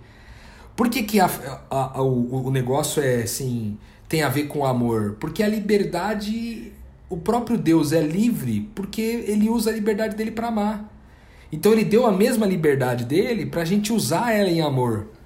Por 0.78 0.89
que, 0.89 1.03
que 1.03 1.20
a, 1.20 1.26
a, 1.70 1.97
a, 1.97 2.01
o, 2.01 2.47
o 2.47 2.51
negócio 2.51 3.03
é 3.03 3.24
assim, 3.24 3.78
tem 4.08 4.24
a 4.24 4.30
ver 4.30 4.43
com 4.43 4.66
amor? 4.66 5.18
Porque 5.20 5.43
a 5.43 5.47
liberdade, 5.49 6.72
o 7.10 7.18
próprio 7.18 7.58
Deus 7.58 7.91
é 7.91 8.01
livre 8.01 8.72
porque 8.74 9.01
ele 9.01 9.49
usa 9.49 9.72
a 9.72 9.74
liberdade 9.74 10.16
dele 10.16 10.32
para 10.32 10.47
amar. 10.47 10.89
Então 11.51 11.74
ele 11.74 11.84
deu 11.84 12.05
a 12.05 12.14
mesma 12.14 12.45
liberdade 12.45 13.03
dele 13.03 13.45
para 13.45 13.64
a 13.64 13.66
gente 13.66 13.91
usar 13.91 14.32
ela 14.32 14.49
em 14.49 14.62
amor. 14.62 15.16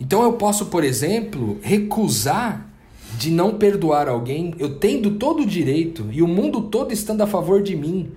Então 0.00 0.22
eu 0.22 0.34
posso, 0.34 0.66
por 0.66 0.84
exemplo, 0.84 1.58
recusar 1.62 2.68
de 3.16 3.30
não 3.30 3.54
perdoar 3.54 4.08
alguém, 4.08 4.54
eu 4.58 4.76
tendo 4.78 5.12
todo 5.12 5.42
o 5.42 5.46
direito 5.46 6.06
e 6.12 6.22
o 6.22 6.28
mundo 6.28 6.62
todo 6.62 6.92
estando 6.92 7.22
a 7.22 7.26
favor 7.26 7.62
de 7.62 7.74
mim 7.74 8.12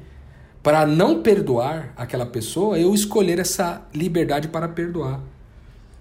para 0.61 0.85
não 0.85 1.23
perdoar 1.23 1.91
aquela 1.97 2.25
pessoa, 2.25 2.77
eu 2.77 2.93
escolher 2.93 3.39
essa 3.39 3.87
liberdade 3.93 4.47
para 4.47 4.67
perdoar. 4.67 5.19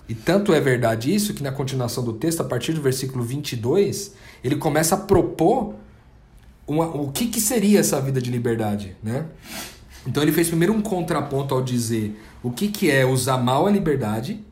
E 0.07 0.15
tanto 0.15 0.53
é 0.53 0.61
verdade 0.61 1.15
isso 1.15 1.33
que 1.33 1.43
na 1.43 1.53
continuação 1.53 2.05
do 2.05 2.13
texto, 2.13 2.41
a 2.41 2.45
partir 2.45 2.73
do 2.73 2.83
versículo 2.83 3.25
22, 3.25 4.15
ele 4.45 4.57
começa 4.57 4.97
a 4.97 4.99
propor 4.99 5.75
uma, 6.67 6.87
o 6.87 7.11
que, 7.11 7.27
que 7.29 7.41
seria 7.41 7.81
essa 7.81 8.01
vida 8.01 8.21
de 8.21 8.31
liberdade, 8.31 8.97
né? 9.03 9.27
Então 10.07 10.23
ele 10.23 10.33
fez 10.33 10.49
primeiro 10.49 10.73
um 10.73 10.81
contraponto 10.81 11.55
ao 11.55 11.63
dizer 11.63 12.21
o 12.43 12.51
que, 12.51 12.69
que 12.69 12.91
é 12.91 13.05
usar 13.05 13.39
mal 13.39 13.67
a 13.67 13.71
liberdade, 13.71 14.45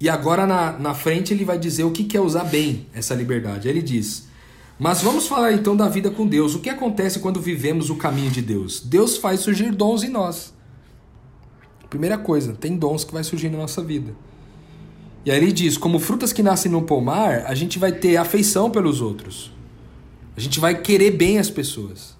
e 0.00 0.08
agora 0.08 0.46
na, 0.46 0.72
na 0.72 0.94
frente 0.94 1.34
ele 1.34 1.44
vai 1.44 1.58
dizer 1.58 1.84
o 1.84 1.90
que, 1.90 2.16
é 2.16 2.20
usar 2.20 2.44
bem 2.44 2.86
essa 2.94 3.14
liberdade. 3.14 3.68
Ele 3.68 3.82
diz: 3.82 4.28
mas 4.78 5.02
vamos 5.02 5.26
falar 5.26 5.52
então 5.52 5.76
da 5.76 5.90
vida 5.90 6.10
com 6.10 6.26
Deus. 6.26 6.54
O 6.54 6.60
que 6.60 6.70
acontece 6.70 7.18
quando 7.18 7.38
vivemos 7.38 7.90
o 7.90 7.96
caminho 7.96 8.30
de 8.30 8.40
Deus? 8.40 8.80
Deus 8.80 9.18
faz 9.18 9.40
surgir 9.40 9.70
dons 9.72 10.02
em 10.02 10.08
nós. 10.08 10.54
Primeira 11.90 12.16
coisa, 12.16 12.54
tem 12.54 12.78
dons 12.78 13.04
que 13.04 13.12
vai 13.12 13.22
surgir 13.22 13.50
na 13.50 13.58
nossa 13.58 13.82
vida. 13.82 14.14
E 15.22 15.30
aí 15.30 15.36
ele 15.36 15.52
diz: 15.52 15.76
como 15.76 15.98
frutas 15.98 16.32
que 16.32 16.42
nascem 16.42 16.72
no 16.72 16.80
pomar, 16.80 17.44
a 17.46 17.54
gente 17.54 17.78
vai 17.78 17.92
ter 17.92 18.16
afeição 18.16 18.70
pelos 18.70 19.02
outros. 19.02 19.52
A 20.34 20.40
gente 20.40 20.58
vai 20.58 20.80
querer 20.80 21.10
bem 21.10 21.38
as 21.38 21.50
pessoas. 21.50 22.16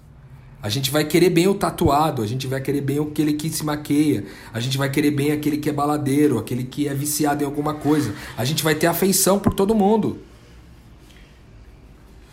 A 0.61 0.69
gente 0.69 0.91
vai 0.91 1.03
querer 1.03 1.31
bem 1.31 1.47
o 1.47 1.55
tatuado, 1.55 2.21
a 2.21 2.27
gente 2.27 2.45
vai 2.45 2.61
querer 2.61 2.81
bem 2.81 2.99
aquele 2.99 3.33
que 3.33 3.49
se 3.49 3.65
maqueia, 3.65 4.25
a 4.53 4.59
gente 4.59 4.77
vai 4.77 4.89
querer 4.91 5.09
bem 5.09 5.31
aquele 5.31 5.57
que 5.57 5.69
é 5.69 5.73
baladeiro, 5.73 6.37
aquele 6.37 6.63
que 6.63 6.87
é 6.87 6.93
viciado 6.93 7.43
em 7.43 7.45
alguma 7.45 7.73
coisa. 7.73 8.13
A 8.37 8.45
gente 8.45 8.63
vai 8.63 8.75
ter 8.75 8.87
afeição 8.87 9.39
por 9.39 9.53
todo 9.53 9.73
mundo. 9.73 10.19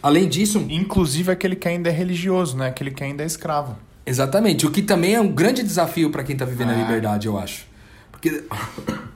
Além 0.03 0.29
disso. 0.29 0.65
Inclusive 0.69 1.33
aquele 1.33 1.57
que 1.57 1.67
ainda 1.67 1.89
é 1.89 1.93
religioso, 1.93 2.57
né? 2.57 2.69
Aquele 2.69 2.91
que 2.91 3.03
ainda 3.03 3.23
é 3.23 3.27
escravo. 3.27 3.77
Exatamente. 4.05 4.67
O 4.67 4.71
que 4.71 4.83
também 4.83 5.15
é 5.15 5.21
um 5.21 5.29
grande 5.29 5.63
desafio 5.63 6.11
para 6.11 6.23
quem 6.23 6.35
está 6.35 6.45
vivendo 6.45 6.71
a 6.71 6.75
ah. 6.75 6.83
liberdade, 6.83 7.27
eu 7.27 7.39
acho. 7.39 7.67
Porque. 8.11 8.45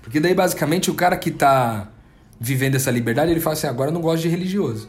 Porque 0.00 0.20
daí, 0.20 0.32
basicamente, 0.32 0.90
o 0.90 0.94
cara 0.94 1.18
que 1.18 1.28
está 1.28 1.86
vivendo 2.40 2.76
essa 2.76 2.90
liberdade, 2.90 3.30
ele 3.30 3.40
fala 3.40 3.52
assim: 3.52 3.66
agora 3.66 3.90
eu 3.90 3.94
não 3.94 4.00
gosto 4.00 4.22
de 4.22 4.28
religioso. 4.28 4.88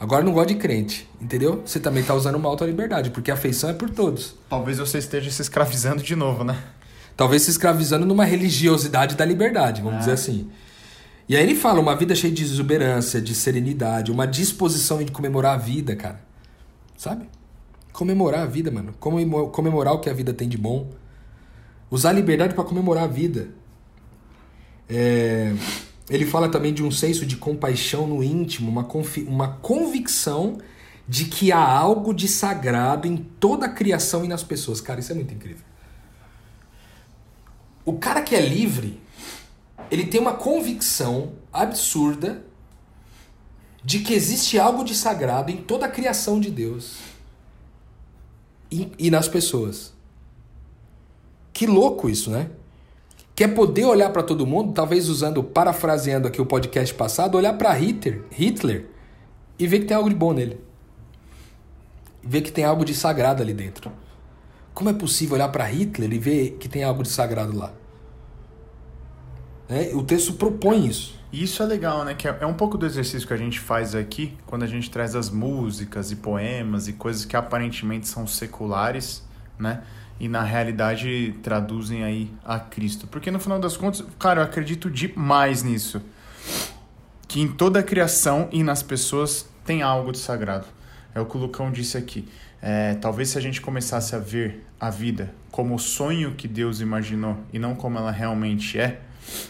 Agora 0.00 0.24
não 0.24 0.32
gosto 0.32 0.50
de 0.50 0.54
crente, 0.54 1.08
entendeu? 1.20 1.62
Você 1.66 1.80
também 1.80 2.02
está 2.02 2.14
usando 2.14 2.36
uma 2.36 2.48
auto-liberdade, 2.48 3.10
porque 3.10 3.30
a 3.30 3.34
afeição 3.34 3.68
é 3.68 3.72
por 3.72 3.90
todos. 3.90 4.36
Talvez 4.48 4.78
você 4.78 4.98
esteja 4.98 5.30
se 5.30 5.42
escravizando 5.42 6.02
de 6.02 6.14
novo, 6.14 6.44
né? 6.44 6.56
Talvez 7.16 7.42
se 7.42 7.50
escravizando 7.50 8.06
numa 8.06 8.24
religiosidade 8.24 9.16
da 9.16 9.24
liberdade, 9.24 9.82
vamos 9.82 9.96
ah. 9.96 9.98
dizer 10.00 10.12
assim. 10.12 10.48
E 11.28 11.36
aí 11.36 11.42
ele 11.42 11.56
fala 11.56 11.80
uma 11.80 11.96
vida 11.96 12.14
cheia 12.14 12.32
de 12.32 12.44
exuberância, 12.44 13.20
de 13.20 13.34
serenidade, 13.34 14.12
uma 14.12 14.24
disposição 14.24 15.02
de 15.02 15.10
comemorar 15.10 15.54
a 15.54 15.56
vida, 15.56 15.96
cara. 15.96 16.20
Sabe? 16.96 17.28
Comemorar 17.92 18.42
a 18.42 18.46
vida, 18.46 18.70
mano. 18.70 18.94
Comemorar 19.00 19.94
o 19.94 19.98
que 19.98 20.08
a 20.08 20.14
vida 20.14 20.32
tem 20.32 20.48
de 20.48 20.56
bom. 20.56 20.88
Usar 21.90 22.10
a 22.10 22.12
liberdade 22.12 22.54
para 22.54 22.62
comemorar 22.62 23.04
a 23.04 23.06
vida. 23.08 23.48
É... 24.88 25.52
Ele 26.10 26.24
fala 26.24 26.48
também 26.48 26.72
de 26.72 26.82
um 26.82 26.90
senso 26.90 27.26
de 27.26 27.36
compaixão 27.36 28.06
no 28.06 28.22
íntimo, 28.22 28.70
uma, 28.70 28.86
uma 29.26 29.48
convicção 29.58 30.58
de 31.06 31.26
que 31.26 31.52
há 31.52 31.62
algo 31.62 32.14
de 32.14 32.28
sagrado 32.28 33.06
em 33.06 33.16
toda 33.16 33.66
a 33.66 33.68
criação 33.68 34.24
e 34.24 34.28
nas 34.28 34.42
pessoas. 34.42 34.80
Cara, 34.80 35.00
isso 35.00 35.12
é 35.12 35.14
muito 35.14 35.32
incrível. 35.34 35.64
O 37.84 37.94
cara 37.94 38.22
que 38.22 38.34
é 38.34 38.40
livre, 38.40 39.00
ele 39.90 40.06
tem 40.06 40.20
uma 40.20 40.34
convicção 40.34 41.32
absurda 41.52 42.44
de 43.82 44.00
que 44.00 44.12
existe 44.12 44.58
algo 44.58 44.84
de 44.84 44.94
sagrado 44.94 45.50
em 45.50 45.56
toda 45.56 45.86
a 45.86 45.88
criação 45.88 46.38
de 46.38 46.50
Deus 46.50 46.96
e, 48.70 48.92
e 48.98 49.10
nas 49.10 49.28
pessoas. 49.28 49.94
Que 51.52 51.66
louco 51.66 52.10
isso, 52.10 52.30
né? 52.30 52.50
Quer 53.38 53.54
poder 53.54 53.84
olhar 53.84 54.10
para 54.10 54.24
todo 54.24 54.44
mundo, 54.44 54.72
talvez 54.72 55.08
usando, 55.08 55.44
parafraseando 55.44 56.26
aqui 56.26 56.42
o 56.42 56.44
podcast 56.44 56.92
passado, 56.92 57.36
olhar 57.36 57.52
para 57.52 57.72
Hitler, 57.72 58.24
Hitler 58.32 58.86
e 59.56 59.64
ver 59.64 59.78
que 59.78 59.84
tem 59.84 59.96
algo 59.96 60.10
de 60.10 60.16
bom 60.16 60.32
nele. 60.32 60.60
Ver 62.20 62.40
que 62.40 62.50
tem 62.50 62.64
algo 62.64 62.84
de 62.84 62.92
sagrado 62.92 63.40
ali 63.40 63.54
dentro. 63.54 63.92
Como 64.74 64.90
é 64.90 64.92
possível 64.92 65.36
olhar 65.36 65.50
para 65.50 65.62
Hitler 65.66 66.12
e 66.12 66.18
ver 66.18 66.56
que 66.58 66.68
tem 66.68 66.82
algo 66.82 67.04
de 67.04 67.10
sagrado 67.10 67.56
lá? 67.56 67.72
Né? 69.68 69.92
O 69.94 70.02
texto 70.02 70.32
propõe 70.32 70.88
isso. 70.88 71.16
Isso 71.32 71.62
é 71.62 71.66
legal, 71.66 72.04
né? 72.04 72.14
Que 72.14 72.26
é, 72.26 72.38
é 72.40 72.46
um 72.46 72.54
pouco 72.54 72.76
do 72.76 72.84
exercício 72.84 73.28
que 73.28 73.34
a 73.34 73.38
gente 73.38 73.60
faz 73.60 73.94
aqui 73.94 74.36
quando 74.46 74.64
a 74.64 74.66
gente 74.66 74.90
traz 74.90 75.14
as 75.14 75.30
músicas 75.30 76.10
e 76.10 76.16
poemas 76.16 76.88
e 76.88 76.92
coisas 76.92 77.24
que 77.24 77.36
aparentemente 77.36 78.08
são 78.08 78.26
seculares, 78.26 79.22
né? 79.56 79.84
E 80.20 80.28
na 80.28 80.42
realidade 80.42 81.34
traduzem 81.42 82.02
aí 82.02 82.30
a 82.44 82.58
Cristo. 82.58 83.06
Porque 83.06 83.30
no 83.30 83.38
final 83.38 83.58
das 83.58 83.76
contas, 83.76 84.04
cara, 84.18 84.40
eu 84.40 84.44
acredito 84.44 84.90
demais 84.90 85.62
nisso. 85.62 86.02
Que 87.26 87.40
em 87.40 87.48
toda 87.48 87.80
a 87.80 87.82
criação 87.82 88.48
e 88.50 88.62
nas 88.62 88.82
pessoas 88.82 89.48
tem 89.64 89.82
algo 89.82 90.12
de 90.12 90.18
sagrado. 90.18 90.66
É 91.14 91.20
o 91.20 91.26
que 91.26 91.36
o 91.36 91.40
Lucão 91.40 91.70
disse 91.70 91.96
aqui. 91.96 92.28
É, 92.60 92.94
talvez 92.94 93.28
se 93.28 93.38
a 93.38 93.40
gente 93.40 93.60
começasse 93.60 94.16
a 94.16 94.18
ver 94.18 94.66
a 94.80 94.90
vida 94.90 95.32
como 95.50 95.74
o 95.74 95.78
sonho 95.78 96.34
que 96.34 96.48
Deus 96.48 96.80
imaginou 96.80 97.36
e 97.52 97.58
não 97.58 97.74
como 97.74 97.98
ela 97.98 98.10
realmente 98.10 98.78
é, 98.78 99.00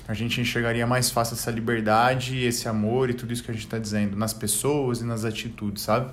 a 0.07 0.15
gente 0.15 0.41
enxergaria 0.41 0.87
mais 0.87 1.11
fácil 1.11 1.35
essa 1.35 1.51
liberdade, 1.51 2.45
esse 2.45 2.69
amor 2.69 3.11
e 3.11 3.15
tudo 3.15 3.33
isso 3.33 3.43
que 3.43 3.51
a 3.51 3.55
gente 3.55 3.65
está 3.65 3.79
dizendo 3.79 4.17
nas 4.17 4.33
pessoas 4.33 5.01
e 5.01 5.05
nas 5.05 5.25
atitudes, 5.25 5.83
sabe? 5.83 6.11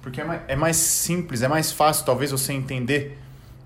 Porque 0.00 0.20
é 0.20 0.24
mais, 0.24 0.42
é 0.48 0.56
mais 0.56 0.76
simples, 0.76 1.42
é 1.42 1.48
mais 1.48 1.72
fácil 1.72 2.04
talvez 2.04 2.30
você 2.30 2.52
entender 2.52 3.18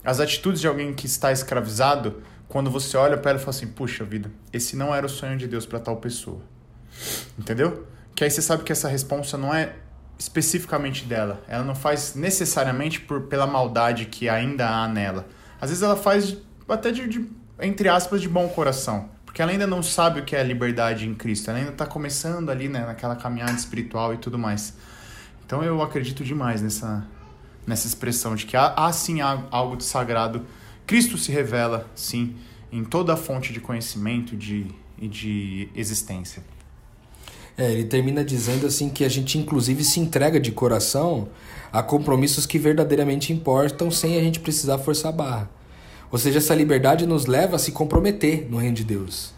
as 0.07 0.21
atitudes 0.21 0.61
de 0.61 0.69
alguém 0.69 0.95
que 0.95 1.07
está 1.07 1.33
escravizado 1.33 2.23
quando 2.49 2.71
você 2.71 2.97
olha 2.97 3.19
para 3.19 3.33
ela 3.33 3.41
e 3.41 3.43
fala 3.43 3.57
assim: 3.57 3.67
puxa 3.67 4.05
vida, 4.05 4.31
esse 4.53 4.77
não 4.77 4.95
era 4.95 5.05
o 5.05 5.09
sonho 5.09 5.37
de 5.37 5.49
Deus 5.49 5.67
para 5.67 5.81
tal 5.81 5.97
pessoa. 5.97 6.41
Entendeu? 7.37 7.85
Que 8.15 8.23
aí 8.23 8.31
você 8.31 8.41
sabe 8.41 8.63
que 8.63 8.71
essa 8.71 8.89
resposta 8.89 9.37
não 9.37 9.53
é 9.53 9.75
especificamente 10.17 11.05
dela. 11.05 11.43
Ela 11.49 11.65
não 11.65 11.75
faz 11.75 12.15
necessariamente 12.15 13.01
por 13.01 13.23
pela 13.23 13.49
maldade 13.49 14.07
que 14.07 14.29
ainda 14.29 14.69
há 14.69 14.87
nela. 14.87 15.27
Às 15.61 15.71
vezes 15.71 15.83
ela 15.83 15.97
faz 15.97 16.37
até 16.69 16.93
de, 16.93 17.09
de 17.09 17.29
entre 17.61 17.89
aspas, 17.89 18.23
de 18.23 18.29
bom 18.29 18.49
coração. 18.49 19.11
Porque 19.25 19.43
ela 19.43 19.51
ainda 19.51 19.67
não 19.67 19.83
sabe 19.83 20.21
o 20.21 20.25
que 20.25 20.37
é 20.37 20.43
liberdade 20.43 21.07
em 21.07 21.15
Cristo. 21.15 21.51
Ela 21.51 21.59
ainda 21.59 21.73
está 21.73 21.85
começando 21.85 22.49
ali, 22.49 22.69
né, 22.69 22.87
naquela 22.87 23.17
caminhada 23.17 23.53
espiritual 23.53 24.15
e 24.15 24.19
tudo 24.19 24.39
mais. 24.39 24.75
Então 25.45 25.63
eu 25.63 25.83
acredito 25.83 26.25
demais 26.25 26.63
nessa, 26.63 27.05
nessa 27.67 27.87
expressão 27.87 28.35
de 28.35 28.47
que 28.47 28.57
há, 28.57 28.73
há 28.77 28.93
sim 28.93 29.21
algo 29.21 29.77
de 29.77 29.85
sagrado. 29.85 30.43
Cristo 30.87 31.19
se 31.19 31.33
revela, 31.33 31.91
sim, 31.95 32.37
em 32.71 32.85
toda 32.85 33.15
a 33.15 33.17
fonte 33.17 33.53
de 33.53 33.61
conhecimento 33.61 34.37
de, 34.37 34.67
e 35.01 35.09
de 35.09 35.69
existência. 35.75 36.43
É, 37.59 37.73
ele 37.73 37.85
termina 37.85 38.23
dizendo 38.23 38.67
assim 38.67 38.91
que 38.91 39.05
a 39.05 39.09
gente 39.09 39.39
inclusive 39.39 39.83
se 39.83 39.99
entrega 39.99 40.39
de 40.39 40.53
coração 40.53 41.29
a 41.73 41.83
compromissos 41.83 42.45
que 42.45 42.59
verdadeiramente 42.59 43.33
importam 43.33 43.91
sem 43.91 44.19
a 44.19 44.21
gente 44.21 44.41
precisar 44.41 44.79
forçar 44.79 45.13
a 45.13 45.17
barra. 45.17 45.51
Ou 46.11 46.19
seja, 46.19 46.39
essa 46.39 46.55
liberdade 46.55 47.07
nos 47.07 47.27
leva 47.27 47.57
a 47.57 47.59
se 47.59 47.73
comprometer 47.73 48.47
no 48.51 48.59
reino 48.59 48.77
de 48.77 48.85
Deus, 48.85 49.33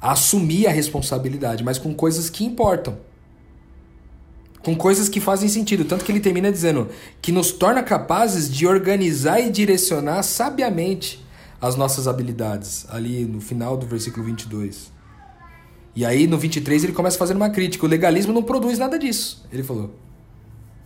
a 0.00 0.12
assumir 0.12 0.66
a 0.66 0.70
responsabilidade, 0.70 1.64
mas 1.64 1.78
com 1.78 1.94
coisas 1.94 2.30
que 2.30 2.44
importam. 2.44 2.98
Com 4.62 4.76
coisas 4.76 5.08
que 5.08 5.20
fazem 5.20 5.48
sentido. 5.48 5.84
Tanto 5.84 6.04
que 6.04 6.12
ele 6.12 6.20
termina 6.20 6.50
dizendo 6.52 6.88
que 7.20 7.32
nos 7.32 7.50
torna 7.52 7.82
capazes 7.82 8.50
de 8.50 8.66
organizar 8.66 9.40
e 9.40 9.50
direcionar 9.50 10.22
sabiamente 10.22 11.24
as 11.60 11.76
nossas 11.76 12.08
habilidades, 12.08 12.86
ali 12.88 13.24
no 13.24 13.40
final 13.40 13.76
do 13.76 13.86
versículo 13.86 14.24
22. 14.26 14.90
E 15.94 16.04
aí 16.04 16.26
no 16.26 16.38
23 16.38 16.84
ele 16.84 16.92
começa 16.92 17.18
fazendo 17.18 17.36
uma 17.36 17.50
crítica. 17.50 17.86
O 17.86 17.88
legalismo 17.88 18.32
não 18.32 18.42
produz 18.42 18.78
nada 18.78 18.98
disso, 18.98 19.46
ele 19.52 19.62
falou. 19.62 19.94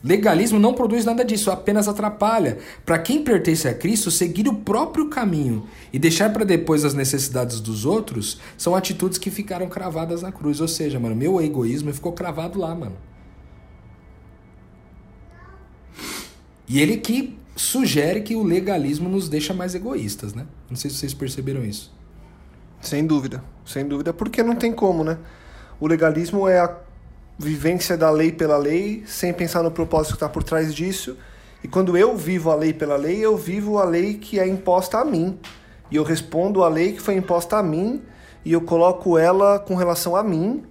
Legalismo 0.04 0.58
não 0.58 0.74
produz 0.74 1.04
nada 1.04 1.24
disso, 1.24 1.50
apenas 1.50 1.88
atrapalha. 1.88 2.58
Para 2.84 2.98
quem 2.98 3.24
pertence 3.24 3.66
a 3.66 3.74
Cristo, 3.74 4.10
seguir 4.10 4.46
o 4.46 4.54
próprio 4.54 5.08
caminho 5.08 5.66
e 5.92 5.98
deixar 5.98 6.32
para 6.32 6.44
depois 6.44 6.84
as 6.84 6.94
necessidades 6.94 7.58
dos 7.60 7.84
outros 7.84 8.38
são 8.56 8.76
atitudes 8.76 9.18
que 9.18 9.30
ficaram 9.30 9.68
cravadas 9.68 10.22
na 10.22 10.30
cruz. 10.30 10.60
Ou 10.60 10.68
seja, 10.68 11.00
mano, 11.00 11.16
meu 11.16 11.40
egoísmo 11.40 11.92
ficou 11.92 12.12
cravado 12.12 12.58
lá, 12.58 12.74
mano. 12.74 12.96
E 16.68 16.80
ele 16.80 16.96
que 16.96 17.38
sugere 17.54 18.20
que 18.20 18.34
o 18.34 18.42
legalismo 18.42 19.08
nos 19.08 19.28
deixa 19.28 19.54
mais 19.54 19.74
egoístas, 19.74 20.34
né? 20.34 20.46
Não 20.68 20.76
sei 20.76 20.90
se 20.90 20.98
vocês 20.98 21.14
perceberam 21.14 21.64
isso. 21.64 21.94
Sem 22.80 23.06
dúvida, 23.06 23.42
sem 23.64 23.86
dúvida, 23.86 24.12
porque 24.12 24.42
não 24.42 24.54
tem 24.54 24.72
como, 24.72 25.02
né? 25.02 25.18
O 25.80 25.86
legalismo 25.86 26.46
é 26.46 26.58
a 26.58 26.76
vivência 27.38 27.96
da 27.96 28.10
lei 28.10 28.32
pela 28.32 28.56
lei, 28.56 29.04
sem 29.06 29.32
pensar 29.32 29.62
no 29.62 29.70
propósito 29.70 30.12
que 30.12 30.16
está 30.16 30.28
por 30.28 30.42
trás 30.42 30.74
disso. 30.74 31.16
E 31.62 31.68
quando 31.68 31.96
eu 31.96 32.16
vivo 32.16 32.50
a 32.50 32.54
lei 32.54 32.72
pela 32.72 32.96
lei, 32.96 33.18
eu 33.18 33.36
vivo 33.36 33.78
a 33.78 33.84
lei 33.84 34.14
que 34.14 34.38
é 34.38 34.46
imposta 34.46 34.98
a 34.98 35.04
mim. 35.04 35.38
E 35.90 35.96
eu 35.96 36.04
respondo 36.04 36.62
à 36.64 36.68
lei 36.68 36.92
que 36.92 37.00
foi 37.00 37.14
imposta 37.14 37.56
a 37.56 37.62
mim 37.62 38.02
e 38.44 38.52
eu 38.52 38.60
coloco 38.60 39.18
ela 39.18 39.58
com 39.58 39.74
relação 39.74 40.14
a 40.16 40.22
mim. 40.22 40.62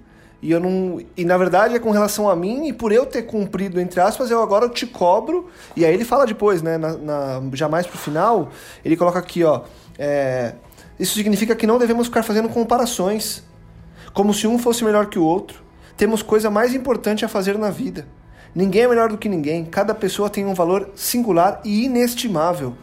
E 0.42 0.52
eu 0.52 0.60
não 0.60 1.00
e 1.16 1.26
na 1.26 1.38
verdade 1.38 1.76
é 1.76 1.80
com 1.80 1.92
relação 1.92 2.30
a 2.30 2.36
mim 2.36 2.68
e 2.68 2.74
por 2.74 2.92
eu 2.92 3.06
ter 3.06 3.24
cumprido 3.24 3.80
entre 3.80 4.00
aspas 4.00 4.30
eu 4.30 4.42
agora 4.42 4.70
te 4.70 4.86
cobro 4.86 5.50
e 5.76 5.86
aí 5.86 5.94
ele 5.94 6.06
fala 6.06 6.26
depois 6.26 6.62
né 6.62 6.78
na, 6.78 6.98
na 6.98 7.42
já 7.54 7.68
mais 7.68 7.88
pro 7.88 7.98
final 7.98 8.50
ele 8.84 8.96
coloca 8.96 9.18
aqui 9.18 9.44
ó 9.44 9.62
é, 9.98 10.54
isso 11.00 11.16
significa 11.16 11.56
que 11.56 11.66
não 11.66 11.80
devemos 11.80 12.08
ficar 12.08 12.22
fazendo 12.22 12.50
comparações 12.50 13.44
como 14.14 14.34
se 14.34 14.46
um 14.46 14.60
fosse 14.60 14.84
melhor 14.84 15.08
que 15.08 15.18
o 15.18 15.24
outro 15.24 15.66
temos 15.98 16.22
coisa 16.22 16.50
mais 16.50 16.74
importante 16.74 17.24
a 17.24 17.28
fazer 17.28 17.58
na 17.58 17.70
vida. 17.70 18.06
Ninguém 18.54 18.84
é 18.84 18.88
melhor 18.88 19.10
do 19.10 19.18
que 19.18 19.28
ninguém. 19.28 19.66
Cada 19.66 19.94
pessoa 19.94 20.30
tem 20.30 20.46
um 20.46 20.54
valor 20.54 20.92
singular 20.96 21.62
e 21.64 21.86
inestimável. 21.86 22.74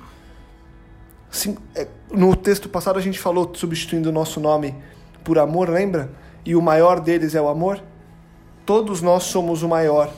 É, 1.75 1.89
no 2.11 2.37
texto 2.37 2.69
passado 2.69 2.99
a 2.99 3.03
gente 3.03 3.19
falou 3.19 3.51
substituindo 3.55 4.11
o 4.11 4.13
nosso 4.13 4.39
nome 4.39 4.75
por 5.25 5.39
amor, 5.39 5.69
lembra? 5.69 6.11
E 6.45 6.57
o 6.57 6.63
maior 6.63 7.01
deles 7.01 7.35
é 7.35 7.41
o 7.41 7.49
amor. 7.49 7.81
Todos 8.67 9.01
nós 9.01 9.25
somos 9.25 9.63
o 9.63 9.69
maior. 9.69 10.13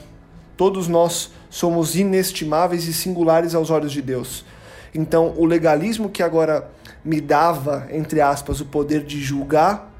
Todos 0.57 0.87
nós 0.87 1.31
somos 1.49 1.95
inestimáveis 1.95 2.87
e 2.87 2.93
singulares 2.93 3.53
aos 3.53 3.69
olhos 3.69 3.91
de 3.91 4.01
Deus. 4.01 4.45
Então, 4.93 5.33
o 5.37 5.45
legalismo 5.45 6.09
que 6.09 6.23
agora 6.23 6.69
me 7.03 7.19
dava, 7.19 7.87
entre 7.91 8.21
aspas, 8.21 8.61
o 8.61 8.65
poder 8.65 9.03
de 9.03 9.21
julgar, 9.21 9.91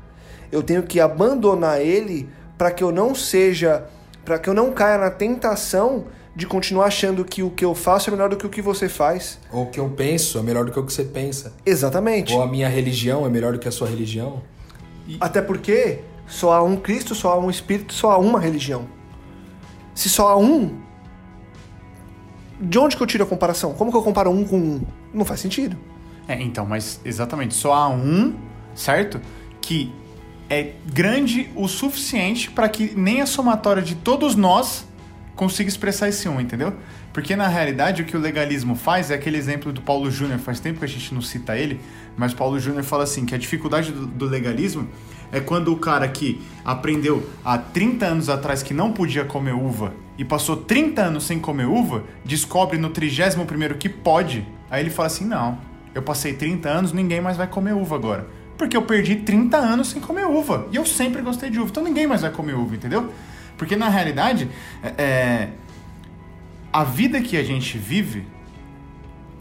eu 0.51 0.63
tenho 0.63 0.83
que 0.83 0.99
abandonar 0.99 1.81
ele 1.81 2.29
para 2.57 2.71
que 2.71 2.83
eu 2.83 2.91
não 2.91 3.13
seja, 3.13 3.85
para 4.23 4.39
que 4.39 4.49
eu 4.49 4.53
não 4.53 4.71
caia 4.71 4.97
na 4.97 5.11
tentação 5.11 6.05
de 6.35 6.45
continuar 6.45 6.85
achando 6.85 7.23
que 7.23 7.43
o 7.43 7.49
que 7.49 7.63
eu 7.63 7.73
faço 7.73 8.09
é 8.09 8.11
melhor 8.11 8.29
do 8.29 8.35
que 8.35 8.45
o 8.45 8.49
que 8.49 8.61
você 8.61 8.89
faz. 8.89 9.39
Ou 9.51 9.63
o 9.63 9.69
que 9.69 9.79
eu 9.79 9.89
penso 9.89 10.37
é 10.37 10.41
melhor 10.41 10.65
do 10.65 10.71
que 10.71 10.79
o 10.79 10.85
que 10.85 10.93
você 10.93 11.03
pensa. 11.03 11.53
Exatamente. 11.65 12.33
Ou 12.33 12.41
a 12.41 12.47
minha 12.47 12.67
religião 12.67 13.25
é 13.25 13.29
melhor 13.29 13.53
do 13.53 13.59
que 13.59 13.67
a 13.67 13.71
sua 13.71 13.87
religião. 13.87 14.41
Até 15.19 15.41
porque 15.41 15.99
só 16.27 16.53
há 16.53 16.63
um 16.63 16.75
Cristo, 16.77 17.13
só 17.13 17.33
há 17.33 17.39
um 17.39 17.49
Espírito, 17.49 17.93
só 17.93 18.11
há 18.11 18.17
uma 18.17 18.39
religião. 18.39 18.87
Se 19.93 20.09
só 20.09 20.29
há 20.29 20.37
um, 20.37 20.81
de 22.59 22.77
onde 22.79 22.95
que 22.95 23.03
eu 23.03 23.07
tiro 23.07 23.23
a 23.23 23.27
comparação? 23.27 23.73
Como 23.73 23.91
que 23.91 23.97
eu 23.97 24.01
comparo 24.01 24.31
um 24.31 24.45
com 24.45 24.57
um? 24.57 24.81
Não 25.13 25.25
faz 25.25 25.39
sentido. 25.39 25.77
É, 26.27 26.41
então, 26.41 26.65
mas 26.65 26.99
exatamente, 27.05 27.53
só 27.53 27.73
há 27.73 27.89
um, 27.89 28.35
certo? 28.73 29.21
Que 29.61 29.93
é 30.49 30.73
grande 30.85 31.49
o 31.55 31.67
suficiente 31.67 32.49
para 32.51 32.69
que 32.69 32.93
nem 32.95 33.21
a 33.21 33.25
somatória 33.25 33.81
de 33.81 33.95
todos 33.95 34.35
nós 34.35 34.85
consiga 35.35 35.69
expressar 35.69 36.09
esse 36.09 36.27
um, 36.29 36.39
entendeu? 36.39 36.73
Porque 37.11 37.35
na 37.35 37.47
realidade 37.47 38.01
o 38.01 38.05
que 38.05 38.15
o 38.15 38.19
legalismo 38.19 38.75
faz 38.75 39.11
é 39.11 39.15
aquele 39.15 39.37
exemplo 39.37 39.71
do 39.71 39.81
Paulo 39.81 40.09
Júnior, 40.09 40.39
faz 40.39 40.59
tempo 40.59 40.79
que 40.79 40.85
a 40.85 40.87
gente 40.87 41.13
não 41.13 41.21
cita 41.21 41.57
ele, 41.57 41.79
mas 42.15 42.33
Paulo 42.33 42.59
Júnior 42.59 42.83
fala 42.83 43.03
assim 43.03 43.25
que 43.25 43.35
a 43.35 43.37
dificuldade 43.37 43.91
do, 43.91 44.05
do, 44.05 44.25
legalismo 44.25 44.87
é 45.31 45.39
quando 45.39 45.71
o 45.71 45.77
cara 45.77 46.07
que 46.07 46.41
aprendeu 46.63 47.27
há 47.43 47.57
30 47.57 48.05
anos 48.05 48.29
atrás 48.29 48.63
que 48.63 48.73
não 48.73 48.91
podia 48.91 49.25
comer 49.25 49.53
uva 49.53 49.93
e 50.17 50.23
passou 50.23 50.57
30 50.57 51.01
anos 51.01 51.25
sem 51.25 51.39
comer 51.39 51.65
uva, 51.65 52.03
descobre 52.23 52.77
no 52.77 52.89
31 52.89 53.45
que 53.77 53.89
pode, 53.89 54.47
aí 54.69 54.81
ele 54.81 54.89
fala 54.89 55.07
assim: 55.07 55.25
"Não, 55.25 55.57
eu 55.93 56.01
passei 56.01 56.33
30 56.33 56.69
anos, 56.69 56.93
ninguém 56.93 57.21
mais 57.21 57.37
vai 57.37 57.47
comer 57.47 57.73
uva 57.73 57.95
agora". 57.95 58.27
Porque 58.57 58.77
eu 58.77 58.83
perdi 58.83 59.17
30 59.17 59.57
anos 59.57 59.89
sem 59.89 60.01
comer 60.01 60.25
uva. 60.25 60.67
E 60.71 60.75
eu 60.77 60.85
sempre 60.85 61.21
gostei 61.21 61.49
de 61.49 61.59
uva. 61.59 61.69
Então 61.69 61.83
ninguém 61.83 62.07
mais 62.07 62.21
vai 62.21 62.31
comer 62.31 62.53
uva, 62.53 62.75
entendeu? 62.75 63.11
Porque 63.57 63.75
na 63.75 63.89
realidade, 63.89 64.49
é, 64.81 64.87
é, 64.97 65.49
a 66.71 66.83
vida 66.83 67.21
que 67.21 67.37
a 67.37 67.43
gente 67.43 67.77
vive, 67.77 68.25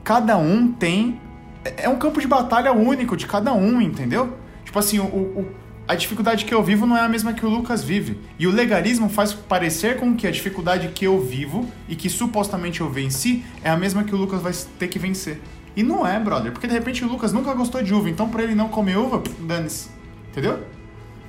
cada 0.03 0.37
um 0.37 0.72
tem. 0.72 1.20
É, 1.64 1.85
é 1.85 1.89
um 1.89 1.97
campo 1.97 2.20
de 2.20 2.26
batalha 2.26 2.72
único 2.72 3.16
de 3.16 3.26
cada 3.26 3.53
um, 3.53 3.80
entendeu? 3.80 4.37
Tipo 4.64 4.78
assim, 4.78 4.99
o, 4.99 5.05
o, 5.05 5.55
a 5.87 5.95
dificuldade 5.95 6.47
que 6.47 6.55
eu 6.55 6.62
vivo 6.62 6.87
não 6.87 6.97
é 6.97 7.01
a 7.01 7.09
mesma 7.09 7.35
que 7.35 7.45
o 7.45 7.49
Lucas 7.49 7.85
vive. 7.85 8.18
E 8.39 8.47
o 8.47 8.51
legalismo 8.51 9.09
faz 9.09 9.35
parecer 9.35 9.99
com 9.99 10.16
que 10.16 10.26
a 10.26 10.30
dificuldade 10.30 10.89
que 10.89 11.07
eu 11.07 11.20
vivo 11.20 11.68
e 11.87 11.95
que 11.95 12.09
supostamente 12.09 12.80
eu 12.80 12.91
venci 12.91 13.45
é 13.62 13.68
a 13.68 13.76
mesma 13.76 14.03
que 14.03 14.14
o 14.14 14.18
Lucas 14.18 14.41
vai 14.41 14.53
ter 14.78 14.89
que 14.89 14.99
vencer. 14.99 15.41
E 15.76 15.82
não 15.82 16.07
é, 16.07 16.18
brother, 16.18 16.53
porque 16.53 16.66
de 16.66 16.72
repente 16.72 17.05
o 17.05 17.09
Lucas 17.09 17.32
nunca 17.32 17.53
gostou 17.53 17.82
de 17.82 17.93
uva, 17.93 18.09
então 18.09 18.28
pra 18.28 18.43
ele 18.43 18.55
não 18.55 18.68
comer 18.68 18.97
uva, 18.97 19.22
dane-se. 19.41 19.91
Entendeu? 20.30 20.64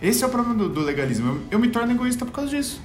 Esse 0.01 0.23
é 0.23 0.27
o 0.27 0.29
problema 0.29 0.55
do, 0.55 0.69
do 0.69 0.81
legalismo. 0.81 1.27
Eu, 1.27 1.41
eu, 1.51 1.59
me 1.59 1.67
torno 1.67 1.91
egoísta 1.91 2.25
por 2.25 2.31
causa 2.31 2.49
disso. 2.49 2.81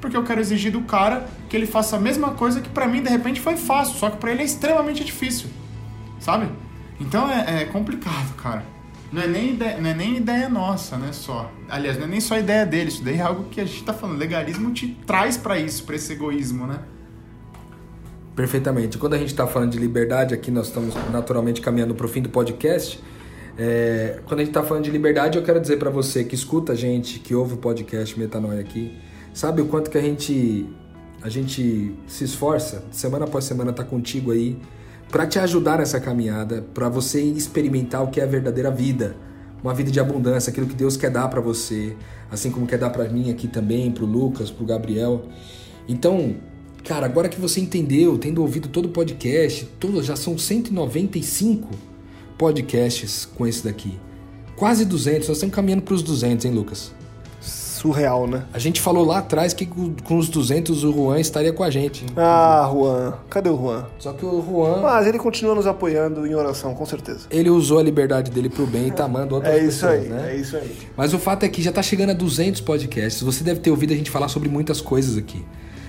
Porque 0.00 0.16
eu 0.16 0.24
quero 0.24 0.40
exigir 0.40 0.72
do 0.72 0.80
cara 0.80 1.28
que 1.48 1.56
ele 1.56 1.66
faça 1.66 1.96
a 1.96 2.00
mesma 2.00 2.30
coisa 2.30 2.60
que 2.60 2.68
para 2.68 2.88
mim 2.88 3.00
de 3.00 3.08
repente 3.08 3.40
foi 3.40 3.56
fácil, 3.56 3.96
só 3.96 4.10
que 4.10 4.16
para 4.16 4.32
ele 4.32 4.42
é 4.42 4.44
extremamente 4.44 5.04
difícil. 5.04 5.48
Sabe? 6.18 6.48
Então 6.98 7.30
é, 7.30 7.62
é 7.62 7.64
complicado, 7.66 8.34
cara. 8.34 8.64
Não 9.12 9.20
é, 9.20 9.26
nem 9.26 9.50
ideia, 9.50 9.78
não 9.78 9.90
é 9.90 9.94
nem 9.94 10.16
ideia 10.16 10.48
nossa, 10.48 10.96
né? 10.96 11.12
Só. 11.12 11.52
Aliás, 11.68 11.98
não 11.98 12.04
é 12.04 12.08
nem 12.08 12.20
só 12.20 12.38
ideia 12.38 12.64
dele, 12.64 12.88
isso 12.88 13.04
daí 13.04 13.18
é 13.18 13.20
algo 13.20 13.44
que 13.50 13.60
a 13.60 13.64
gente 13.64 13.84
tá 13.84 13.92
falando. 13.92 14.18
Legalismo 14.18 14.72
te 14.72 14.88
traz 15.06 15.36
para 15.36 15.58
isso, 15.58 15.84
para 15.84 15.96
esse 15.96 16.14
egoísmo, 16.14 16.66
né? 16.66 16.80
Perfeitamente. 18.34 18.96
Quando 18.96 19.12
a 19.12 19.18
gente 19.18 19.28
está 19.28 19.46
falando 19.46 19.72
de 19.72 19.78
liberdade, 19.78 20.32
aqui 20.32 20.50
nós 20.50 20.68
estamos 20.68 20.94
naturalmente 21.10 21.60
caminhando 21.60 21.94
para 21.94 22.06
o 22.06 22.08
fim 22.08 22.22
do 22.22 22.30
podcast. 22.30 22.98
É, 23.58 24.20
quando 24.24 24.40
a 24.40 24.44
gente 24.44 24.50
está 24.50 24.62
falando 24.62 24.84
de 24.84 24.90
liberdade, 24.90 25.36
eu 25.36 25.44
quero 25.44 25.60
dizer 25.60 25.78
para 25.78 25.90
você 25.90 26.24
que 26.24 26.34
escuta 26.34 26.72
a 26.72 26.74
gente, 26.74 27.18
que 27.18 27.34
ouve 27.34 27.54
o 27.54 27.56
podcast 27.58 28.18
Metanoia 28.18 28.60
aqui, 28.60 28.98
sabe 29.34 29.60
o 29.60 29.66
quanto 29.66 29.90
que 29.90 29.98
a 29.98 30.00
gente 30.00 30.66
a 31.20 31.28
gente 31.28 31.94
se 32.06 32.24
esforça, 32.24 32.84
semana 32.90 33.26
após 33.26 33.44
semana 33.44 33.72
tá 33.72 33.84
contigo 33.84 34.32
aí 34.32 34.58
para 35.12 35.26
te 35.26 35.38
ajudar 35.38 35.78
nessa 35.78 36.00
caminhada, 36.00 36.64
para 36.74 36.88
você 36.88 37.20
experimentar 37.20 38.02
o 38.02 38.08
que 38.08 38.18
é 38.18 38.24
a 38.24 38.26
verdadeira 38.26 38.70
vida, 38.70 39.14
uma 39.62 39.74
vida 39.74 39.90
de 39.90 40.00
abundância, 40.00 40.50
aquilo 40.50 40.66
que 40.66 40.74
Deus 40.74 40.96
quer 40.96 41.10
dar 41.10 41.28
para 41.28 41.40
você, 41.40 41.94
assim 42.30 42.50
como 42.50 42.66
quer 42.66 42.78
dar 42.78 42.90
para 42.90 43.08
mim 43.10 43.30
aqui 43.30 43.46
também, 43.46 43.92
para 43.92 44.02
o 44.02 44.06
Lucas, 44.06 44.50
para 44.50 44.64
o 44.64 44.66
Gabriel. 44.66 45.26
Então, 45.86 46.34
Cara, 46.84 47.06
agora 47.06 47.28
que 47.28 47.40
você 47.40 47.60
entendeu, 47.60 48.18
tendo 48.18 48.42
ouvido 48.42 48.66
todo 48.66 48.86
o 48.86 48.88
podcast, 48.88 49.66
todo, 49.78 50.02
já 50.02 50.16
são 50.16 50.36
195 50.36 51.70
podcasts 52.36 53.24
com 53.24 53.46
esse 53.46 53.62
daqui. 53.62 53.96
Quase 54.56 54.84
200, 54.84 55.28
nós 55.28 55.36
estamos 55.36 55.54
caminhando 55.54 55.82
para 55.82 55.94
os 55.94 56.02
200, 56.02 56.44
hein, 56.44 56.52
Lucas? 56.52 56.92
Surreal, 57.82 58.28
né? 58.28 58.44
A 58.52 58.60
gente 58.60 58.80
falou 58.80 59.04
lá 59.04 59.18
atrás 59.18 59.52
que 59.52 59.66
com 59.66 60.16
os 60.16 60.28
200 60.28 60.84
o 60.84 60.92
Juan 60.92 61.18
estaria 61.18 61.52
com 61.52 61.64
a 61.64 61.70
gente. 61.70 62.06
Ah, 62.16 62.70
Juan. 62.72 63.14
Cadê 63.28 63.50
o 63.50 63.56
Juan? 63.56 63.86
Só 63.98 64.12
que 64.12 64.24
o 64.24 64.40
Juan... 64.40 64.82
Mas 64.82 65.04
ele 65.08 65.18
continua 65.18 65.52
nos 65.52 65.66
apoiando 65.66 66.24
em 66.24 66.32
oração, 66.32 66.74
com 66.74 66.86
certeza. 66.86 67.26
Ele 67.28 67.50
usou 67.50 67.80
a 67.80 67.82
liberdade 67.82 68.30
dele 68.30 68.48
pro 68.48 68.68
bem 68.68 68.86
e 68.86 68.90
tá 68.92 69.02
amando 69.02 69.34
outras 69.34 69.52
é 69.52 69.58
isso 69.58 69.80
pessoas, 69.80 70.00
aí, 70.00 70.08
né? 70.08 70.32
É 70.32 70.36
isso 70.36 70.56
aí. 70.56 70.76
Mas 70.96 71.12
o 71.12 71.18
fato 71.18 71.42
é 71.42 71.48
que 71.48 71.60
já 71.60 71.72
tá 71.72 71.82
chegando 71.82 72.10
a 72.10 72.14
200 72.14 72.60
podcasts. 72.60 73.20
Você 73.20 73.42
deve 73.42 73.58
ter 73.58 73.72
ouvido 73.72 73.92
a 73.92 73.96
gente 73.96 74.12
falar 74.12 74.28
sobre 74.28 74.48
muitas 74.48 74.80
coisas 74.80 75.18
aqui. 75.18 75.44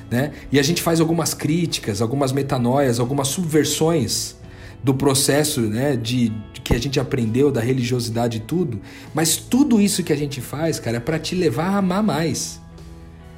Né? 0.09 0.31
E 0.51 0.57
a 0.57 0.63
gente 0.63 0.81
faz 0.81 0.99
algumas 0.99 1.35
críticas, 1.35 2.01
algumas 2.01 2.31
metanoias, 2.31 2.99
algumas 2.99 3.27
subversões 3.27 4.35
do 4.83 4.93
processo 4.93 5.61
né, 5.61 5.95
de, 5.95 6.29
de, 6.29 6.61
que 6.61 6.75
a 6.75 6.79
gente 6.79 6.99
aprendeu 6.99 7.49
da 7.49 7.61
religiosidade 7.61 8.37
e 8.37 8.41
tudo, 8.41 8.81
mas 9.13 9.37
tudo 9.37 9.79
isso 9.79 10.03
que 10.03 10.11
a 10.11 10.15
gente 10.15 10.41
faz, 10.41 10.79
cara, 10.79 10.97
é 10.97 10.99
para 10.99 11.17
te 11.17 11.33
levar 11.35 11.69
a 11.69 11.77
amar 11.77 12.03
mais. 12.03 12.61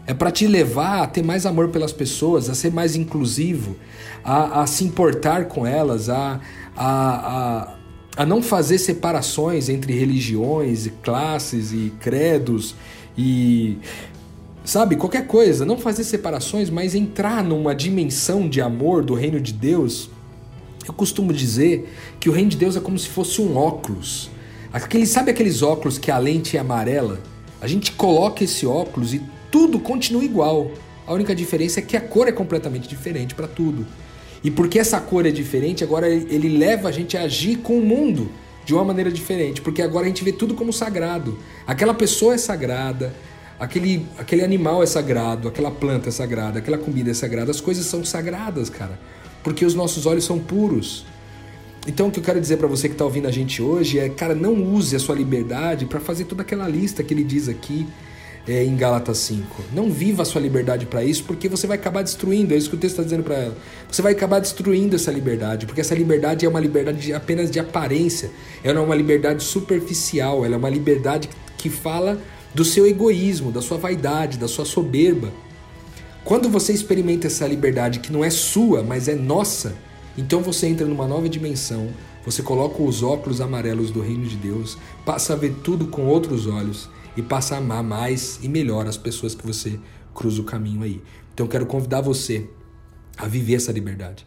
É 0.08 0.14
para 0.14 0.32
te 0.32 0.48
levar 0.48 1.04
a 1.04 1.08
ter 1.08 1.24
mais 1.24 1.46
amor 1.46 1.70
pelas 1.70 1.92
pessoas, 1.92 2.50
a 2.50 2.56
ser 2.56 2.72
mais 2.72 2.96
inclusivo, 2.96 3.76
a, 4.24 4.62
a 4.62 4.68
se 4.68 4.84
importar 4.84 5.46
com 5.46 5.66
elas, 5.66 6.10
a, 6.10 6.40
a, 6.76 7.68
a, 7.68 7.76
a 8.18 8.26
não 8.26 8.42
fazer 8.42 8.78
separações 8.78 9.68
entre 9.68 9.94
religiões 9.94 10.86
e 10.86 10.90
classes 10.92 11.72
e 11.72 11.92
credos 12.00 12.76
e 13.18 13.78
Sabe, 14.64 14.96
qualquer 14.96 15.28
coisa, 15.28 15.64
não 15.64 15.78
fazer 15.78 16.04
separações, 16.04 16.72
mas 16.72 16.96
entrar 16.96 17.44
numa 17.44 17.76
dimensão 17.76 18.50
de 18.50 18.60
amor 18.60 19.04
do 19.04 19.14
reino 19.14 19.40
de 19.40 19.54
Deus 19.54 20.10
Eu 20.88 20.94
costumo 20.94 21.34
dizer 21.34 21.92
que 22.20 22.30
o 22.30 22.32
reino 22.32 22.50
de 22.50 22.58
Deus 22.58 22.76
é 22.76 22.80
como 22.80 22.98
se 22.98 23.10
fosse 23.10 23.42
um 23.42 23.58
óculos. 23.58 24.30
Aquele, 24.72 25.06
sabe 25.06 25.32
aqueles 25.32 25.62
óculos 25.62 25.98
que 25.98 26.12
a 26.12 26.18
lente 26.18 26.58
é 26.58 26.60
amarela? 26.60 27.20
A 27.62 27.68
gente 27.68 27.92
coloca 27.94 28.44
esse 28.44 28.66
óculos 28.66 29.14
e 29.14 29.22
tudo 29.52 29.80
continua 29.80 30.24
igual. 30.24 30.72
A 31.08 31.14
única 31.14 31.34
diferença 31.34 31.80
é 31.80 31.84
que 31.84 31.96
a 31.96 32.02
cor 32.02 32.28
é 32.28 32.32
completamente 32.32 32.88
diferente 32.88 33.34
para 33.34 33.48
tudo. 33.48 33.86
E 34.44 34.52
porque 34.52 34.78
essa 34.78 35.00
cor 35.00 35.26
é 35.26 35.32
diferente, 35.32 35.84
agora 35.84 36.08
ele 36.08 36.58
leva 36.58 36.90
a 36.90 36.92
gente 36.92 37.18
a 37.18 37.22
agir 37.22 37.58
com 37.58 37.80
o 37.80 37.82
mundo 37.82 38.30
de 38.66 38.74
uma 38.74 38.84
maneira 38.84 39.12
diferente, 39.12 39.62
porque 39.62 39.82
agora 39.82 40.06
a 40.06 40.08
gente 40.08 40.24
vê 40.24 40.32
tudo 40.32 40.54
como 40.56 40.74
sagrado. 40.74 41.38
Aquela 41.66 41.94
pessoa 41.94 42.36
é 42.36 42.38
sagrada, 42.38 43.14
aquele, 43.60 44.06
aquele 44.18 44.44
animal 44.44 44.84
é 44.84 44.86
sagrado, 44.86 45.48
aquela 45.48 45.72
planta 45.72 46.10
é 46.10 46.12
sagrada, 46.12 46.60
aquela 46.60 46.78
comida 46.78 47.12
é 47.12 47.14
sagrada, 47.14 47.52
as 47.52 47.62
coisas 47.62 47.86
são 47.86 48.04
sagradas, 48.04 48.70
cara, 48.70 49.00
porque 49.46 49.64
os 49.64 49.76
nossos 49.76 50.08
olhos 50.08 50.26
são 50.26 50.40
puros. 50.40 51.06
Então 51.88 52.08
o 52.08 52.12
que 52.12 52.20
eu 52.20 52.24
quero 52.24 52.42
dizer 52.42 52.58
para 52.58 52.68
você 52.68 52.90
que 52.90 52.96
está 52.96 53.06
ouvindo 53.06 53.28
a 53.28 53.32
gente 53.32 53.62
hoje 53.62 54.00
é, 54.00 54.10
cara, 54.10 54.34
não 54.34 54.56
use 54.56 54.96
a 54.96 55.00
sua 55.00 55.14
liberdade 55.14 55.86
para 55.86 56.00
fazer 56.00 56.26
toda 56.26 56.42
aquela 56.42 56.68
lista 56.68 57.04
que 57.04 57.14
ele 57.14 57.24
diz 57.24 57.48
aqui 57.48 57.86
é, 58.48 58.64
em 58.64 58.76
Gálatas 58.76 59.20
5. 59.20 59.66
Não 59.72 59.92
viva 59.92 60.24
a 60.24 60.26
sua 60.26 60.42
liberdade 60.42 60.88
para 60.88 61.04
isso, 61.04 61.24
porque 61.26 61.48
você 61.48 61.68
vai 61.68 61.78
acabar 61.78 62.02
destruindo. 62.02 62.56
É 62.56 62.58
isso 62.58 62.72
que 62.72 62.76
o 62.76 62.80
texto 62.80 62.94
está 62.94 63.04
dizendo 63.04 63.22
para 63.22 63.36
ela. 63.36 63.58
Você 63.90 64.02
vai 64.02 64.14
acabar 64.14 64.40
destruindo 64.40 64.96
essa 64.96 65.12
liberdade, 65.12 65.68
porque 65.68 65.82
essa 65.82 65.94
liberdade 65.94 66.44
é 66.44 66.50
uma 66.50 66.60
liberdade 66.60 66.98
de, 67.00 67.14
apenas 67.14 67.52
de 67.52 67.60
aparência. 67.60 68.32
Ela 68.64 68.80
é 68.80 68.82
uma 68.82 68.96
liberdade 68.96 69.44
superficial. 69.44 70.44
Ela 70.44 70.56
é 70.56 70.58
uma 70.58 70.72
liberdade 70.72 71.30
que 71.56 71.70
fala 71.70 72.20
do 72.56 72.66
seu 72.66 72.88
egoísmo, 72.88 73.52
da 73.52 73.62
sua 73.62 73.78
vaidade, 73.78 74.40
da 74.40 74.48
sua 74.48 74.66
soberba. 74.66 75.32
Quando 76.26 76.50
você 76.50 76.74
experimenta 76.74 77.28
essa 77.28 77.46
liberdade 77.46 78.00
que 78.00 78.12
não 78.12 78.26
é 78.26 78.32
sua, 78.32 78.82
mas 78.82 79.08
é 79.08 79.14
nossa, 79.14 79.76
então 80.18 80.42
você 80.42 80.66
entra 80.66 80.88
numa 80.88 81.08
nova 81.08 81.30
dimensão. 81.30 81.88
Você 82.26 82.42
coloca 82.42 82.82
os 82.82 83.04
óculos 83.04 83.40
amarelos 83.40 83.92
do 83.92 84.02
reino 84.02 84.26
de 84.26 84.36
Deus, 84.36 84.76
passa 85.06 85.34
a 85.34 85.36
ver 85.36 85.54
tudo 85.64 85.86
com 85.86 86.08
outros 86.08 86.48
olhos 86.48 86.90
e 87.16 87.22
passa 87.22 87.54
a 87.54 87.58
amar 87.60 87.84
mais 87.84 88.40
e 88.42 88.50
melhor 88.50 88.88
as 88.88 88.98
pessoas 88.98 89.36
que 89.36 89.46
você 89.46 89.80
cruza 90.16 90.42
o 90.42 90.46
caminho 90.46 90.82
aí. 90.82 91.00
Então 91.32 91.46
quero 91.46 91.68
convidar 91.68 92.02
você 92.02 92.50
a 93.16 93.28
viver 93.28 93.54
essa 93.54 93.72
liberdade. 93.72 94.26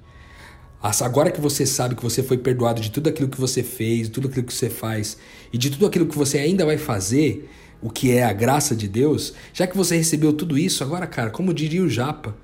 Agora 0.80 1.32
que 1.32 1.40
você 1.40 1.66
sabe 1.66 1.96
que 1.96 2.02
você 2.04 2.22
foi 2.22 2.38
perdoado 2.38 2.80
de 2.80 2.92
tudo 2.92 3.08
aquilo 3.08 3.28
que 3.28 3.40
você 3.40 3.64
fez, 3.64 4.08
tudo 4.08 4.28
aquilo 4.28 4.46
que 4.46 4.54
você 4.54 4.70
faz 4.70 5.18
e 5.52 5.58
de 5.58 5.68
tudo 5.68 5.84
aquilo 5.84 6.06
que 6.06 6.16
você 6.16 6.38
ainda 6.38 6.64
vai 6.64 6.78
fazer, 6.78 7.50
o 7.82 7.90
que 7.90 8.12
é 8.12 8.24
a 8.24 8.32
graça 8.32 8.74
de 8.74 8.88
Deus, 8.88 9.34
já 9.52 9.66
que 9.66 9.76
você 9.76 9.96
recebeu 9.96 10.32
tudo 10.32 10.58
isso, 10.58 10.82
agora, 10.82 11.06
cara, 11.06 11.30
como 11.30 11.54
diria 11.54 11.82
o 11.82 11.88
Japa, 11.88 12.36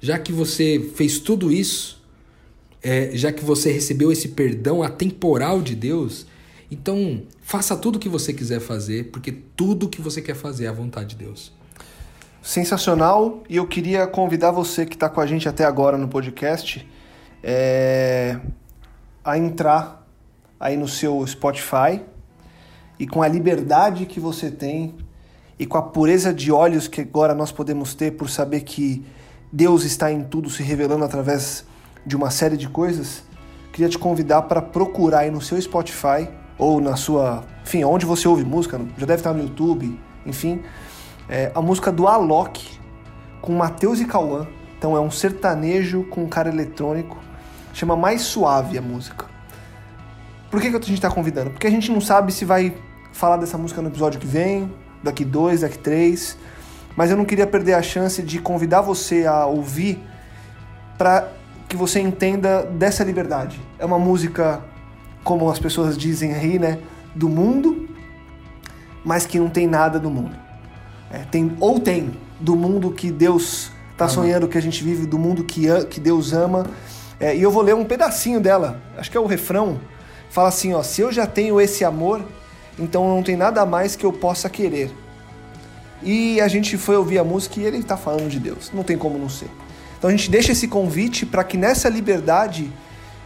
já 0.00 0.18
que 0.18 0.32
você 0.32 0.90
fez 0.94 1.18
tudo 1.18 1.52
isso, 1.52 2.02
é, 2.82 3.10
já 3.12 3.30
que 3.30 3.44
você 3.44 3.70
recebeu 3.70 4.10
esse 4.10 4.28
perdão 4.28 4.82
atemporal 4.82 5.62
de 5.62 5.74
Deus, 5.74 6.26
então, 6.70 7.22
faça 7.42 7.76
tudo 7.76 7.96
o 7.96 7.98
que 7.98 8.08
você 8.08 8.32
quiser 8.32 8.60
fazer, 8.60 9.10
porque 9.10 9.32
tudo 9.32 9.88
que 9.88 10.00
você 10.00 10.22
quer 10.22 10.36
fazer 10.36 10.66
é 10.66 10.68
a 10.68 10.72
vontade 10.72 11.10
de 11.10 11.24
Deus. 11.24 11.52
Sensacional, 12.40 13.42
e 13.48 13.56
eu 13.56 13.66
queria 13.66 14.06
convidar 14.06 14.52
você 14.52 14.86
que 14.86 14.94
está 14.94 15.08
com 15.08 15.20
a 15.20 15.26
gente 15.26 15.48
até 15.48 15.64
agora 15.64 15.98
no 15.98 16.08
podcast 16.08 16.86
é, 17.42 18.38
a 19.24 19.36
entrar 19.36 20.06
aí 20.58 20.76
no 20.76 20.86
seu 20.86 21.26
Spotify 21.26 22.00
e 23.00 23.06
com 23.06 23.22
a 23.22 23.28
liberdade 23.28 24.04
que 24.04 24.20
você 24.20 24.50
tem 24.50 24.94
e 25.58 25.64
com 25.64 25.78
a 25.78 25.82
pureza 25.82 26.34
de 26.34 26.52
olhos 26.52 26.86
que 26.86 27.00
agora 27.00 27.34
nós 27.34 27.50
podemos 27.50 27.94
ter 27.94 28.10
por 28.10 28.28
saber 28.28 28.60
que 28.60 29.02
Deus 29.50 29.84
está 29.84 30.12
em 30.12 30.22
tudo 30.22 30.50
se 30.50 30.62
revelando 30.62 31.02
através 31.02 31.64
de 32.04 32.14
uma 32.14 32.30
série 32.30 32.58
de 32.58 32.68
coisas, 32.68 33.24
queria 33.72 33.88
te 33.88 33.98
convidar 33.98 34.42
para 34.42 34.60
procurar 34.60 35.20
aí 35.20 35.30
no 35.30 35.40
seu 35.40 35.60
Spotify 35.60 36.28
ou 36.58 36.78
na 36.78 36.94
sua, 36.94 37.42
enfim, 37.62 37.82
onde 37.84 38.04
você 38.04 38.28
ouve 38.28 38.44
música, 38.44 38.78
já 38.98 39.06
deve 39.06 39.20
estar 39.20 39.32
no 39.32 39.42
YouTube, 39.42 39.98
enfim, 40.26 40.62
é 41.26 41.50
a 41.54 41.62
música 41.62 41.90
do 41.90 42.06
Alok 42.06 42.78
com 43.40 43.52
Matheus 43.54 43.98
e 44.00 44.04
Cauã. 44.04 44.46
Então 44.76 44.94
é 44.94 45.00
um 45.00 45.10
sertanejo 45.10 46.04
com 46.04 46.24
um 46.24 46.28
cara 46.28 46.50
eletrônico, 46.50 47.18
chama 47.72 47.96
Mais 47.96 48.22
Suave 48.22 48.76
a 48.76 48.82
música. 48.82 49.26
Por 50.50 50.60
que, 50.60 50.70
que 50.70 50.76
a 50.76 50.80
gente 50.80 50.94
está 50.94 51.10
convidando? 51.10 51.50
Porque 51.50 51.66
a 51.66 51.70
gente 51.70 51.90
não 51.90 52.00
sabe 52.00 52.32
se 52.32 52.44
vai 52.44 52.74
falar 53.12 53.36
dessa 53.36 53.58
música 53.58 53.80
no 53.82 53.88
episódio 53.88 54.20
que 54.20 54.26
vem, 54.26 54.72
daqui 55.02 55.24
dois, 55.24 55.60
daqui 55.60 55.78
três, 55.78 56.36
mas 56.96 57.10
eu 57.10 57.16
não 57.16 57.24
queria 57.24 57.46
perder 57.46 57.74
a 57.74 57.82
chance 57.82 58.22
de 58.22 58.38
convidar 58.38 58.80
você 58.80 59.26
a 59.26 59.46
ouvir 59.46 60.02
para 60.98 61.28
que 61.68 61.76
você 61.76 62.00
entenda 62.00 62.62
dessa 62.62 63.04
liberdade. 63.04 63.60
É 63.78 63.84
uma 63.84 63.98
música 63.98 64.60
como 65.22 65.48
as 65.50 65.58
pessoas 65.58 65.96
dizem 65.96 66.34
aí, 66.34 66.58
né, 66.58 66.78
do 67.14 67.28
mundo, 67.28 67.88
mas 69.04 69.26
que 69.26 69.38
não 69.38 69.48
tem 69.48 69.66
nada 69.66 69.98
do 69.98 70.10
mundo. 70.10 70.36
É, 71.10 71.18
tem, 71.30 71.56
ou 71.60 71.80
tem 71.80 72.12
do 72.38 72.56
mundo 72.56 72.90
que 72.90 73.10
Deus 73.10 73.70
está 73.92 74.08
sonhando 74.08 74.48
que 74.48 74.56
a 74.56 74.62
gente 74.62 74.82
vive, 74.82 75.06
do 75.06 75.18
mundo 75.18 75.44
que, 75.44 75.66
que 75.86 76.00
Deus 76.00 76.32
ama. 76.32 76.66
É, 77.18 77.36
e 77.36 77.42
eu 77.42 77.50
vou 77.50 77.62
ler 77.62 77.74
um 77.74 77.84
pedacinho 77.84 78.40
dela, 78.40 78.80
acho 78.96 79.10
que 79.10 79.16
é 79.16 79.20
o 79.20 79.26
refrão. 79.26 79.78
Fala 80.30 80.48
assim: 80.48 80.72
ó, 80.72 80.82
se 80.82 81.02
eu 81.02 81.12
já 81.12 81.26
tenho 81.26 81.60
esse 81.60 81.84
amor, 81.84 82.22
então 82.80 83.08
não 83.08 83.22
tem 83.22 83.36
nada 83.36 83.64
mais 83.66 83.94
que 83.94 84.04
eu 84.04 84.12
possa 84.12 84.48
querer. 84.48 84.90
E 86.02 86.40
a 86.40 86.48
gente 86.48 86.78
foi 86.78 86.96
ouvir 86.96 87.18
a 87.18 87.24
música 87.24 87.60
e 87.60 87.64
ele 87.64 87.78
está 87.78 87.96
falando 87.96 88.28
de 88.28 88.40
Deus, 88.40 88.70
não 88.72 88.82
tem 88.82 88.96
como 88.96 89.18
não 89.18 89.28
ser. 89.28 89.50
Então 89.98 90.08
a 90.08 90.12
gente 90.12 90.30
deixa 90.30 90.52
esse 90.52 90.66
convite 90.66 91.26
para 91.26 91.44
que 91.44 91.58
nessa 91.58 91.88
liberdade 91.88 92.72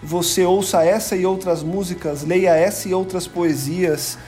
você 0.03 0.45
ouça 0.45 0.85
essa 0.85 1.17
e 1.17 1.25
outras 1.25 1.63
músicas, 1.63 2.25
leia 2.25 2.55
essa 2.57 2.89
e 2.89 2.95
outras 2.95 3.29
poesias, 3.29 4.19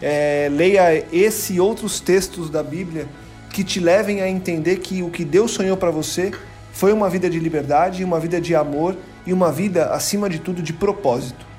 é, 0.00 0.48
leia 0.50 1.04
esse 1.12 1.54
e 1.54 1.60
outros 1.60 2.00
textos 2.00 2.48
da 2.48 2.62
Bíblia 2.62 3.06
que 3.50 3.62
te 3.62 3.78
levem 3.78 4.22
a 4.22 4.28
entender 4.28 4.76
que 4.76 5.02
o 5.02 5.10
que 5.10 5.24
Deus 5.24 5.50
sonhou 5.50 5.76
para 5.76 5.90
você 5.90 6.32
foi 6.72 6.92
uma 6.92 7.10
vida 7.10 7.28
de 7.28 7.38
liberdade, 7.38 8.02
uma 8.02 8.18
vida 8.18 8.40
de 8.40 8.54
amor 8.54 8.96
e 9.26 9.32
uma 9.32 9.52
vida, 9.52 9.90
acima 9.90 10.30
de 10.30 10.38
tudo, 10.38 10.62
de 10.62 10.72
propósito. 10.72 11.49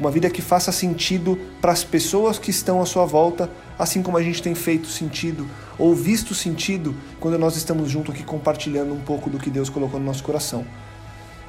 Uma 0.00 0.10
vida 0.10 0.30
que 0.30 0.40
faça 0.40 0.72
sentido 0.72 1.38
para 1.60 1.72
as 1.72 1.84
pessoas 1.84 2.38
que 2.38 2.50
estão 2.50 2.80
à 2.80 2.86
sua 2.86 3.04
volta, 3.04 3.50
assim 3.78 4.02
como 4.02 4.16
a 4.16 4.22
gente 4.22 4.42
tem 4.42 4.54
feito 4.54 4.88
sentido 4.88 5.46
ou 5.78 5.94
visto 5.94 6.34
sentido 6.34 6.96
quando 7.20 7.38
nós 7.38 7.54
estamos 7.54 7.90
junto 7.90 8.10
aqui 8.10 8.22
compartilhando 8.24 8.94
um 8.94 9.00
pouco 9.00 9.28
do 9.28 9.38
que 9.38 9.50
Deus 9.50 9.68
colocou 9.68 10.00
no 10.00 10.06
nosso 10.06 10.22
coração. 10.22 10.64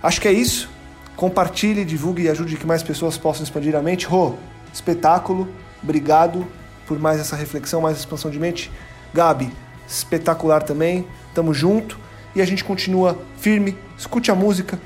Acho 0.03 0.19
que 0.19 0.27
é 0.27 0.33
isso. 0.33 0.69
Compartilhe, 1.15 1.85
divulgue 1.85 2.23
e 2.23 2.29
ajude 2.29 2.57
que 2.57 2.67
mais 2.67 2.83
pessoas 2.83 3.17
possam 3.17 3.43
expandir 3.43 3.73
a 3.73 3.81
mente. 3.81 4.05
Rô, 4.05 4.33
espetáculo. 4.73 5.47
Obrigado 5.81 6.45
por 6.85 6.99
mais 6.99 7.21
essa 7.21 7.37
reflexão, 7.37 7.79
mais 7.79 7.99
expansão 7.99 8.29
de 8.29 8.37
mente. 8.37 8.69
Gabi, 9.13 9.49
espetacular 9.87 10.61
também. 10.61 11.07
Tamo 11.33 11.53
junto 11.53 11.97
e 12.35 12.41
a 12.41 12.45
gente 12.45 12.65
continua 12.65 13.17
firme. 13.37 13.77
Escute 13.97 14.29
a 14.29 14.35
música, 14.35 14.77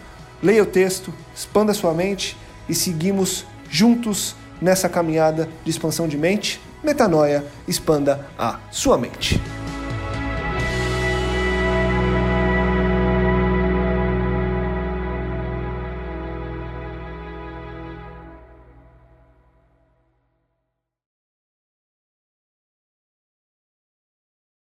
leia 0.43 0.61
o 0.61 0.67
texto, 0.67 1.11
expanda 1.35 1.73
sua 1.73 1.95
mente 1.95 2.37
e 2.69 2.75
seguimos 2.75 3.43
juntos 3.75 4.35
nessa 4.61 4.87
caminhada 4.87 5.49
de 5.65 5.69
expansão 5.69 6.07
de 6.07 6.17
mente. 6.17 6.61
Metanoia, 6.81 7.43
expanda 7.67 8.25
a 8.39 8.59
sua 8.71 8.97
mente. 8.97 9.41